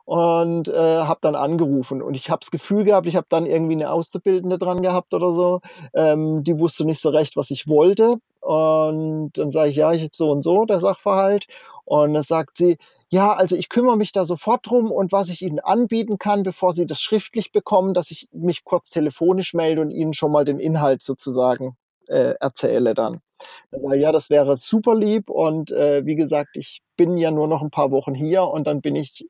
und 0.04 0.68
äh, 0.68 1.02
habe 1.02 1.20
dann 1.22 1.36
angerufen 1.36 2.02
und 2.02 2.14
ich 2.14 2.30
habe 2.30 2.40
das 2.40 2.50
Gefühl 2.50 2.84
gehabt, 2.84 3.06
ich 3.06 3.14
habe 3.14 3.28
dann 3.28 3.46
irgendwie 3.46 3.74
eine 3.74 3.92
Auszubildende 3.92 4.58
dran 4.58 4.82
gehabt 4.82 5.14
oder 5.14 5.32
so, 5.32 5.60
ähm, 5.94 6.42
die 6.42 6.58
wusste 6.58 6.84
nicht 6.84 7.00
so 7.00 7.10
recht, 7.10 7.36
was 7.36 7.50
ich 7.52 7.68
wollte 7.68 8.16
und 8.40 9.30
dann 9.34 9.50
sage 9.52 9.70
ich, 9.70 9.76
ja, 9.76 9.92
ich 9.92 10.02
habe 10.02 10.10
so 10.12 10.30
und 10.32 10.42
so 10.42 10.64
der 10.64 10.80
Sachverhalt 10.80 11.46
und 11.84 12.14
dann 12.14 12.24
sagt 12.24 12.56
sie, 12.56 12.76
ja, 13.10 13.32
also 13.32 13.56
ich 13.56 13.68
kümmere 13.68 13.96
mich 13.96 14.12
da 14.12 14.24
sofort 14.24 14.68
drum 14.68 14.92
und 14.92 15.10
was 15.10 15.30
ich 15.30 15.42
Ihnen 15.42 15.58
anbieten 15.58 16.16
kann, 16.18 16.44
bevor 16.44 16.72
Sie 16.72 16.86
das 16.86 17.02
schriftlich 17.02 17.50
bekommen, 17.50 17.92
dass 17.92 18.12
ich 18.12 18.28
mich 18.32 18.62
kurz 18.62 18.88
telefonisch 18.88 19.52
melde 19.52 19.82
und 19.82 19.90
Ihnen 19.90 20.14
schon 20.14 20.30
mal 20.30 20.44
den 20.44 20.60
Inhalt 20.60 21.02
sozusagen 21.02 21.76
äh, 22.06 22.34
erzähle 22.38 22.94
dann. 22.94 23.20
Sage 23.72 23.96
ich, 23.96 24.02
ja, 24.02 24.12
das 24.12 24.30
wäre 24.30 24.54
super 24.54 24.94
lieb 24.94 25.28
und 25.28 25.72
äh, 25.72 26.06
wie 26.06 26.14
gesagt, 26.14 26.56
ich 26.56 26.82
bin 26.96 27.16
ja 27.16 27.32
nur 27.32 27.48
noch 27.48 27.62
ein 27.62 27.70
paar 27.70 27.90
Wochen 27.90 28.14
hier 28.14 28.44
und 28.44 28.66
dann 28.68 28.80
bin 28.80 28.94
ich 28.94 29.26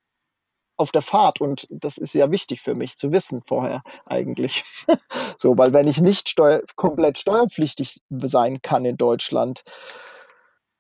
auf 0.76 0.92
der 0.92 1.02
Fahrt 1.02 1.40
und 1.40 1.66
das 1.70 1.96
ist 1.96 2.14
ja 2.14 2.30
wichtig 2.30 2.60
für 2.60 2.74
mich 2.74 2.96
zu 2.96 3.12
wissen 3.12 3.42
vorher 3.46 3.82
eigentlich. 4.04 4.64
so, 5.38 5.56
weil 5.56 5.72
wenn 5.72 5.88
ich 5.88 6.00
nicht 6.00 6.28
steuer 6.28 6.62
komplett 6.76 7.18
steuerpflichtig 7.18 7.98
sein 8.10 8.60
kann 8.60 8.84
in 8.84 8.96
Deutschland, 8.98 9.62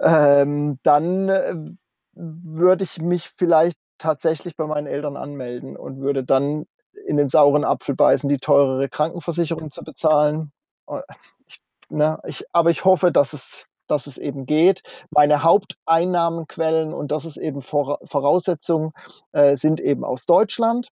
ähm, 0.00 0.78
dann 0.82 1.28
äh, 1.28 1.54
würde 2.20 2.84
ich 2.84 3.00
mich 3.00 3.30
vielleicht 3.38 3.78
tatsächlich 3.98 4.56
bei 4.56 4.66
meinen 4.66 4.86
Eltern 4.86 5.16
anmelden 5.16 5.76
und 5.76 6.00
würde 6.00 6.24
dann 6.24 6.66
in 7.06 7.16
den 7.16 7.30
sauren 7.30 7.64
Apfel 7.64 7.94
beißen, 7.94 8.28
die 8.28 8.36
teurere 8.36 8.88
Krankenversicherung 8.88 9.70
zu 9.70 9.82
bezahlen. 9.82 10.52
Äh, 10.88 11.00
ich, 11.46 11.60
ne, 11.88 12.18
ich, 12.26 12.44
aber 12.52 12.70
ich 12.70 12.84
hoffe, 12.84 13.12
dass 13.12 13.32
es 13.32 13.66
dass 13.90 14.06
es 14.06 14.18
eben 14.18 14.46
geht. 14.46 14.82
Meine 15.10 15.42
Haupteinnahmenquellen, 15.42 16.94
und 16.94 17.10
das 17.10 17.24
ist 17.24 17.36
eben 17.36 17.60
Voraussetzung, 17.60 18.92
äh, 19.32 19.56
sind 19.56 19.80
eben 19.80 20.04
aus 20.04 20.26
Deutschland. 20.26 20.90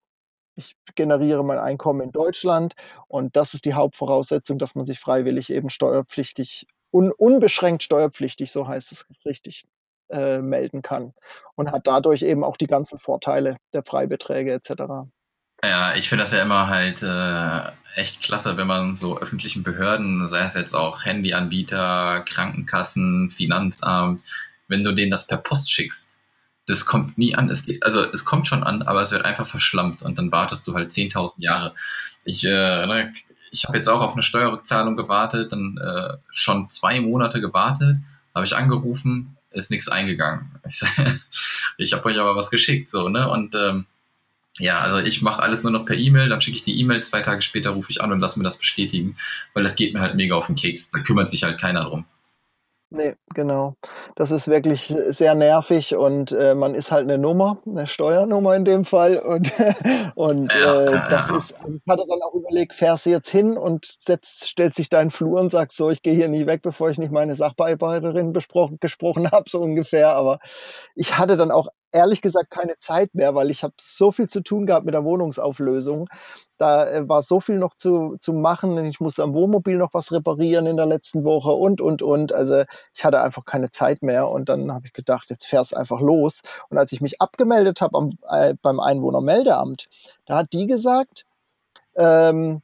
Ich 0.57 0.75
generiere 0.97 1.45
mein 1.45 1.61
Einkommen 1.61 2.01
in 2.01 2.11
Deutschland 2.11 2.75
und 3.07 3.37
das 3.37 3.55
ist 3.55 3.65
die 3.65 3.75
Hauptvoraussetzung, 3.75 4.59
dass 4.59 4.75
man 4.75 4.85
sich 4.85 4.99
freiwillig 4.99 5.51
eben 5.51 5.71
steuerpflichtig, 5.71 6.67
un, 6.91 7.13
unbeschränkt 7.13 7.85
steuerpflichtig, 7.85 8.51
so 8.51 8.67
heißt 8.67 8.91
es 8.91 9.07
richtig, 9.25 9.65
äh, 10.11 10.39
melden 10.39 10.83
kann 10.83 11.15
und 11.55 11.73
hat 11.73 11.87
dadurch 11.87 12.23
eben 12.23 12.45
auch 12.45 12.57
die 12.57 12.67
ganzen 12.67 12.99
Vorteile 12.99 13.57
der 13.73 13.83
Freibeträge 13.85 14.53
etc. 14.53 15.09
Ja, 15.65 15.95
ich 15.97 16.09
finde 16.09 16.23
das 16.23 16.33
ja 16.33 16.43
immer 16.43 16.69
halt 16.69 17.03
äh, 17.03 18.01
echt 18.01 18.23
klasse, 18.23 18.57
wenn 18.57 18.69
man 18.69 18.95
so 18.95 19.19
öffentlichen 19.19 19.65
Behörden, 19.65 20.29
sei 20.29 20.45
es 20.45 20.55
jetzt 20.55 20.75
auch 20.75 21.05
Handyanbieter, 21.05 22.23
Krankenkassen, 22.27 23.31
Finanzamt, 23.31 24.21
wenn 24.69 24.85
du 24.85 24.93
denen 24.93 25.11
das 25.11 25.27
per 25.27 25.39
Post 25.39 25.73
schickst, 25.73 26.11
das 26.69 26.85
kommt 26.85 27.19
nie 27.19 27.35
an. 27.35 27.49
Es 27.49 27.65
geht, 27.65 27.83
also 27.83 28.05
es 28.05 28.25
kommt 28.25 28.47
schon 28.47 28.63
an, 28.63 28.83
aber 28.83 29.03
es 29.03 29.11
wird 29.11 29.25
einfach 29.25 29.47
verschlampt 29.47 30.03
und 30.03 30.19
dann 30.19 30.31
wartest 30.31 30.67
du 30.69 30.75
halt 30.75 30.91
10.000 30.91 31.43
Jahre. 31.43 31.75
Ich, 32.25 32.45
äh, 32.45 32.87
ne, 32.87 33.13
ich 33.51 33.65
habe 33.65 33.79
jetzt 33.79 33.89
auch 33.89 34.03
auf 34.03 34.13
eine 34.13 34.23
Steuerrückzahlung 34.23 34.97
gewartet, 34.97 35.51
dann 35.53 35.79
äh, 35.79 36.19
schon 36.31 36.69
zwei 36.71 37.01
Monate 37.01 37.41
gewartet, 37.41 37.97
habe 38.35 38.45
ich 38.45 38.55
angerufen, 38.55 39.38
ist 39.51 39.71
nichts 39.71 39.89
eingegangen. 39.89 40.61
Ich, 40.69 40.83
ich 41.79 41.93
habe 41.93 42.05
euch 42.07 42.19
aber 42.19 42.37
was 42.37 42.51
geschickt, 42.51 42.91
so, 42.91 43.09
ne? 43.09 43.29
Und 43.31 43.55
ähm, 43.55 43.87
Ja, 44.59 44.81
also 44.81 44.99
ich 44.99 45.23
mache 45.23 45.43
alles 45.43 45.63
nur 45.63 45.73
noch 45.73 45.87
per 45.87 45.97
E-Mail, 45.97 46.29
dann 46.29 46.41
schicke 46.41 46.57
ich 46.57 46.65
die 46.65 46.79
E-Mail, 46.81 47.03
zwei 47.03 47.23
Tage 47.23 47.43
später 47.43 47.71
rufe 47.71 47.91
ich 47.93 48.03
an 48.03 48.13
und 48.13 48.21
lasse 48.21 48.39
mir 48.39 48.45
das 48.45 48.59
bestätigen, 48.59 49.17
weil 49.55 49.63
das 49.63 49.77
geht 49.77 49.95
mir 49.95 50.01
halt 50.01 50.17
mega 50.17 50.35
auf 50.35 50.47
den 50.47 50.57
Keks. 50.57 50.91
Da 50.91 50.99
kümmert 51.01 51.29
sich 51.31 51.45
halt 51.45 51.61
keiner 51.61 51.85
drum. 51.85 52.05
Ne, 52.93 53.17
genau. 53.35 53.75
Das 54.17 54.31
ist 54.31 54.49
wirklich 54.49 54.95
sehr 55.09 55.35
nervig 55.35 55.95
und, 55.95 56.33
äh, 56.33 56.55
man 56.55 56.75
ist 56.75 56.91
halt 56.91 57.07
'ne 57.07 57.19
Nummer, 57.19 57.61
'ne 57.67 57.87
Steuernummer 57.87 58.57
in 58.57 58.65
dem 58.65 58.87
Fall 58.87 59.19
und 59.19 59.51
und, 60.17 60.55
Ja, 60.55 60.61
äh, 60.63 60.95
ja, 60.95 61.05
das 61.07 61.29
ja. 61.29 61.37
ist 61.37 61.53
ich 61.67 61.83
hatte 61.87 62.05
dann 62.09 62.23
auch 62.23 62.33
überlegt, 62.35 62.75
fährst 62.75 63.05
du 63.05 63.11
jetzt 63.11 63.29
hin 63.29 63.59
und 63.59 63.95
setzt 63.99 64.43
stellst 64.47 64.79
dich 64.79 64.89
da 64.89 65.03
in 65.03 65.11
Flur 65.11 65.39
und 65.39 65.51
sagst 65.51 65.77
so: 65.77 65.91
„Ich 65.91 66.01
gehe 66.01 66.15
hier 66.15 66.29
nie 66.29 66.47
weg, 66.47 66.63
bevor 66.63 66.89
ich 66.89 66.97
nicht 66.99 67.13
meine 67.13 67.37
Sachbearbeiterin 67.37 68.33
besprochen 68.33 68.79
gesprochen 68.81 69.31
habe“, 69.33 69.51
so 69.51 69.61
ungefähr. 69.61 70.09
Aber 70.17 70.39
ich 70.95 71.19
hatte 71.19 71.37
dann 71.37 71.51
auch 71.51 71.69
ehrlich 71.93 72.21
gesagt 72.23 72.51
keine 72.51 72.77
Zeit 72.79 73.15
mehr, 73.15 73.35
weil 73.35 73.51
ich 73.51 73.63
habe 73.63 73.75
so 73.81 74.13
viel 74.13 74.29
zu 74.29 74.43
tun 74.43 74.67
gehabt 74.67 74.85
mit 74.87 74.95
der 74.95 75.05
Wohnungsauflösung. 75.05 76.09
Da, 76.59 76.87
äh, 76.89 77.09
war 77.09 77.23
so 77.23 77.41
viel 77.41 77.59
noch 77.59 77.75
zu 77.75 78.17
zu 78.19 78.33
machen 78.33 78.85
ich 78.87 79.01
musste 79.01 79.23
am 79.23 79.35
Wohnmobil 79.35 79.77
noch 79.77 79.95
was 79.95 80.13
reparieren 80.13 80.67
in 80.67 80.77
der 80.77 80.87
letzten 80.87 81.25
Woche 81.25 81.53
und, 81.53 81.81
und, 81.81 82.03
und. 82.03 82.33
Also, 82.33 82.65
ich 82.95 83.05
hatte 83.05 83.21
einfach 83.23 83.45
keine 83.45 83.71
Zeit 83.71 84.03
mehr 84.03 84.29
und 84.29 84.49
dann 84.49 84.73
habe 84.73 84.87
ich 84.87 84.93
gedacht: 84.93 85.31
„Jetzt 85.31 85.47
fährst 85.47 85.77
einfach 85.77 86.01
los.“ 86.01 86.43
Und 86.71 86.79
als 86.79 86.93
ich 86.93 87.01
mich 87.01 87.21
abgemeldet 87.21 87.81
habe 87.81 88.09
äh, 88.31 88.55
beim 88.63 88.81
Einwohnermeldeamt, 88.81 89.87
da 90.27 90.39
hat 90.39 90.53
die 90.53 90.67
gesagt, 90.67 91.25
ähm, 91.97 92.63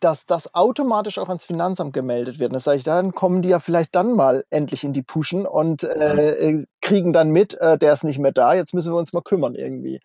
dass 0.00 0.26
das 0.26 0.54
automatisch 0.54 1.18
auch 1.18 1.28
ans 1.28 1.44
Finanzamt 1.44 1.92
gemeldet 1.92 2.38
wird. 2.38 2.50
Und 2.50 2.54
da 2.54 2.60
sage 2.60 2.78
ich: 2.78 2.84
„Dann 2.84 3.12
kommen 3.14 3.42
die 3.42 3.48
ja 3.50 3.60
vielleicht 3.60 3.94
dann 3.94 4.12
mal 4.14 4.44
endlich 4.50 4.84
in 4.84 4.92
die 4.92 5.02
Puschen 5.02 5.46
und, 5.46 5.82
Mhm. 5.84 5.88
äh, 6.00 6.30
äh, 6.30 6.66
kriegen 6.80 7.12
dann 7.12 7.30
mit, 7.30 7.54
äh, 7.60 7.78
der 7.78 7.92
ist 7.92 8.04
nicht 8.04 8.18
mehr 8.18 8.32
da, 8.32 8.54
jetzt 8.54 8.74
müssen 8.74 8.92
wir 8.92 8.98
uns 8.98 9.12
mal 9.12 9.22
kümmern 9.22 9.54
irgendwie.“ 9.54 10.00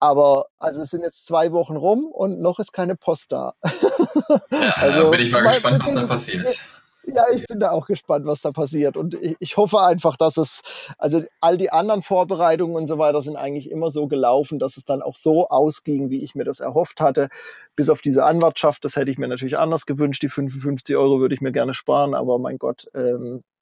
Aber 0.00 0.46
also, 0.58 0.82
es 0.82 0.90
sind 0.90 1.02
jetzt 1.02 1.26
2 1.26 1.52
Wochen 1.52 1.76
rum 1.76 2.06
und 2.06 2.40
noch 2.40 2.58
ist 2.58 2.72
keine 2.72 2.96
Post 2.96 3.32
da. 3.32 3.54
Ja, 3.62 3.70
da 3.70 3.72
bin 5.10 5.12
Also, 5.12 5.12
ich 5.14 5.30
mal 5.32 5.42
gespannt, 5.42 5.82
was 5.84 5.94
da 5.94 6.06
passiert. 6.06 6.66
Ja, 7.06 7.24
ich 7.32 7.46
bin 7.46 7.60
da 7.60 7.70
auch 7.70 7.86
gespannt, 7.86 8.26
was 8.26 8.40
da 8.40 8.50
passiert 8.52 8.96
und 8.96 9.14
i 9.14 9.36
ich 9.40 9.56
hoffe 9.56 9.80
einfach, 9.82 10.16
dass 10.16 10.36
es 10.36 10.62
also, 10.98 11.22
all 11.40 11.56
die 11.58 11.70
anderen 11.70 12.02
Vorbereitungen 12.02 12.76
und 12.76 12.86
so 12.86 12.98
weiter 12.98 13.22
sind 13.22 13.36
eigentlich 13.36 13.70
immer 13.70 13.90
so 13.90 14.06
gelaufen, 14.08 14.58
dass 14.58 14.76
es 14.76 14.84
dann 14.84 15.02
auch 15.02 15.16
so 15.16 15.48
ausging, 15.48 16.10
wie 16.10 16.22
ich 16.24 16.34
mir 16.34 16.44
das 16.44 16.60
erhofft 16.60 17.00
hatte, 17.00 17.28
bis 17.76 17.90
auf 17.90 18.00
diese 18.00 18.24
Anwartschaft. 18.24 18.84
Das 18.84 18.96
hätte 18.96 19.10
ich 19.10 19.18
mir 19.18 19.28
natürlich 19.28 19.58
anders 19.58 19.86
gewünscht. 19.86 20.22
Die 20.22 20.28
55 20.28 20.96
€ 20.96 21.20
würde 21.20 21.34
ich 21.34 21.40
mir 21.40 21.52
gerne 21.52 21.74
sparen, 21.74 22.14
aber 22.14 22.38
mein 22.38 22.58
Gott, 22.58 22.84
ähm, 22.94 23.42
äh, 23.52 23.53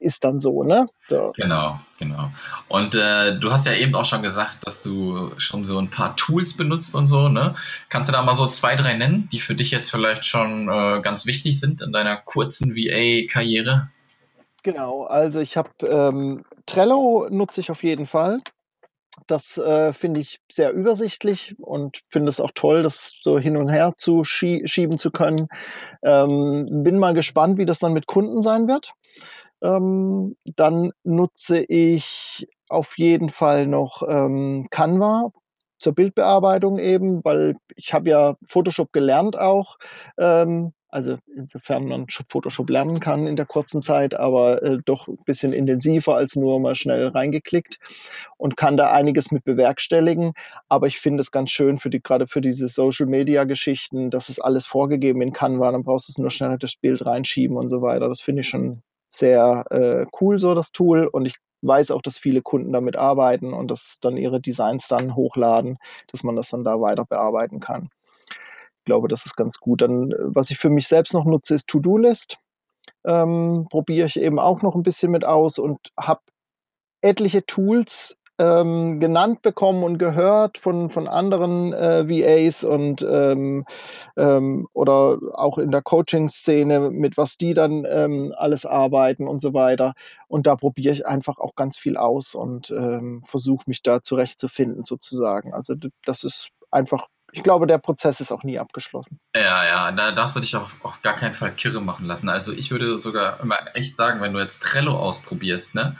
ist 0.00 0.24
dann 0.24 0.40
so, 0.40 0.62
ne? 0.64 0.86
So. 1.08 1.32
Genau, 1.36 1.78
genau. 1.98 2.30
Und, 2.68 2.94
äh, 2.94 3.38
du 3.38 3.52
hast 3.52 3.66
ja 3.66 3.72
eben 3.74 3.94
auch 3.94 4.04
schon 4.04 4.22
gesagt, 4.22 4.58
dass 4.66 4.82
du 4.82 5.30
schon 5.38 5.64
so 5.64 5.78
'n 5.78 5.90
paar 5.90 6.16
Tools 6.16 6.56
benutzt 6.56 6.94
und 6.94 7.06
so, 7.06 7.28
ne? 7.28 7.54
Kannst 7.88 8.08
du 8.08 8.12
da 8.12 8.22
mal 8.22 8.34
so 8.34 8.46
2, 8.46 8.74
3 8.76 8.94
nennen, 8.94 9.28
die 9.30 9.38
für 9.38 9.54
dich 9.54 9.70
jetzt 9.70 9.90
vielleicht 9.90 10.24
schon, 10.24 10.68
äh, 10.68 11.00
ganz 11.02 11.26
wichtig 11.26 11.60
sind 11.60 11.80
in 11.82 11.92
deiner 11.92 12.16
kurzen 12.16 12.74
VA-Karriere? 12.74 13.88
Genau, 14.64 15.02
also 15.04 15.40
ich 15.40 15.56
habe, 15.56 15.70
ähm 15.82 16.44
Trello 16.66 17.26
nutze 17.30 17.60
ich 17.60 17.70
auf 17.70 17.82
jeden 17.82 18.06
Fall. 18.06 18.38
Das, 19.28 19.58
äh, 19.58 19.92
finde 19.94 20.20
ich 20.20 20.40
sehr 20.50 20.72
übersichtlich 20.72 21.56
und 21.60 22.00
finde 22.10 22.30
es 22.30 22.40
auch 22.40 22.52
toll, 22.54 22.82
das 22.82 23.12
so 23.20 23.38
hin 23.38 23.56
und 23.56 23.68
her 23.70 23.94
zu 23.98 24.24
schie 24.24 24.62
schieben 24.66 24.98
zu 24.98 25.10
können. 25.12 25.48
Ähm, 26.02 26.66
bin 26.70 26.98
mal 26.98 27.14
gespannt, 27.14 27.58
wie 27.58 27.66
das 27.66 27.78
dann 27.80 27.92
mit 27.94 28.06
Kunden 28.06 28.42
sein 28.42 28.68
wird. 28.68 28.92
Ähm, 29.62 30.36
dann 30.56 30.92
nutze 31.04 31.60
ich 31.60 32.48
auf 32.68 32.98
jeden 32.98 33.28
Fall 33.30 33.66
noch, 33.66 34.02
ähm, 34.08 34.66
Canva 34.70 35.30
zur 35.78 35.94
Bildbearbeitung 35.94 36.78
eben, 36.78 37.24
weil 37.24 37.56
ich 37.76 37.94
habe 37.94 38.10
ja 38.10 38.36
Photoshop 38.46 38.92
gelernt 38.92 39.38
auch, 39.38 39.78
ähm, 40.18 40.72
also 40.88 41.16
insofern 41.36 41.86
man 41.86 42.06
Photoshop 42.28 42.68
lernen 42.70 43.00
kann 43.00 43.26
in 43.26 43.36
der 43.36 43.46
kurzen 43.46 43.82
Zeit, 43.82 44.14
aber, 44.14 44.62
äh, 44.62 44.78
doch 44.84 45.08
'n 45.08 45.18
bisschen 45.26 45.52
intensiver 45.54 46.16
als 46.16 46.36
nur 46.36 46.60
mal 46.60 46.74
schnell 46.76 47.08
reingeklickt 47.08 47.78
und 48.38 48.56
kann 48.56 48.76
da 48.76 48.90
einiges 48.92 49.30
mit 49.32 49.44
bewerkstelligen. 49.44 50.32
Aber 50.68 50.86
ich 50.88 50.98
finde 51.00 51.22
es 51.22 51.30
ganz 51.32 51.50
schön 51.50 51.78
für 51.78 51.90
die 51.90 52.02
grade 52.02 52.26
für 52.28 52.40
diese 52.42 52.68
Social-Media-Geschichten, 52.68 54.10
das 54.10 54.28
ist 54.28 54.40
alles 54.40 54.66
vorgegeben 54.66 55.22
in 55.22 55.32
Canva, 55.32 55.72
dann 55.72 55.82
brauchst 55.84 56.08
du's 56.08 56.18
nur 56.18 56.30
schnell 56.30 56.58
das 56.58 56.76
Bild 56.76 57.04
reinschieben 57.06 57.56
und 57.56 57.68
so 57.70 57.82
weiter. 57.82 58.08
Das 58.08 58.20
finde 58.22 58.40
ich 58.42 58.48
schon 58.48 58.72
sehr, 59.12 59.64
äh, 59.70 60.06
cool 60.20 60.38
so 60.40 60.54
das 60.54 60.72
Tool 60.72 61.06
und 61.08 61.26
ich 61.26 61.34
weiß 61.62 61.92
auch, 61.92 62.02
dass 62.02 62.18
viele 62.18 62.42
Kunden 62.42 62.72
damit 62.72 62.96
arbeiten 62.96 63.52
und 63.54 63.70
dass 63.70 63.98
dann 64.02 64.16
ihre 64.18 64.40
Designs 64.40 64.88
dann 64.88 65.16
hochladen, 65.16 65.78
dass 66.12 66.24
man 66.24 66.36
das 66.36 66.50
dann 66.50 66.64
da 66.64 66.80
weiter 66.80 67.04
bearbeiten 67.06 67.60
kann. 67.60 67.90
Ich 68.80 68.86
glaube, 68.86 69.08
das 69.08 69.26
ist 69.26 69.36
ganz 69.36 69.58
gut. 69.60 69.82
Dann, 69.82 70.12
äh, 70.12 70.16
was 70.20 70.50
ich 70.50 70.58
für 70.58 70.70
mich 70.70 70.88
selbst 70.88 71.14
noch 71.14 71.24
nutze, 71.26 71.54
ist 71.56 71.68
To-do-List. 71.68 72.38
Ähm, 73.06 73.66
probiere 73.70 74.06
ich 74.08 74.18
eben 74.20 74.38
auch 74.40 74.62
noch 74.62 74.76
'n 74.76 74.82
bisschen 74.84 75.12
mit 75.12 75.24
aus 75.26 75.58
und 75.60 75.78
habe 76.00 76.20
etliche 77.02 77.46
Tools, 77.46 78.16
ähm, 78.42 78.98
genannt 78.98 79.42
bekommen 79.42 79.84
und 79.84 79.98
gehört 79.98 80.58
von 80.58 80.90
von 80.90 81.06
anderen, 81.06 81.72
äh, 81.72 82.08
VAs 82.08 82.64
und, 82.64 83.02
ähm, 83.08 83.64
ähm 84.16 84.66
oder 84.72 85.18
auch 85.34 85.58
in 85.58 85.70
der 85.70 85.82
Coaching-Szene, 85.82 86.90
mit 86.90 87.16
was 87.16 87.36
die 87.36 87.54
dann, 87.54 87.84
ähm, 87.88 88.34
alles 88.36 88.66
arbeiten 88.66 89.28
und 89.28 89.40
so 89.40 89.54
weiter. 89.54 89.94
Und 90.26 90.46
da 90.46 90.56
probiere 90.56 90.92
ich 90.92 91.06
einfach 91.06 91.38
auch 91.38 91.54
ganz 91.54 91.78
viel 91.78 91.96
aus 91.96 92.34
und, 92.34 92.70
ähm, 92.70 93.22
versuche 93.28 93.64
mich 93.66 93.82
da 93.82 94.02
zurechtzufinden 94.02 94.82
sozusagen. 94.84 95.54
Also 95.54 95.74
das 96.04 96.24
ist 96.24 96.48
einfach 96.70 97.06
ich 97.34 97.42
glaube, 97.42 97.66
der 97.66 97.78
Prozess 97.78 98.20
ist 98.20 98.30
auch 98.30 98.42
nie 98.42 98.58
abgeschlossen. 98.58 99.18
Ja, 99.34 99.64
ja, 99.64 99.92
da 99.92 100.12
darfst 100.12 100.36
du 100.36 100.40
dich 100.40 100.54
auch 100.54 100.70
auf 100.82 101.00
gar 101.00 101.16
keinen 101.16 101.32
Fall 101.32 101.54
kirre 101.54 101.80
machen 101.80 102.04
lassen. 102.04 102.28
Also, 102.28 102.52
ich 102.52 102.70
würde 102.70 102.98
sogar 102.98 103.40
immer 103.40 103.56
echt 103.74 103.96
sagen, 103.96 104.20
wenn 104.20 104.34
du 104.34 104.38
jetzt 104.38 104.62
Trello 104.62 104.98
ausprobierst, 104.98 105.74
ne, 105.74 105.96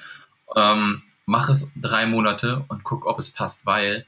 ähm, 0.55 1.03
mach 1.27 1.49
es 1.51 1.73
3 1.77 2.07
Monate 2.07 2.65
und 2.69 2.85
guck, 2.85 3.07
ob 3.07 3.19
es 3.19 3.31
passt, 3.31 3.67
weil 3.67 4.07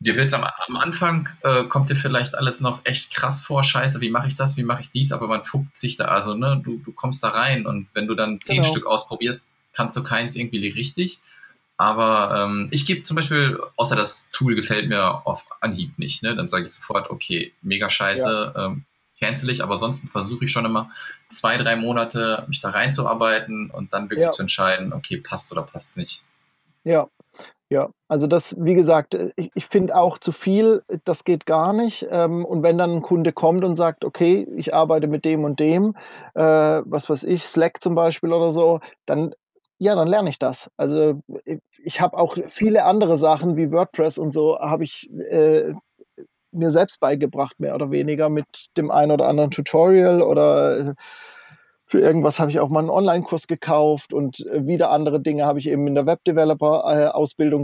dir 0.00 0.16
wird's 0.16 0.34
am 0.34 0.44
am 0.44 0.76
Anfang, 0.76 1.28
äh, 1.42 1.64
kommt 1.64 1.88
dir 1.90 1.96
vielleicht 1.96 2.34
alles 2.36 2.60
noch 2.60 2.82
echt 2.84 3.14
krass 3.14 3.42
vor: 3.42 3.62
„Scheiße, 3.64 4.00
wie 4.02 4.10
mache 4.10 4.28
ich 4.28 4.36
das? 4.36 4.56
Wie 4.56 4.64
mache 4.64 4.82
ich 4.82 4.90
dies?“ 4.90 5.12
Aber 5.12 5.28
man 5.28 5.44
fuchst 5.44 5.76
sich 5.78 5.96
da 5.96 6.06
also, 6.06 6.34
ne, 6.34 6.60
du 6.64 6.78
du 6.84 6.92
kommst 6.92 7.22
da 7.24 7.30
rein 7.30 7.66
und 7.66 7.88
wenn 7.94 8.06
du 8.08 8.14
dann 8.14 8.40
10 8.40 8.58
Genau. 8.58 8.68
Stück 8.70 8.86
ausprobierst, 8.86 9.50
kannst 9.74 9.96
du 9.96 10.02
keins 10.04 10.36
irgendwie 10.36 10.68
richtig. 10.68 11.20
Aber, 11.78 12.44
ähm, 12.46 12.68
ich 12.72 12.86
gebe 12.86 13.02
zum 13.04 13.16
Beispiel 13.16 13.60
außer 13.76 13.96
das 13.96 14.28
Tool 14.30 14.54
gefällt 14.56 14.88
mir 14.88 15.26
auf 15.26 15.44
Anhieb 15.60 15.98
nicht, 15.98 16.22
ne, 16.22 16.36
dann 16.36 16.48
sage 16.48 16.64
ich 16.66 16.72
sofort: 16.72 17.10
„Okay, 17.10 17.52
mega 17.62 17.86
Ja. 17.86 17.90
scheiße, 17.90 18.54
ähm, 18.56 18.84
cancel 19.18 19.50
ich.“ 19.50 19.62
Aber 19.62 19.74
ansonsten 19.74 20.08
versuche 20.08 20.44
ich 20.44 20.52
schon 20.52 20.64
immer 20.66 20.90
2, 21.30 21.58
3 21.58 21.76
Monate 21.76 22.44
mich 22.48 22.60
da 22.60 22.70
reinzuarbeiten 22.70 23.70
und 23.70 23.92
dann 23.94 24.10
wirklich 24.10 24.30
Ja. 24.30 24.32
zu 24.32 24.42
entscheiden: 24.42 24.92
„Okay, 24.92 25.18
passt's 25.18 25.52
oder 25.52 25.62
passt's 25.62 25.96
nicht?“ 25.96 26.22
Ja, 26.86 27.08
ja. 27.70 27.90
Also, 28.08 28.26
das 28.28 28.56
wie 28.58 28.74
gesagt, 28.74 29.16
ich 29.36 29.50
ich 29.54 29.66
finde 29.68 29.96
auch 29.96 30.18
zu 30.18 30.32
viel, 30.32 30.82
das 31.04 31.24
geht 31.24 31.46
gar 31.46 31.72
nicht. 31.74 32.06
Ähm, 32.10 32.44
und 32.44 32.62
wenn 32.62 32.78
dann 32.78 32.90
'n 32.98 33.02
Kunde 33.02 33.32
kommt 33.32 33.64
und 33.64 33.76
sagt: 33.76 34.04
„Okay, 34.04 34.46
ich 34.56 34.74
arbeite 34.74 35.08
mit 35.08 35.24
dem 35.24 35.44
und 35.44 35.60
dem“, 35.60 35.96
äh, 36.34 36.42
was 36.86 37.10
weiß 37.10 37.24
ich, 37.24 37.44
Slack 37.46 37.82
zum 37.82 37.94
Beispiel 37.96 38.32
oder 38.32 38.50
so, 38.52 38.80
dann 39.06 39.34
ja, 39.78 39.94
dann 39.96 40.08
lerne 40.08 40.30
ich 40.30 40.38
das. 40.40 40.70
Also, 40.78 41.20
i 41.48 41.60
ich 41.84 42.00
habe 42.00 42.16
auch 42.18 42.36
viele 42.48 42.84
andere 42.84 43.16
Sachen 43.18 43.56
wie 43.56 43.72
WordPress 43.72 44.18
und 44.18 44.32
so 44.34 44.58
habe 44.60 44.84
ich, 44.84 45.10
äh, 45.30 45.74
mir 46.54 46.70
selbst 46.70 47.00
beigebracht, 47.00 47.60
mehr 47.60 47.74
oder 47.74 47.90
weniger 47.90 48.28
mit 48.30 48.46
dem 48.76 48.90
einen 48.90 49.12
oder 49.12 49.26
anderen 49.28 49.50
Tutorial 49.50 50.22
oder, 50.22 50.78
äh, 50.90 50.94
für 51.86 52.00
irgendwas 52.00 52.40
habe 52.40 52.50
ich 52.50 52.60
auch 52.60 52.70
mal 52.70 52.82
'n 52.84 52.90
Onlinekurs 52.90 53.46
gekauft 53.48 54.14
und, 54.14 54.46
äh, 54.48 54.66
wieder 54.66 54.90
andere 54.90 55.20
Dinge 55.20 55.46
habe 55.46 55.58
ich 55.60 55.68
eben 55.68 55.86
in 55.88 55.94
der 55.96 56.06
Webdeveloper, 56.06 56.84
äh, 56.86 57.06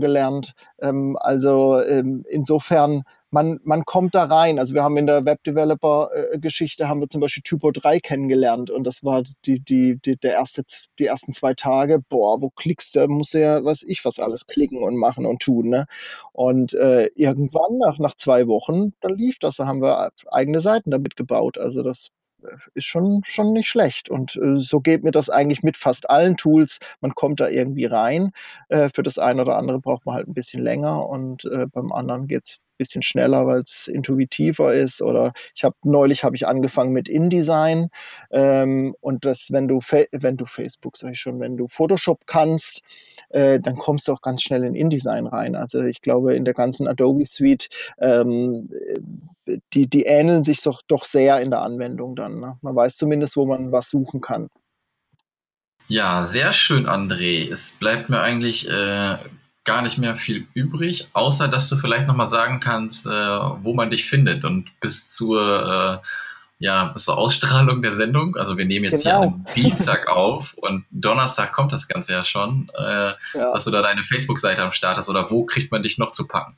gelernt. 0.00 0.54
Ähm, 0.80 1.16
also, 1.20 1.80
ähm, 1.82 2.24
insofern, 2.28 3.02
man 3.30 3.60
man 3.64 3.84
kommt 3.84 4.14
da 4.14 4.24
rein. 4.24 4.58
Also, 4.58 4.74
wir 4.74 4.82
haben 4.84 4.96
in 4.96 5.06
der 5.06 5.24
Webdeveloper, 5.24 6.08
äh, 6.34 6.38
Geschichte 6.38 6.88
haben 6.88 7.00
wir 7.00 7.08
zum 7.08 7.20
Beispiel 7.20 7.42
Typo 7.42 7.70
3 7.70 8.00
kennengelernt 8.00 8.70
und 8.70 8.84
das 8.84 9.04
war 9.04 9.22
die 9.46 9.60
die 9.60 9.98
die 10.04 10.16
der 10.16 10.32
erste 10.34 10.62
die 10.98 11.06
ersten 11.06 11.32
2 11.32 11.54
Tage, 11.54 12.00
boah, 12.08 12.40
wo 12.40 12.50
klickst 12.50 12.96
du 12.96 13.06
musst 13.08 13.34
du 13.34 13.40
ja 13.40 13.64
weiß 13.64 13.84
ich 13.84 14.04
was 14.04 14.18
alles 14.20 14.46
klicken 14.46 14.82
und 14.82 14.96
machen 14.96 15.26
und 15.26 15.42
tun, 15.42 15.68
ne? 15.68 15.86
Und, 16.32 16.74
äh, 16.74 17.06
irgendwann 17.14 17.78
nach 17.78 17.98
nach 17.98 18.14
2 18.16 18.46
Wochen, 18.48 18.92
da 19.00 19.08
lief 19.08 19.38
das. 19.38 19.56
Da 19.56 19.66
haben 19.66 19.82
wir 19.82 20.10
eigene 20.30 20.60
Seiten 20.60 20.90
damit 20.90 21.16
gebaut. 21.16 21.58
Also, 21.58 21.82
das, 21.82 22.08
äh, 22.42 22.48
ist 22.74 22.84
schon 22.86 23.22
schon 23.26 23.52
nicht 23.52 23.68
schlecht. 23.68 24.08
Und, 24.10 24.36
äh, 24.36 24.58
so 24.58 24.80
geht 24.80 25.04
mir 25.04 25.12
das 25.12 25.30
eigentlich 25.30 25.62
mit 25.62 25.76
fast 25.76 26.10
allen 26.10 26.36
Tools. 26.36 26.78
Man 27.00 27.14
kommt 27.14 27.40
da 27.40 27.48
irgendwie 27.48 27.84
rein. 27.86 28.32
Äh, 28.68 28.88
für 28.94 29.02
das 29.02 29.18
eine 29.18 29.42
oder 29.42 29.56
andere 29.56 29.78
braucht 29.80 30.06
man 30.06 30.14
halt 30.16 30.26
'n 30.28 30.34
bisschen 30.34 30.62
länger 30.62 31.08
und, 31.08 31.44
äh, 31.44 31.66
beim 31.72 31.92
anderen 31.92 32.26
geht's 32.28 32.58
bisschen 32.80 33.02
schneller, 33.02 33.46
weil's 33.46 33.86
intuitiver 33.86 34.74
ist. 34.74 35.02
Oder 35.02 35.32
ich 35.54 35.64
habe 35.64 35.76
neulich 35.84 36.24
habe 36.24 36.34
ich 36.34 36.48
angefangen 36.48 36.92
mit 36.92 37.08
InDesign, 37.08 37.90
ähm, 38.30 38.94
und 39.00 39.24
das 39.24 39.48
wenn 39.50 39.68
du 39.68 39.80
Fa 39.80 40.04
wenn 40.12 40.36
du 40.36 40.46
Facebook 40.46 40.96
sage 40.96 41.12
ich 41.12 41.20
schon, 41.20 41.40
wenn 41.40 41.56
du 41.56 41.68
Photoshop 41.68 42.26
kannst, 42.26 42.82
äh, 43.28 43.60
dann 43.60 43.76
kommst 43.76 44.08
du 44.08 44.12
auch 44.12 44.22
ganz 44.22 44.42
schnell 44.42 44.64
in 44.64 44.74
InDesign 44.74 45.26
rein. 45.26 45.54
Also 45.54 45.82
ich 45.82 46.00
glaube, 46.00 46.34
in 46.34 46.44
der 46.44 46.54
ganzen 46.54 46.88
Adobe 46.88 47.26
Suite, 47.26 47.68
ähm, 47.98 48.70
die, 49.72 49.86
die 49.86 50.04
ähneln 50.04 50.44
sich 50.44 50.62
doch, 50.62 50.82
doch 50.88 51.04
sehr 51.04 51.40
in 51.40 51.50
der 51.50 51.62
Anwendung 51.62 52.16
dann. 52.16 52.40
Ne? 52.40 52.58
Man 52.62 52.74
weiß 52.74 52.96
zumindest, 52.96 53.36
wo 53.36 53.46
man 53.46 53.72
was 53.72 53.90
suchen 53.90 54.20
kann. 54.20 54.48
Ja, 55.86 56.24
sehr 56.24 56.52
schön, 56.52 56.86
André. 56.86 57.50
Es 57.50 57.72
bleibt 57.72 58.10
mir 58.10 58.20
eigentlich 58.20 58.68
äh, 58.70 59.18
gar 59.70 59.82
nicht 59.82 59.98
mehr 59.98 60.16
viel 60.16 60.48
übrig, 60.52 61.06
außer 61.12 61.46
dass 61.46 61.68
du 61.68 61.76
vielleicht 61.76 62.08
nochmal 62.08 62.26
sagen 62.26 62.58
kannst, 62.58 63.06
äh, 63.06 63.10
wo 63.10 63.72
man 63.72 63.88
dich 63.88 64.04
findet 64.04 64.44
und 64.44 64.80
bis 64.80 65.14
zur, 65.14 66.02
äh, 66.02 66.06
ja, 66.58 66.86
bis 66.86 67.04
zur 67.04 67.16
Ausstrahlung 67.16 67.80
der 67.80 67.92
Sendung. 67.92 68.36
Also 68.36 68.58
wir 68.58 68.64
nehmen 68.64 68.86
jetzt 68.86 69.04
genau. 69.04 69.20
hier 69.20 69.28
am 69.28 69.46
Dienstag 69.54 70.08
auf 70.12 70.54
und 70.54 70.86
Donnerstag 70.90 71.52
kommt 71.52 71.70
das 71.70 71.86
Ganze 71.86 72.14
ja 72.14 72.24
schon, 72.24 72.68
äh, 72.76 72.82
ja. 72.82 73.16
dass 73.34 73.62
du 73.62 73.70
da 73.70 73.80
deine 73.80 74.02
Facebook-Seite 74.02 74.60
am 74.60 74.72
Start 74.72 74.96
hast 74.96 75.08
oder 75.08 75.30
wo 75.30 75.44
kriegt 75.44 75.70
man 75.70 75.84
dich 75.84 75.98
noch 75.98 76.10
zu 76.10 76.26
packen? 76.26 76.56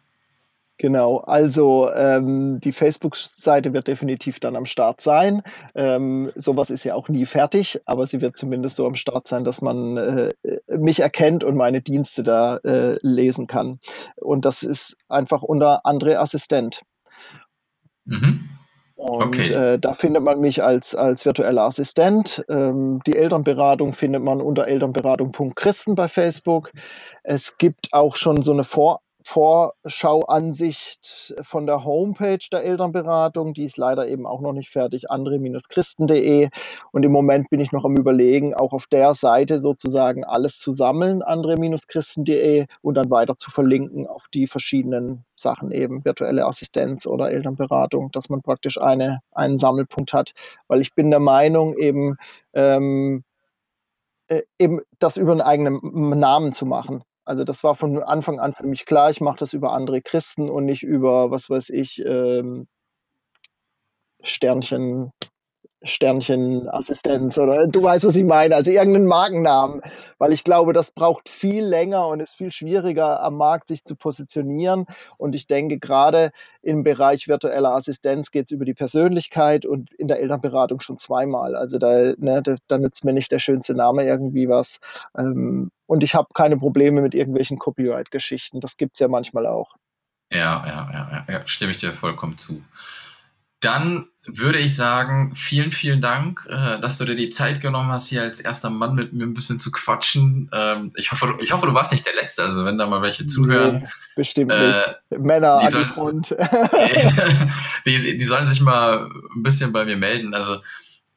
Genau, 0.83 1.18
also 1.18 1.93
ähm, 1.95 2.59
die 2.59 2.72
Facebook-Seite 2.72 3.72
wird 3.72 3.87
definitiv 3.87 4.41
dann 4.41 4.57
am 4.57 4.66
Start 4.66 5.01
sein. 5.01 5.43
Ähm, 5.76 6.33
sowas 6.35 6.70
ist 6.70 6.83
ja 6.83 6.97
auch 6.97 7.09
nie 7.09 7.24
fertig, 7.24 7.80
aber 7.87 8.05
sie 8.05 8.20
wird 8.20 8.37
zumindest 8.37 8.74
so 8.74 8.87
am 8.89 8.97
Start 8.97 9.28
sein, 9.28 9.45
dass 9.45 9.62
man 9.62 9.97
äh, 9.97 10.33
mich 10.76 10.99
erkennt 10.99 11.45
und 11.45 11.57
meine 11.57 11.83
Dienste 11.83 12.24
da 12.24 12.57
äh, 12.64 12.99
lesen 13.01 13.47
kann. 13.47 13.78
Und 14.16 14.45
das 14.45 14.64
ist 14.64 14.97
einfach 15.09 15.43
unter 15.43 15.87
André 15.87 16.16
Assistent. 16.16 16.83
Mhm. 18.07 18.49
Und 18.97 19.22
okay. 19.22 19.53
äh, 19.53 19.78
da 19.78 19.93
findet 19.93 20.24
man 20.24 20.41
mich 20.41 20.64
als, 20.64 20.97
als 20.97 21.24
virtueller 21.24 21.62
Assistent. 21.62 22.45
Ähm, 22.49 23.01
die 23.07 23.14
Elternberatung 23.14 23.93
findet 23.93 24.24
man 24.24 24.41
unter 24.41 24.66
elternberatung.christen 24.66 25.95
bei 25.95 26.09
Facebook. 26.09 26.72
Es 27.22 27.57
gibt 27.57 27.93
auch 27.93 28.16
schon 28.16 28.43
so 28.43 28.51
eine 28.51 28.64
Vor 28.64 28.99
Vorschauansicht 29.25 31.35
von 31.43 31.66
der 31.66 31.85
Homepage 31.85 32.45
der 32.51 32.64
Elternberatung. 32.64 33.55
Die 33.55 33.64
ist 33.64 33.77
leider 33.77 34.09
eben 34.09 34.27
auch 34.27 34.41
noch 34.41 34.53
nicht 34.53 34.70
fertig, 34.70 35.11
andre-christen.de. 35.11 36.49
Und 36.93 37.05
im 37.05 37.12
Moment 37.12 37.51
bin 37.51 37.61
ich 37.61 37.73
noch 37.73 37.85
am 37.85 37.97
Überlegen, 37.97 38.55
auch 38.55 38.73
auf 38.73 38.87
der 38.87 39.14
Seite 39.14 39.61
sozusagen 39.61 40.25
alles 40.25 40.59
zu 40.59 40.70
sammeln, 40.70 41.23
andre-christen.de, 41.23 42.66
und 42.83 42.95
dann 42.95 43.11
weiter 43.11 43.37
zu 43.37 43.51
verlinken 43.51 44.07
auf 44.07 44.29
die 44.29 44.47
verschiedenen 44.47 45.25
Sachen 45.35 45.73
eben, 45.73 46.05
virtuelle 46.05 46.47
Assistenz 46.47 47.07
oder 47.07 47.31
Elternberatung, 47.31 48.11
dass 48.12 48.29
man 48.29 48.43
praktisch 48.43 48.81
eine, 48.81 49.20
einen 49.33 49.59
Sammelpunkt 49.59 50.12
hat. 50.12 50.33
Weil 50.68 50.81
ich 50.81 50.95
bin 50.95 51.11
der 51.11 51.20
Meinung, 51.20 51.77
eben, 51.77 52.16
ähm, 52.55 53.25
äh, 54.29 54.43
eben 54.59 54.81
das 54.99 55.16
über 55.16 55.33
einen 55.33 55.41
eigenen 55.41 55.81
Namen 56.18 56.53
zu 56.53 56.66
machen. 56.66 57.03
Also 57.25 57.45
das 57.45 57.62
war 57.62 57.77
von 57.77 58.03
Anfang 58.03 58.41
an 58.41 58.55
für 58.55 58.66
mich 58.66 58.87
klar, 58.87 59.11
ich 59.11 59.20
mache 59.20 59.39
das 59.39 59.53
über 59.53 59.73
andere 59.73 60.03
Christen 60.03 60.51
und 60.51 60.64
nicht 60.64 60.83
über, 60.83 61.31
was 61.31 61.51
weiß 61.51 61.70
ich, 61.70 62.05
ähm, 62.05 62.66
Sternchen 64.25 65.12
Sternchenassistenz 65.85 67.39
oder 67.39 67.66
du 67.66 67.83
weißt, 67.83 68.05
was 68.05 68.16
ich 68.16 68.25
meine, 68.25 68.55
also 68.55 68.70
irgendeinen 68.70 69.07
Markennamen, 69.07 69.81
weil 70.18 70.33
ich 70.33 70.45
glaube, 70.45 70.73
das 70.73 70.93
braucht 70.93 71.29
viel 71.29 71.64
länger 71.64 72.07
und 72.09 72.20
ist 72.20 72.35
viel 72.35 72.53
schwieriger 72.53 73.23
am 73.23 73.37
Markt 73.37 73.68
sich 73.68 73.85
zu 73.85 73.97
positionieren. 73.97 74.87
Und 75.18 75.35
ich 75.35 75.47
denke, 75.47 75.79
gerade 75.79 76.31
im 76.62 76.85
Bereich 76.85 77.29
virtueller 77.29 77.75
Assistenz 77.75 78.31
geht 78.31 78.47
es 78.47 78.53
über 78.53 78.64
die 78.64 78.75
Persönlichkeit 78.75 79.66
und 79.66 79.93
in 79.95 80.09
der 80.09 80.20
Elternberatung 80.20 80.81
schon 80.81 80.99
zweimal. 80.99 81.57
Also 81.57 81.79
da, 81.79 82.14
ne, 82.16 82.43
da, 82.43 82.57
da 82.68 82.79
nützt 82.79 83.05
mir 83.05 83.12
nicht 83.12 83.33
der 83.33 83.41
schönste 83.41 83.75
Name 83.75 84.05
irgendwie 84.05 84.49
was. 84.49 84.79
Ähm, 85.18 85.70
und 85.93 86.03
ich 86.03 86.14
habe 86.14 86.28
keine 86.32 86.57
Probleme 86.57 87.03
mit 87.03 87.14
irgendwelchen 87.14 87.59
Copyright-Geschichten. 87.59 88.61
Das 88.61 88.78
gibt 88.78 88.97
es 88.97 89.01
ja 89.01 89.09
manchmal 89.09 89.47
auch. 89.47 89.74
Ja, 90.32 90.64
ja, 90.66 90.90
ja, 90.90 91.26
ja, 91.28 91.43
stimme 91.47 91.72
ich 91.72 91.76
dir 91.76 91.93
vollkommen 91.93 92.38
zu. 92.38 92.64
Dann 93.61 94.09
würde 94.24 94.59
ich 94.59 94.74
sagen, 94.74 95.34
vielen, 95.34 95.70
vielen 95.70 96.01
Dank, 96.01 96.49
äh, 96.49 96.80
dass 96.80 96.97
du 96.97 97.05
dir 97.05 97.14
die 97.14 97.28
Zeit 97.28 97.61
genommen 97.61 97.93
hast, 97.93 98.09
hier 98.09 98.22
als 98.22 98.40
erster 98.40 98.70
Mann 98.70 98.95
mit 98.95 99.12
mir 99.12 99.24
ein 99.24 99.34
bisschen 99.34 99.61
zu 99.61 99.70
quatschen. 99.70 100.49
Ähm, 100.55 100.93
ich, 100.97 101.12
hoffe, 101.12 101.36
ich 101.40 101.53
hoffe, 101.53 101.66
du 101.66 101.74
warst 101.74 101.93
nicht 101.93 102.07
der 102.07 102.14
Letzte. 102.14 102.43
Also 102.43 102.64
wenn 102.64 102.78
da 102.78 102.86
mal 102.86 103.03
welche 103.03 103.26
zuhören. 103.26 103.80
Nee, 103.80 103.88
bestimmt 104.16 104.51
äh, 104.51 104.68
nicht. 105.11 105.20
Männer 105.20 105.59
die 105.59 105.66
an 105.66 105.72
sollen, 105.72 105.88
Front. 105.88 106.30
die, 107.86 108.16
die 108.16 108.24
sollen 108.24 108.47
sich 108.47 108.62
mal 108.62 109.11
ein 109.36 109.43
bisschen 109.43 109.74
bei 109.74 109.84
mir 109.84 109.99
melden. 109.99 110.32
Also 110.32 110.62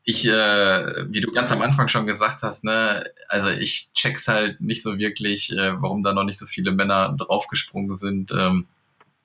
ich, 0.07 0.27
äh, 0.27 0.85
wie 1.09 1.19
du 1.19 1.31
ganz 1.31 1.51
am 1.51 1.61
Anfang 1.61 1.87
schon 1.87 2.05
gesagt 2.05 2.43
hast, 2.43 2.63
ne, 2.63 3.03
also 3.27 3.49
ich 3.49 3.89
check's 3.93 4.27
halt 4.27 4.61
nicht 4.61 4.83
so 4.83 4.99
wirklich, 4.99 5.51
äh, 5.51 5.81
warum 5.81 6.03
da 6.03 6.13
noch 6.13 6.23
nicht 6.23 6.37
so 6.37 6.45
viele 6.45 6.71
Männer 6.71 7.15
draufgesprungen 7.17 7.95
sind. 7.95 8.31
Ähm, 8.31 8.67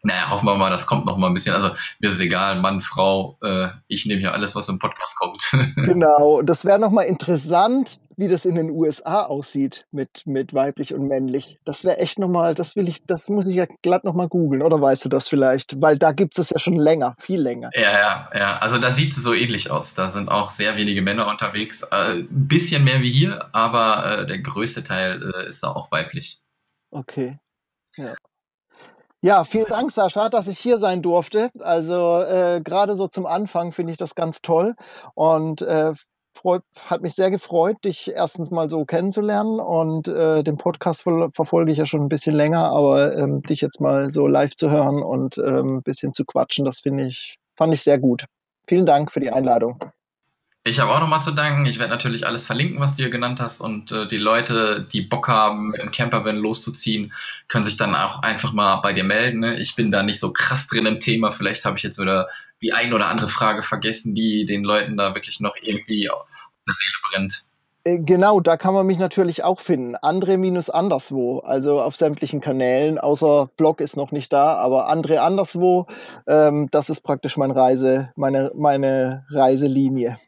naja, 0.02 0.30
hoffen 0.30 0.46
wir 0.46 0.56
mal, 0.56 0.70
das 0.70 0.86
kommt 0.86 1.04
noch 1.04 1.18
mal 1.18 1.26
ein 1.26 1.34
bisschen. 1.34 1.54
Also 1.54 1.68
mir 1.98 2.08
ist 2.08 2.14
es 2.14 2.20
egal, 2.20 2.58
Mann, 2.60 2.80
Frau, 2.80 3.36
äh, 3.42 3.68
ich 3.88 4.06
nehme 4.06 4.20
hier 4.20 4.32
alles, 4.32 4.56
was 4.56 4.70
im 4.70 4.78
Podcast 4.78 5.16
kommt. 5.16 5.50
genau, 5.76 6.40
das 6.40 6.64
wäre 6.64 6.78
noch 6.78 6.90
mal 6.90 7.02
interessant, 7.02 7.98
wie 8.20 8.28
das 8.28 8.44
in 8.44 8.54
den 8.54 8.70
USA 8.70 9.24
aussieht 9.24 9.86
mit, 9.90 10.26
mit 10.26 10.52
weiblich 10.52 10.92
und 10.92 11.08
männlich. 11.08 11.58
Das 11.64 11.84
wäre 11.84 11.96
echt 11.96 12.18
noch 12.18 12.28
mal, 12.28 12.54
das 12.54 12.76
will 12.76 12.86
ich, 12.86 13.02
das 13.06 13.30
muss 13.30 13.46
ich 13.46 13.56
ja 13.56 13.64
glatt 13.80 14.04
noch 14.04 14.12
mal 14.12 14.28
googeln. 14.28 14.62
Oder 14.62 14.78
weißt 14.78 15.06
du 15.06 15.08
das 15.08 15.26
vielleicht? 15.26 15.80
Weil 15.80 15.96
da 15.96 16.12
gibt 16.12 16.38
es 16.38 16.50
ja 16.50 16.58
schon 16.58 16.76
länger, 16.76 17.16
viel 17.18 17.40
länger. 17.40 17.70
Ja, 17.72 17.92
ja, 17.92 18.30
ja. 18.34 18.58
Also 18.58 18.76
da 18.76 18.90
sieht 18.90 19.12
es 19.12 19.22
so 19.22 19.32
ähnlich 19.32 19.70
aus. 19.70 19.94
Da 19.94 20.08
sind 20.08 20.28
auch 20.28 20.50
sehr 20.50 20.76
wenige 20.76 21.00
Männer 21.00 21.28
unterwegs. 21.28 21.82
Äh, 21.90 22.20
ein 22.20 22.28
bisschen 22.30 22.84
mehr 22.84 23.00
wie 23.00 23.10
hier, 23.10 23.48
aber 23.52 24.20
äh, 24.20 24.26
der 24.26 24.38
größte 24.40 24.84
Teil 24.84 25.32
äh, 25.34 25.46
ist 25.46 25.62
da 25.62 25.68
auch 25.68 25.90
weiblich. 25.90 26.42
Okay. 26.90 27.38
Ja. 27.96 28.14
Ja, 29.22 29.44
vielen 29.44 29.66
Dank, 29.66 29.92
Sascha, 29.92 30.28
dass 30.28 30.46
ich 30.46 30.58
hier 30.58 30.78
sein 30.78 31.00
durfte. 31.00 31.50
Also 31.60 32.20
äh, 32.20 32.60
gerade 32.62 32.96
so 32.96 33.08
zum 33.08 33.24
Anfang 33.24 33.72
finde 33.72 33.92
ich 33.92 33.98
das 33.98 34.14
ganz 34.14 34.42
toll 34.42 34.76
und 35.14 35.62
äh, 35.62 35.94
freut, 36.40 36.62
hat 36.86 37.02
mich 37.02 37.14
sehr 37.14 37.30
gefreut, 37.30 37.76
dich 37.84 38.10
erstens 38.14 38.50
mal 38.50 38.70
so 38.70 38.84
kennenzulernen 38.84 39.60
und 39.60 40.08
äh, 40.08 40.42
den 40.42 40.56
Podcast 40.56 41.02
verfolge 41.02 41.72
ich 41.72 41.78
ja 41.78 41.86
schon 41.86 42.02
ein 42.02 42.08
bisschen 42.08 42.34
länger, 42.34 42.70
aber 42.70 43.16
ähm, 43.16 43.42
dich 43.42 43.60
jetzt 43.60 43.80
mal 43.80 44.10
so 44.10 44.26
live 44.26 44.54
zu 44.54 44.70
hören 44.70 45.02
und 45.02 45.38
ähm, 45.38 45.78
ein 45.78 45.82
bisschen 45.82 46.14
zu 46.14 46.24
quatschen, 46.24 46.64
das 46.64 46.80
finde 46.80 47.06
ich, 47.06 47.36
fand 47.56 47.74
ich 47.74 47.82
sehr 47.82 47.98
gut. 47.98 48.24
Vielen 48.66 48.86
Dank 48.86 49.12
für 49.12 49.20
die 49.20 49.30
Einladung. 49.30 49.78
Ich 50.62 50.78
habe 50.78 50.92
auch 50.92 51.00
nochmal 51.00 51.22
zu 51.22 51.30
danken. 51.30 51.64
Ich 51.64 51.78
werde 51.78 51.90
natürlich 51.90 52.26
alles 52.26 52.44
verlinken, 52.44 52.80
was 52.80 52.94
du 52.94 53.02
hier 53.02 53.10
genannt 53.10 53.40
hast. 53.40 53.62
Und 53.62 53.92
äh, 53.92 54.06
die 54.06 54.18
Leute, 54.18 54.86
die 54.92 55.00
Bock 55.00 55.26
haben, 55.26 55.74
im 55.74 55.90
Campervan 55.90 56.36
loszuziehen, 56.36 57.14
können 57.48 57.64
sich 57.64 57.78
dann 57.78 57.94
auch 57.94 58.22
einfach 58.22 58.52
mal 58.52 58.76
bei 58.76 58.92
dir 58.92 59.04
melden. 59.04 59.40
Ne? 59.40 59.58
Ich 59.58 59.74
bin 59.74 59.90
da 59.90 60.02
nicht 60.02 60.20
so 60.20 60.34
krass 60.34 60.66
drin 60.66 60.84
im 60.84 61.00
Thema. 61.00 61.30
Vielleicht 61.30 61.64
habe 61.64 61.78
ich 61.78 61.82
jetzt 61.82 61.98
wieder 61.98 62.26
die 62.60 62.74
ein 62.74 62.92
oder 62.92 63.08
andere 63.08 63.28
Frage 63.28 63.62
vergessen, 63.62 64.14
die 64.14 64.44
den 64.44 64.62
Leuten 64.62 64.98
da 64.98 65.14
wirklich 65.14 65.40
noch 65.40 65.56
irgendwie 65.62 66.10
auf 66.10 66.26
der 66.68 66.74
Seele 66.74 66.92
brennt. 67.10 67.44
Äh, 67.84 68.00
genau, 68.00 68.40
da 68.40 68.58
kann 68.58 68.74
man 68.74 68.86
mich 68.86 68.98
natürlich 68.98 69.42
auch 69.42 69.60
finden. 69.60 69.96
Andre 69.96 70.36
minus 70.36 70.68
anderswo, 70.68 71.38
also 71.38 71.80
auf 71.80 71.96
sämtlichen 71.96 72.42
Kanälen, 72.42 72.98
außer 72.98 73.48
Blog 73.56 73.80
ist 73.80 73.96
noch 73.96 74.12
nicht 74.12 74.30
da, 74.30 74.56
aber 74.56 74.88
Andre 74.88 75.22
anderswo, 75.22 75.86
ähm, 76.26 76.68
das 76.70 76.90
ist 76.90 77.00
praktisch 77.00 77.38
mein 77.38 77.50
Reise, 77.50 78.10
meine, 78.16 78.52
meine 78.54 79.24
Reiselinie. 79.30 80.18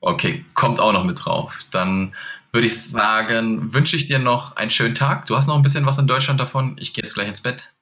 Okay, 0.00 0.44
kommt 0.54 0.80
auch 0.80 0.92
noch 0.92 1.04
mit 1.04 1.24
drauf. 1.24 1.64
Dann 1.70 2.14
würde 2.52 2.66
ich 2.66 2.82
sagen, 2.82 3.72
wünsche 3.72 3.96
ich 3.96 4.06
dir 4.06 4.18
noch 4.18 4.56
einen 4.56 4.70
schönen 4.70 4.94
Tag. 4.94 5.26
Du 5.26 5.36
hast 5.36 5.46
noch 5.46 5.56
ein 5.56 5.62
bisschen 5.62 5.86
was 5.86 5.98
in 5.98 6.06
Deutschland 6.06 6.40
davon. 6.40 6.76
Ich 6.80 6.94
gehe 6.94 7.04
jetzt 7.04 7.14
gleich 7.14 7.28
ins 7.28 7.42
Bett. 7.42 7.72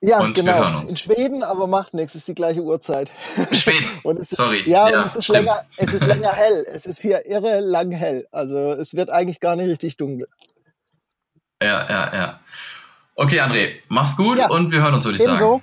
Ja, 0.00 0.20
und 0.20 0.34
genau. 0.34 0.52
wir 0.52 0.58
hören 0.58 0.74
uns. 0.76 0.92
In 0.92 0.98
Schweden, 0.98 1.42
aber 1.42 1.66
macht 1.66 1.94
nichts, 1.94 2.14
ist 2.14 2.28
die 2.28 2.34
gleiche 2.34 2.62
Uhrzeit. 2.62 3.10
Schweden. 3.52 3.86
ist, 4.20 4.36
Sorry. 4.36 4.62
Ja, 4.68 4.90
ja 4.90 5.04
es, 5.04 5.16
ist 5.16 5.28
länger, 5.28 5.64
es 5.76 5.92
ist 5.92 6.04
länger 6.04 6.32
hell. 6.32 6.66
Es 6.68 6.84
ist 6.84 7.00
hier 7.00 7.24
irre 7.26 7.60
lang 7.60 7.90
hell. 7.90 8.26
Also 8.30 8.72
es 8.72 8.94
wird 8.94 9.10
eigentlich 9.10 9.40
gar 9.40 9.56
nicht 9.56 9.68
richtig 9.68 9.96
dunkel. 9.96 10.28
Ja, 11.62 11.88
ja, 11.88 12.14
ja. 12.14 12.40
Okay, 13.14 13.40
André, 13.40 13.76
mach's 13.88 14.16
gut 14.16 14.38
ja. 14.38 14.50
und 14.50 14.72
wir 14.72 14.82
hören 14.82 14.94
uns, 14.94 15.04
würde 15.04 15.16
ich 15.16 15.24
Ebenso. 15.24 15.62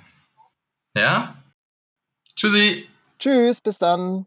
Ja? 0.96 1.36
Tschüssi. 2.34 2.88
Tschüss, 3.18 3.60
bis 3.60 3.78
dann. 3.78 4.26